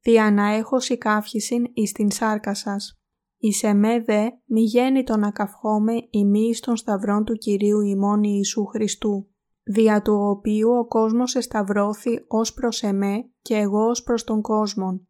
Δια 0.01 0.31
να 0.31 0.55
έχω 0.55 0.81
σηκάφησιν 0.81 1.65
εις 1.75 1.93
την 1.93 2.11
σάρκα 2.11 2.55
σας. 2.55 2.97
Εις 3.37 3.63
εμέ 3.63 4.01
δε 4.01 4.29
μη 4.45 4.63
γέννη 4.63 5.05
το 5.05 5.17
να 5.17 5.31
καυχόμαι 5.31 5.93
ημί 6.11 6.55
των 6.61 6.77
σταυρών 6.77 7.25
του 7.25 7.35
Κυρίου 7.35 7.81
ημών 7.81 8.23
Ιησού 8.23 8.65
Χριστού, 8.65 9.29
δια 9.63 10.03
του 10.03 10.15
οποίου 10.15 10.71
ο 10.71 10.87
κόσμος 10.87 11.35
εσταυρώθη 11.35 12.25
ως 12.29 12.53
προς 12.55 12.83
εμέ 12.83 13.31
και 13.43 13.55
εγώ 13.55 13.89
ως 13.89 14.03
προς 14.03 14.25
τον 14.25 14.43
κόσμον. 14.43 15.09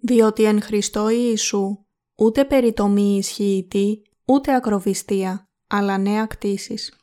Διότι 0.00 0.44
εν 0.44 0.62
Χριστώ 0.62 1.08
Ιησού 1.08 1.84
ούτε 2.16 2.44
περιτομή 2.44 3.16
ισχύητη, 3.16 4.02
ούτε 4.24 4.54
ακροβιστία, 4.54 5.48
αλλά 5.66 5.98
νέα 5.98 6.26
κτήσεις. 6.26 6.95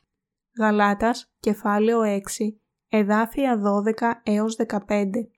Γαλάτας, 0.57 1.33
κεφάλαιο 1.39 2.01
6, 2.01 2.21
εδάφια 2.89 3.61
12 3.61 4.21
έως 4.23 4.55
15. 4.55 5.29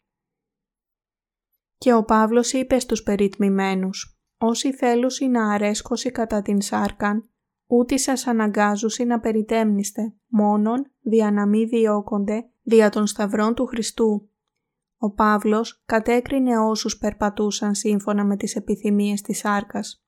Και 1.77 1.93
ο 1.93 2.03
Παύλος 2.03 2.53
είπε 2.53 2.79
στους 2.79 3.03
περιτμημένους 3.03 4.19
όσοι 4.37 4.73
θέλουσι 4.73 5.27
να 5.27 5.53
αρέσκωση 5.53 6.11
κατά 6.11 6.41
την 6.41 6.61
σάρκαν, 6.61 7.29
ούτε 7.67 7.97
σας 7.97 8.27
αναγκάζουσι 8.27 9.03
να 9.03 9.19
περιτέμνηστε, 9.19 10.13
μόνον 10.27 10.91
δια 11.01 11.31
να 11.31 11.47
μη 11.47 11.65
διώκονται 11.65 12.49
δια 12.61 12.89
των 12.89 13.07
σταυρών 13.07 13.53
του 13.53 13.65
Χριστού. 13.65 14.29
Ο 14.97 15.11
Παύλος 15.11 15.83
κατέκρινε 15.85 16.57
όσους 16.57 16.97
περπατούσαν 16.97 17.75
σύμφωνα 17.75 18.25
με 18.25 18.37
τις 18.37 18.55
επιθυμίες 18.55 19.21
της 19.21 19.37
σάρκας. 19.37 20.05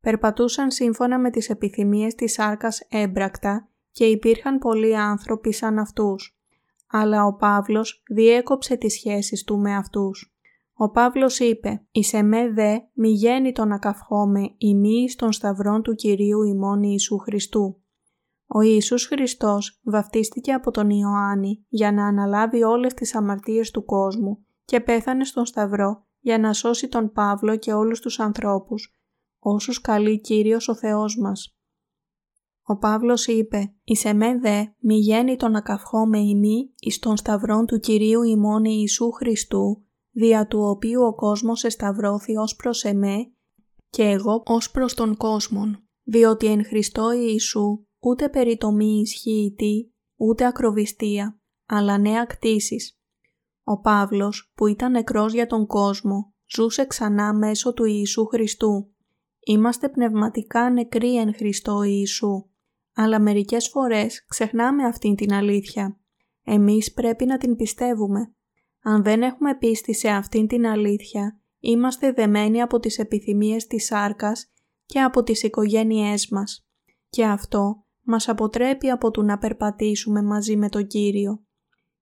Περπατούσαν 0.00 0.70
σύμφωνα 0.70 1.18
με 1.18 1.30
τις 1.30 1.48
επιθυμίες 1.48 2.14
της 2.14 2.32
σάρκας 2.32 2.80
έμπρακτα 2.88 3.69
και 3.92 4.04
υπήρχαν 4.04 4.58
πολλοί 4.58 4.96
άνθρωποι 4.96 5.52
σαν 5.52 5.78
αυτούς. 5.78 6.38
Αλλά 6.90 7.24
ο 7.24 7.34
Παύλος 7.34 8.02
διέκοψε 8.10 8.76
τις 8.76 8.92
σχέσεις 8.92 9.44
του 9.44 9.58
με 9.58 9.74
αυτούς. 9.74 10.34
Ο 10.74 10.90
Παύλος 10.90 11.38
είπε 11.38 11.86
«Εις 11.90 12.12
εμέ 12.12 12.50
δε 12.52 12.78
μη 12.92 13.08
γέννη 13.08 13.52
το 13.52 13.64
να 13.64 13.78
καυχόμαι 13.78 14.54
ημί 14.56 15.06
των 15.16 15.32
σταυρών 15.32 15.82
του 15.82 15.94
Κυρίου 15.94 16.42
ημών 16.42 16.82
Ιησού 16.82 17.18
Χριστού». 17.18 17.82
Ο 18.46 18.60
Ιησούς 18.60 19.06
Χριστός 19.06 19.80
βαφτίστηκε 19.84 20.52
από 20.52 20.70
τον 20.70 20.90
Ιωάννη 20.90 21.64
για 21.68 21.92
να 21.92 22.06
αναλάβει 22.06 22.62
όλες 22.62 22.94
τις 22.94 23.14
αμαρτίες 23.14 23.70
του 23.70 23.84
κόσμου 23.84 24.44
και 24.64 24.80
πέθανε 24.80 25.24
στον 25.24 25.46
Σταυρό 25.46 26.06
για 26.20 26.38
να 26.38 26.52
σώσει 26.52 26.88
τον 26.88 27.12
Παύλο 27.12 27.56
και 27.56 27.72
όλους 27.72 28.00
τους 28.00 28.20
ανθρώπους, 28.20 28.94
όσους 29.38 29.80
καλεί 29.80 30.20
Κύριος 30.20 30.68
ο 30.68 30.74
Θεός 30.74 31.18
μας. 31.18 31.59
Ο 32.70 32.76
Παύλος 32.76 33.26
είπε 33.26 33.74
«Εις 33.84 34.04
εμέ 34.04 34.38
δε 34.38 34.64
μη 34.78 34.94
γέννη 34.94 35.36
το 35.36 35.48
να 35.48 35.60
καυχόμαι 35.60 36.18
ημί 36.18 36.74
εις 36.78 36.98
των 36.98 37.16
σταυρών 37.16 37.66
του 37.66 37.78
Κυρίου 37.78 38.22
ημών 38.22 38.64
Ιησού 38.64 39.10
Χριστού 39.10 39.84
δια 40.10 40.46
του 40.46 40.60
οποίου 40.60 41.02
ο 41.02 41.14
κόσμος 41.14 41.64
εσταυρώθη 41.64 42.36
ως 42.36 42.56
προς 42.56 42.84
εμέ 42.84 43.32
και 43.90 44.02
εγώ 44.02 44.42
ως 44.46 44.70
προς 44.70 44.94
τον 44.94 45.16
κόσμον, 45.16 45.88
διότι 46.02 46.46
εν 46.46 46.64
Χριστώ 46.64 47.12
Ιησού 47.12 47.84
ούτε 48.00 48.28
περιτομή 48.28 49.00
ισχύητη, 49.00 49.92
ούτε 50.16 50.46
ακροβιστία, 50.46 51.40
αλλά 51.66 51.98
νέα 51.98 52.24
κτήσεις. 52.24 52.98
Ο 53.64 53.80
Παύλος, 53.80 54.52
που 54.54 54.66
ήταν 54.66 54.90
νεκρός 54.90 55.32
για 55.32 55.46
τον 55.46 55.66
κόσμο, 55.66 56.34
ζούσε 56.46 56.86
ξανά 56.86 57.34
μέσω 57.34 57.72
του 57.72 57.84
Ιησού 57.84 58.26
Χριστού. 58.26 58.90
Είμαστε 59.46 59.88
πνευματικά 59.88 60.70
νεκροί 60.70 61.16
εν 61.16 61.34
Χριστώ 61.34 61.82
Ιησού, 61.82 62.44
αλλά 62.94 63.20
μερικές 63.20 63.68
φορές 63.68 64.24
ξεχνάμε 64.26 64.84
αυτήν 64.84 65.14
την 65.14 65.32
αλήθεια. 65.32 66.00
Εμείς 66.44 66.92
πρέπει 66.92 67.24
να 67.24 67.38
την 67.38 67.56
πιστεύουμε. 67.56 68.34
Αν 68.82 69.02
δεν 69.02 69.22
έχουμε 69.22 69.56
πίστη 69.58 69.94
σε 69.94 70.08
αυτήν 70.08 70.46
την 70.46 70.66
αλήθεια, 70.66 71.40
είμαστε 71.60 72.12
δεμένοι 72.12 72.62
από 72.62 72.78
τις 72.78 72.98
επιθυμίες 72.98 73.66
της 73.66 73.84
σάρκας 73.86 74.52
και 74.86 75.00
από 75.00 75.22
τις 75.22 75.42
οικογένειές 75.42 76.28
μας. 76.28 76.66
Και 77.08 77.24
αυτό 77.24 77.84
μας 78.02 78.28
αποτρέπει 78.28 78.90
από 78.90 79.10
το 79.10 79.22
να 79.22 79.38
περπατήσουμε 79.38 80.22
μαζί 80.22 80.56
με 80.56 80.68
τον 80.68 80.86
Κύριο. 80.86 81.44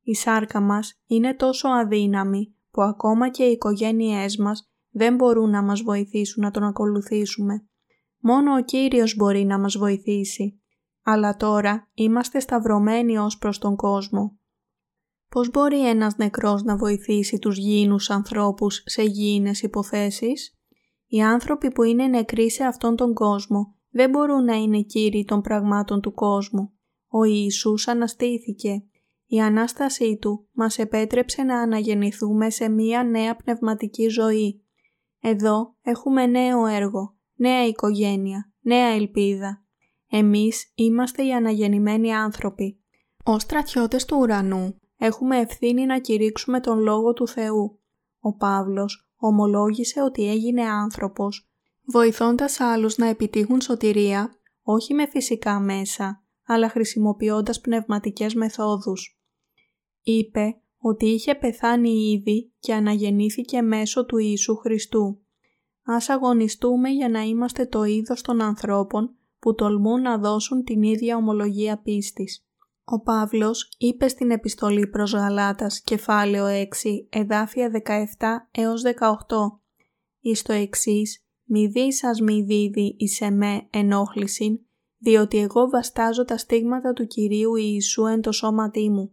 Η 0.02 0.14
σάρκα 0.14 0.60
μας 0.60 1.00
είναι 1.06 1.34
τόσο 1.34 1.68
αδύναμη 1.68 2.54
που 2.70 2.82
ακόμα 2.82 3.30
και 3.30 3.44
οι 3.44 3.50
οικογένειές 3.50 4.36
μας 4.36 4.70
δεν 4.90 5.14
μπορούν 5.14 5.50
να 5.50 5.62
μας 5.62 5.82
βοηθήσουν 5.82 6.42
να 6.42 6.50
τον 6.50 6.62
ακολουθήσουμε. 6.62 7.68
Μόνο 8.20 8.54
ο 8.54 8.62
Κύριος 8.62 9.16
μπορεί 9.16 9.44
να 9.44 9.58
μας 9.58 9.76
βοηθήσει. 9.78 10.60
Αλλά 11.10 11.36
τώρα 11.36 11.88
είμαστε 11.94 12.40
σταυρωμένοι 12.40 13.18
ως 13.18 13.38
προς 13.38 13.58
τον 13.58 13.76
κόσμο. 13.76 14.38
Πώς 15.28 15.50
μπορεί 15.50 15.88
ένας 15.88 16.16
νεκρός 16.16 16.62
να 16.62 16.76
βοηθήσει 16.76 17.38
τους 17.38 17.56
γήινους 17.58 18.10
ανθρώπους 18.10 18.82
σε 18.86 19.02
γήινες 19.02 19.62
υποθέσεις; 19.62 20.58
Οι 21.06 21.22
άνθρωποι 21.22 21.72
που 21.72 21.82
είναι 21.82 22.06
νεκροί 22.06 22.50
σε 22.50 22.64
αυτόν 22.64 22.96
τον 22.96 23.14
κόσμο 23.14 23.74
δεν 23.90 24.10
μπορούν 24.10 24.44
να 24.44 24.54
είναι 24.54 24.80
κύριοι 24.82 25.24
των 25.24 25.40
πραγμάτων 25.40 26.00
του 26.00 26.12
κόσμου. 26.12 26.72
Ο 27.08 27.24
Ιησούς 27.24 27.88
αναστήθηκε. 27.88 28.84
Η 29.26 29.40
Ανάστασή 29.40 30.16
Του 30.20 30.48
μας 30.52 30.78
επέτρεψε 30.78 31.42
να 31.42 31.60
αναγεννηθούμε 31.60 32.50
σε 32.50 32.68
μία 32.68 33.02
νέα 33.02 33.36
πνευματική 33.36 34.08
ζωή. 34.08 34.64
Εδώ 35.20 35.76
έχουμε 35.82 36.26
νέο 36.26 36.66
έργο, 36.66 37.16
νέα 37.34 37.66
οικογένεια, 37.66 38.52
νέα 38.60 38.86
ελπίδα. 38.86 39.67
Εμείς 40.10 40.72
είμαστε 40.74 41.26
οι 41.26 41.32
αναγεννημένοι 41.32 42.14
άνθρωποι. 42.14 42.80
Ως 43.24 43.42
στρατιώτες 43.42 44.04
του 44.04 44.16
ουρανού 44.20 44.80
έχουμε 44.98 45.38
ευθύνη 45.38 45.86
να 45.86 45.98
κηρύξουμε 45.98 46.60
τον 46.60 46.78
Λόγο 46.78 47.12
του 47.12 47.28
Θεού. 47.28 47.80
Ο 48.20 48.36
Παύλος 48.36 49.10
ομολόγησε 49.16 50.02
ότι 50.02 50.30
έγινε 50.30 50.62
άνθρωπος, 50.62 51.50
βοηθώντας 51.84 52.60
άλλους 52.60 52.96
να 52.96 53.06
επιτύχουν 53.06 53.60
σωτηρία 53.60 54.32
όχι 54.62 54.94
με 54.94 55.06
φυσικά 55.06 55.60
μέσα, 55.60 56.24
αλλά 56.46 56.68
χρησιμοποιώντας 56.68 57.60
πνευματικές 57.60 58.34
μεθόδους. 58.34 59.20
Είπε 60.02 60.60
ότι 60.78 61.06
είχε 61.06 61.34
πεθάνει 61.34 61.90
ήδη 61.90 62.52
και 62.58 62.74
αναγεννήθηκε 62.74 63.62
μέσω 63.62 64.06
του 64.06 64.18
Ιησού 64.18 64.56
Χριστού. 64.56 65.20
Ας 65.82 66.08
αγωνιστούμε 66.08 66.88
για 66.88 67.08
να 67.08 67.20
είμαστε 67.20 67.66
το 67.66 67.84
είδος 67.84 68.22
των 68.22 68.40
ανθρώπων 68.40 69.17
που 69.38 69.54
τολμούν 69.54 70.00
να 70.00 70.18
δώσουν 70.18 70.64
την 70.64 70.82
ίδια 70.82 71.16
ομολογία 71.16 71.80
πίστης. 71.82 72.42
Ο 72.84 73.00
Παύλος 73.00 73.68
είπε 73.78 74.08
στην 74.08 74.30
επιστολή 74.30 74.86
προς 74.86 75.12
Γαλάτας 75.12 75.80
κεφάλαιο 75.80 76.46
6 76.46 77.06
εδάφια 77.08 77.70
17 77.70 78.48
έως 78.50 78.82
18 78.82 79.60
εις 80.20 80.42
το 80.42 80.52
εξής 80.52 81.22
«Μη 81.44 81.66
δεις 81.66 81.96
σας 81.96 82.20
μη 82.20 82.42
δίδει 82.42 82.94
εις 82.98 83.20
εμέ 83.20 83.68
ενόχλησιν, 83.70 84.58
διότι 84.98 85.38
εγώ 85.38 85.68
βαστάζω 85.68 86.24
τα 86.24 86.36
στίγματα 86.36 86.92
του 86.92 87.06
Κυρίου 87.06 87.54
Ιησού 87.54 88.06
εν 88.06 88.20
το 88.20 88.32
σώματί 88.32 88.90
μου. 88.90 89.12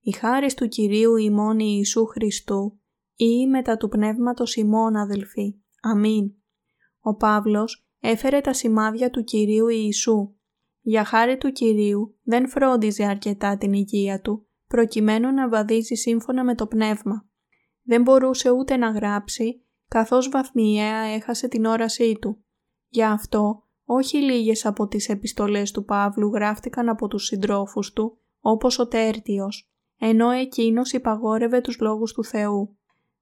Η 0.00 0.12
χάρις 0.12 0.54
του 0.54 0.68
Κυρίου 0.68 1.16
ημών 1.16 1.58
Ιησού 1.58 2.06
Χριστού 2.06 2.80
ή 3.14 3.46
μετά 3.46 3.76
του 3.76 3.88
Πνεύματος 3.88 4.56
ημών 4.56 4.96
αδελφοί. 4.96 5.54
Αμήν. 5.80 6.32
Ο 7.00 7.14
Παύλος 7.14 7.87
έφερε 8.00 8.40
τα 8.40 8.52
σημάδια 8.52 9.10
του 9.10 9.24
Κυρίου 9.24 9.68
Ιησού. 9.68 10.32
Για 10.80 11.04
χάρη 11.04 11.38
του 11.38 11.52
Κυρίου 11.52 12.16
δεν 12.22 12.48
φρόντιζε 12.48 13.04
αρκετά 13.04 13.56
την 13.56 13.72
υγεία 13.72 14.20
του, 14.20 14.46
προκειμένου 14.68 15.32
να 15.32 15.48
βαδίζει 15.48 15.94
σύμφωνα 15.94 16.44
με 16.44 16.54
το 16.54 16.66
πνεύμα. 16.66 17.28
Δεν 17.82 18.02
μπορούσε 18.02 18.50
ούτε 18.50 18.76
να 18.76 18.90
γράψει, 18.90 19.64
καθώς 19.88 20.28
βαθμιαία 20.28 20.98
έχασε 20.98 21.48
την 21.48 21.64
όρασή 21.64 22.18
του. 22.20 22.44
Γι' 22.88 23.04
αυτό, 23.04 23.62
όχι 23.84 24.18
λίγες 24.18 24.66
από 24.66 24.86
τις 24.86 25.08
επιστολές 25.08 25.70
του 25.70 25.84
Παύλου 25.84 26.28
γράφτηκαν 26.34 26.88
από 26.88 27.08
τους 27.08 27.24
συντρόφους 27.24 27.92
του, 27.92 28.18
όπως 28.40 28.78
ο 28.78 28.88
Τέρτιος, 28.88 29.70
ενώ 29.98 30.30
εκείνος 30.30 30.92
υπαγόρευε 30.92 31.60
τους 31.60 31.78
λόγους 31.80 32.12
του 32.12 32.24
Θεού. 32.24 32.76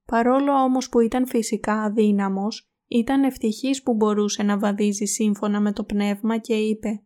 Παρόλο 0.05 0.51
όμως 0.51 0.89
που 0.89 0.99
ήταν 0.99 1.27
φυσικά 1.27 1.81
αδύναμος, 1.81 2.71
ήταν 2.87 3.23
ευτυχής 3.23 3.83
που 3.83 3.93
μπορούσε 3.93 4.43
να 4.43 4.57
βαδίζει 4.57 5.05
σύμφωνα 5.05 5.59
με 5.59 5.71
το 5.71 5.83
πνεύμα 5.83 6.37
και 6.37 6.55
είπε 6.55 7.01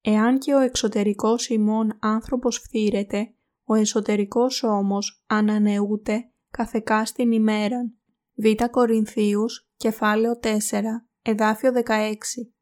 «Εάν 0.00 0.38
και 0.38 0.54
ο 0.54 0.58
εξωτερικός 0.58 1.48
ημών 1.48 1.98
άνθρωπος 2.00 2.58
φθήρεται, 2.58 3.34
ο 3.64 3.74
εσωτερικός 3.74 4.62
όμως 4.62 5.24
ανανεούται 5.26 6.30
καθεκά 6.50 7.04
στην 7.04 7.32
ημέραν». 7.32 7.92
Β. 8.34 8.64
Κορινθίους, 8.70 9.70
κεφάλαιο 9.76 10.38
4, 10.42 10.48
εδάφιο 11.22 11.72
16. 11.72 12.52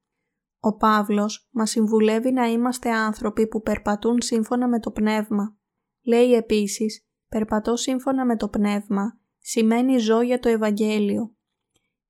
Ο 0.61 0.77
Παύλος 0.77 1.49
μας 1.51 1.71
συμβουλεύει 1.71 2.33
να 2.33 2.47
είμαστε 2.47 2.91
άνθρωποι 2.91 3.49
που 3.49 3.63
περπατούν 3.63 4.21
σύμφωνα 4.21 4.69
με 4.69 4.81
το 4.81 4.91
πνεύμα. 4.91 5.57
Λέει 6.03 6.33
επίσης, 6.33 7.07
περπατώ 7.29 7.77
σύμφωνα 7.77 8.25
με 8.25 8.37
το 8.37 8.49
πνεύμα, 8.49 9.21
σημαίνει 9.39 9.99
ζω 9.99 10.21
για 10.21 10.39
το 10.39 10.49
Ευαγγέλιο. 10.49 11.36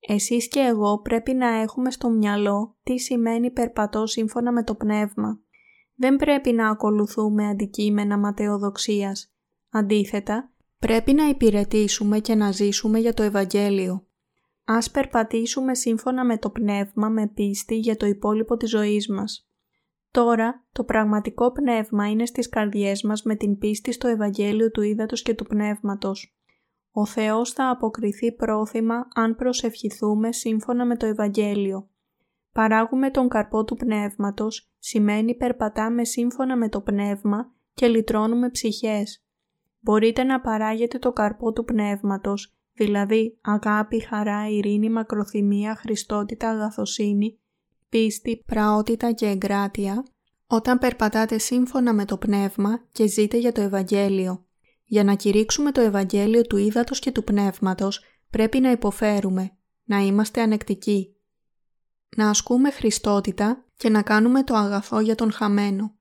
Εσείς 0.09 0.49
και 0.49 0.61
εγώ 0.61 1.01
πρέπει 1.01 1.35
να 1.35 1.49
έχουμε 1.49 1.91
στο 1.91 2.11
μυαλό 2.11 2.77
τι 2.83 2.99
σημαίνει 2.99 3.51
περπατώ 3.51 4.07
σύμφωνα 4.07 4.53
με 4.53 4.65
το 4.65 4.75
πνεύμα. 4.75 5.41
Δεν 5.95 6.17
πρέπει 6.17 6.53
να 6.53 6.69
ακολουθούμε 6.69 7.49
αντικείμενα 7.49 8.19
ματαιοδοξίας. 8.19 9.35
Αντίθετα, 9.71 10.53
πρέπει 10.79 11.13
να 11.13 11.29
υπηρετήσουμε 11.29 12.19
και 12.19 12.35
να 12.35 12.51
ζήσουμε 12.51 12.99
για 12.99 13.15
το 13.15 13.23
Ευαγγέλιο. 13.23 14.07
Ας 14.65 14.91
περπατήσουμε 14.91 15.75
σύμφωνα 15.75 16.25
με 16.25 16.39
το 16.39 16.51
πνεύμα 16.51 17.09
με 17.09 17.27
πίστη 17.27 17.79
για 17.79 17.97
το 17.97 18.07
υπόλοιπο 18.07 18.57
της 18.57 18.71
ζωής 18.71 19.09
μας. 19.09 19.49
Τώρα, 20.11 20.67
το 20.73 20.85
πραγματικό 20.85 21.53
πνεύμα 21.53 22.11
είναι 22.11 22.27
στις 22.27 22.49
καρδιές 22.49 23.03
μας 23.03 23.23
με 23.23 23.37
την 23.37 23.59
πίστη 23.59 23.93
στο 23.93 24.09
Ευαγγέλιο 24.09 24.71
του 24.71 24.83
Ήδατος 24.83 25.23
και 25.23 25.35
του 25.35 25.45
Πνεύματος. 25.45 26.36
Ο 26.99 27.07
Θεός 27.07 27.53
θα 27.53 27.71
αποκριθεί 27.71 28.33
πρόθυμα 28.33 29.09
αν 29.15 29.37
προσευχηθούμε 29.37 30.33
σύμφωνα 30.33 30.87
με 30.87 30.97
το 30.97 31.07
Ευαγγέλιο. 31.07 31.89
Παράγουμε 32.53 33.11
τον 33.11 33.29
καρπό 33.29 33.65
του 33.65 33.77
Πνεύματος 33.77 34.71
σημαίνει 34.79 35.35
περπατάμε 35.35 36.05
σύμφωνα 36.05 36.57
με 36.57 36.69
το 36.69 36.81
Πνεύμα 36.81 37.53
και 37.75 37.87
λυτρώνουμε 37.87 38.51
ψυχές. 38.51 39.25
Μπορείτε 39.81 40.23
να 40.23 40.41
παράγετε 40.41 40.99
το 40.99 41.13
καρπό 41.13 41.53
του 41.53 41.65
Πνεύματος, 41.65 42.57
δηλαδή 42.73 43.39
αγάπη, 43.43 44.01
χαρά, 44.01 44.49
ειρήνη, 44.49 44.91
μακροθυμία, 44.91 45.75
χριστότητα, 45.75 46.51
αγαθοσύνη, 46.51 47.39
πίστη, 47.89 48.43
πραότητα 48.47 49.13
και 49.13 49.27
εγκράτεια, 49.27 50.05
όταν 50.47 50.79
περπατάτε 50.79 51.39
σύμφωνα 51.39 51.93
με 51.93 52.05
το 52.05 52.17
Πνεύμα 52.17 52.87
και 52.93 53.07
ζείτε 53.07 53.37
για 53.37 53.53
το 53.53 53.61
Ευαγγέλιο. 53.61 54.46
Για 54.89 55.05
να 55.05 55.15
κηρύξουμε 55.15 55.73
το 55.73 55.81
Ευαγγέλιο 55.81 56.43
του 56.43 56.57
Ήδατος 56.57 56.99
και 56.99 57.11
του 57.11 57.25
Πνεύματος 57.25 58.05
πρέπει 58.31 58.61
να 58.61 58.71
υποφέρουμε, 58.71 59.57
να 59.85 59.99
είμαστε 59.99 60.41
ανεκτικοί, 60.41 61.17
να 62.17 62.31
ασκούμε 62.31 62.71
χριστότητα 62.71 63.65
και 63.77 63.89
να 63.89 64.03
κάνουμε 64.03 64.45
το 64.45 64.55
αγαθό 64.55 65.01
για 65.01 65.15
τον 65.15 65.33
χαμένο. 65.33 65.95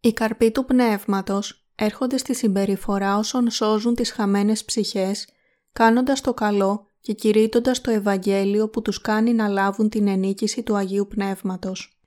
Οι 0.00 0.12
καρποί 0.12 0.50
του 0.50 0.64
Πνεύματος 0.64 1.66
έρχονται 1.74 2.16
στη 2.16 2.34
συμπεριφορά 2.34 3.18
όσων 3.18 3.50
σώζουν 3.50 3.94
τις 3.94 4.12
χαμένες 4.12 4.64
ψυχές, 4.64 5.28
κάνοντας 5.72 6.20
το 6.20 6.34
καλό 6.34 6.86
και 7.00 7.12
κηρύττοντας 7.12 7.80
το 7.80 7.90
Ευαγγέλιο 7.90 8.68
που 8.68 8.82
τους 8.82 9.00
κάνει 9.00 9.32
να 9.32 9.48
λάβουν 9.48 9.88
την 9.88 10.08
ενίκηση 10.08 10.62
του 10.62 10.76
Αγίου 10.76 11.06
Πνεύματος. 11.06 12.02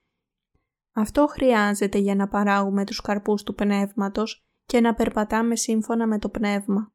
Αυτό 0.93 1.27
χρειάζεται 1.27 1.97
για 1.97 2.15
να 2.15 2.27
παράγουμε 2.27 2.85
τους 2.85 3.01
καρπούς 3.01 3.43
του 3.43 3.55
Πνεύματος 3.55 4.47
και 4.65 4.79
να 4.79 4.93
περπατάμε 4.93 5.55
σύμφωνα 5.55 6.07
με 6.07 6.19
το 6.19 6.29
Πνεύμα. 6.29 6.94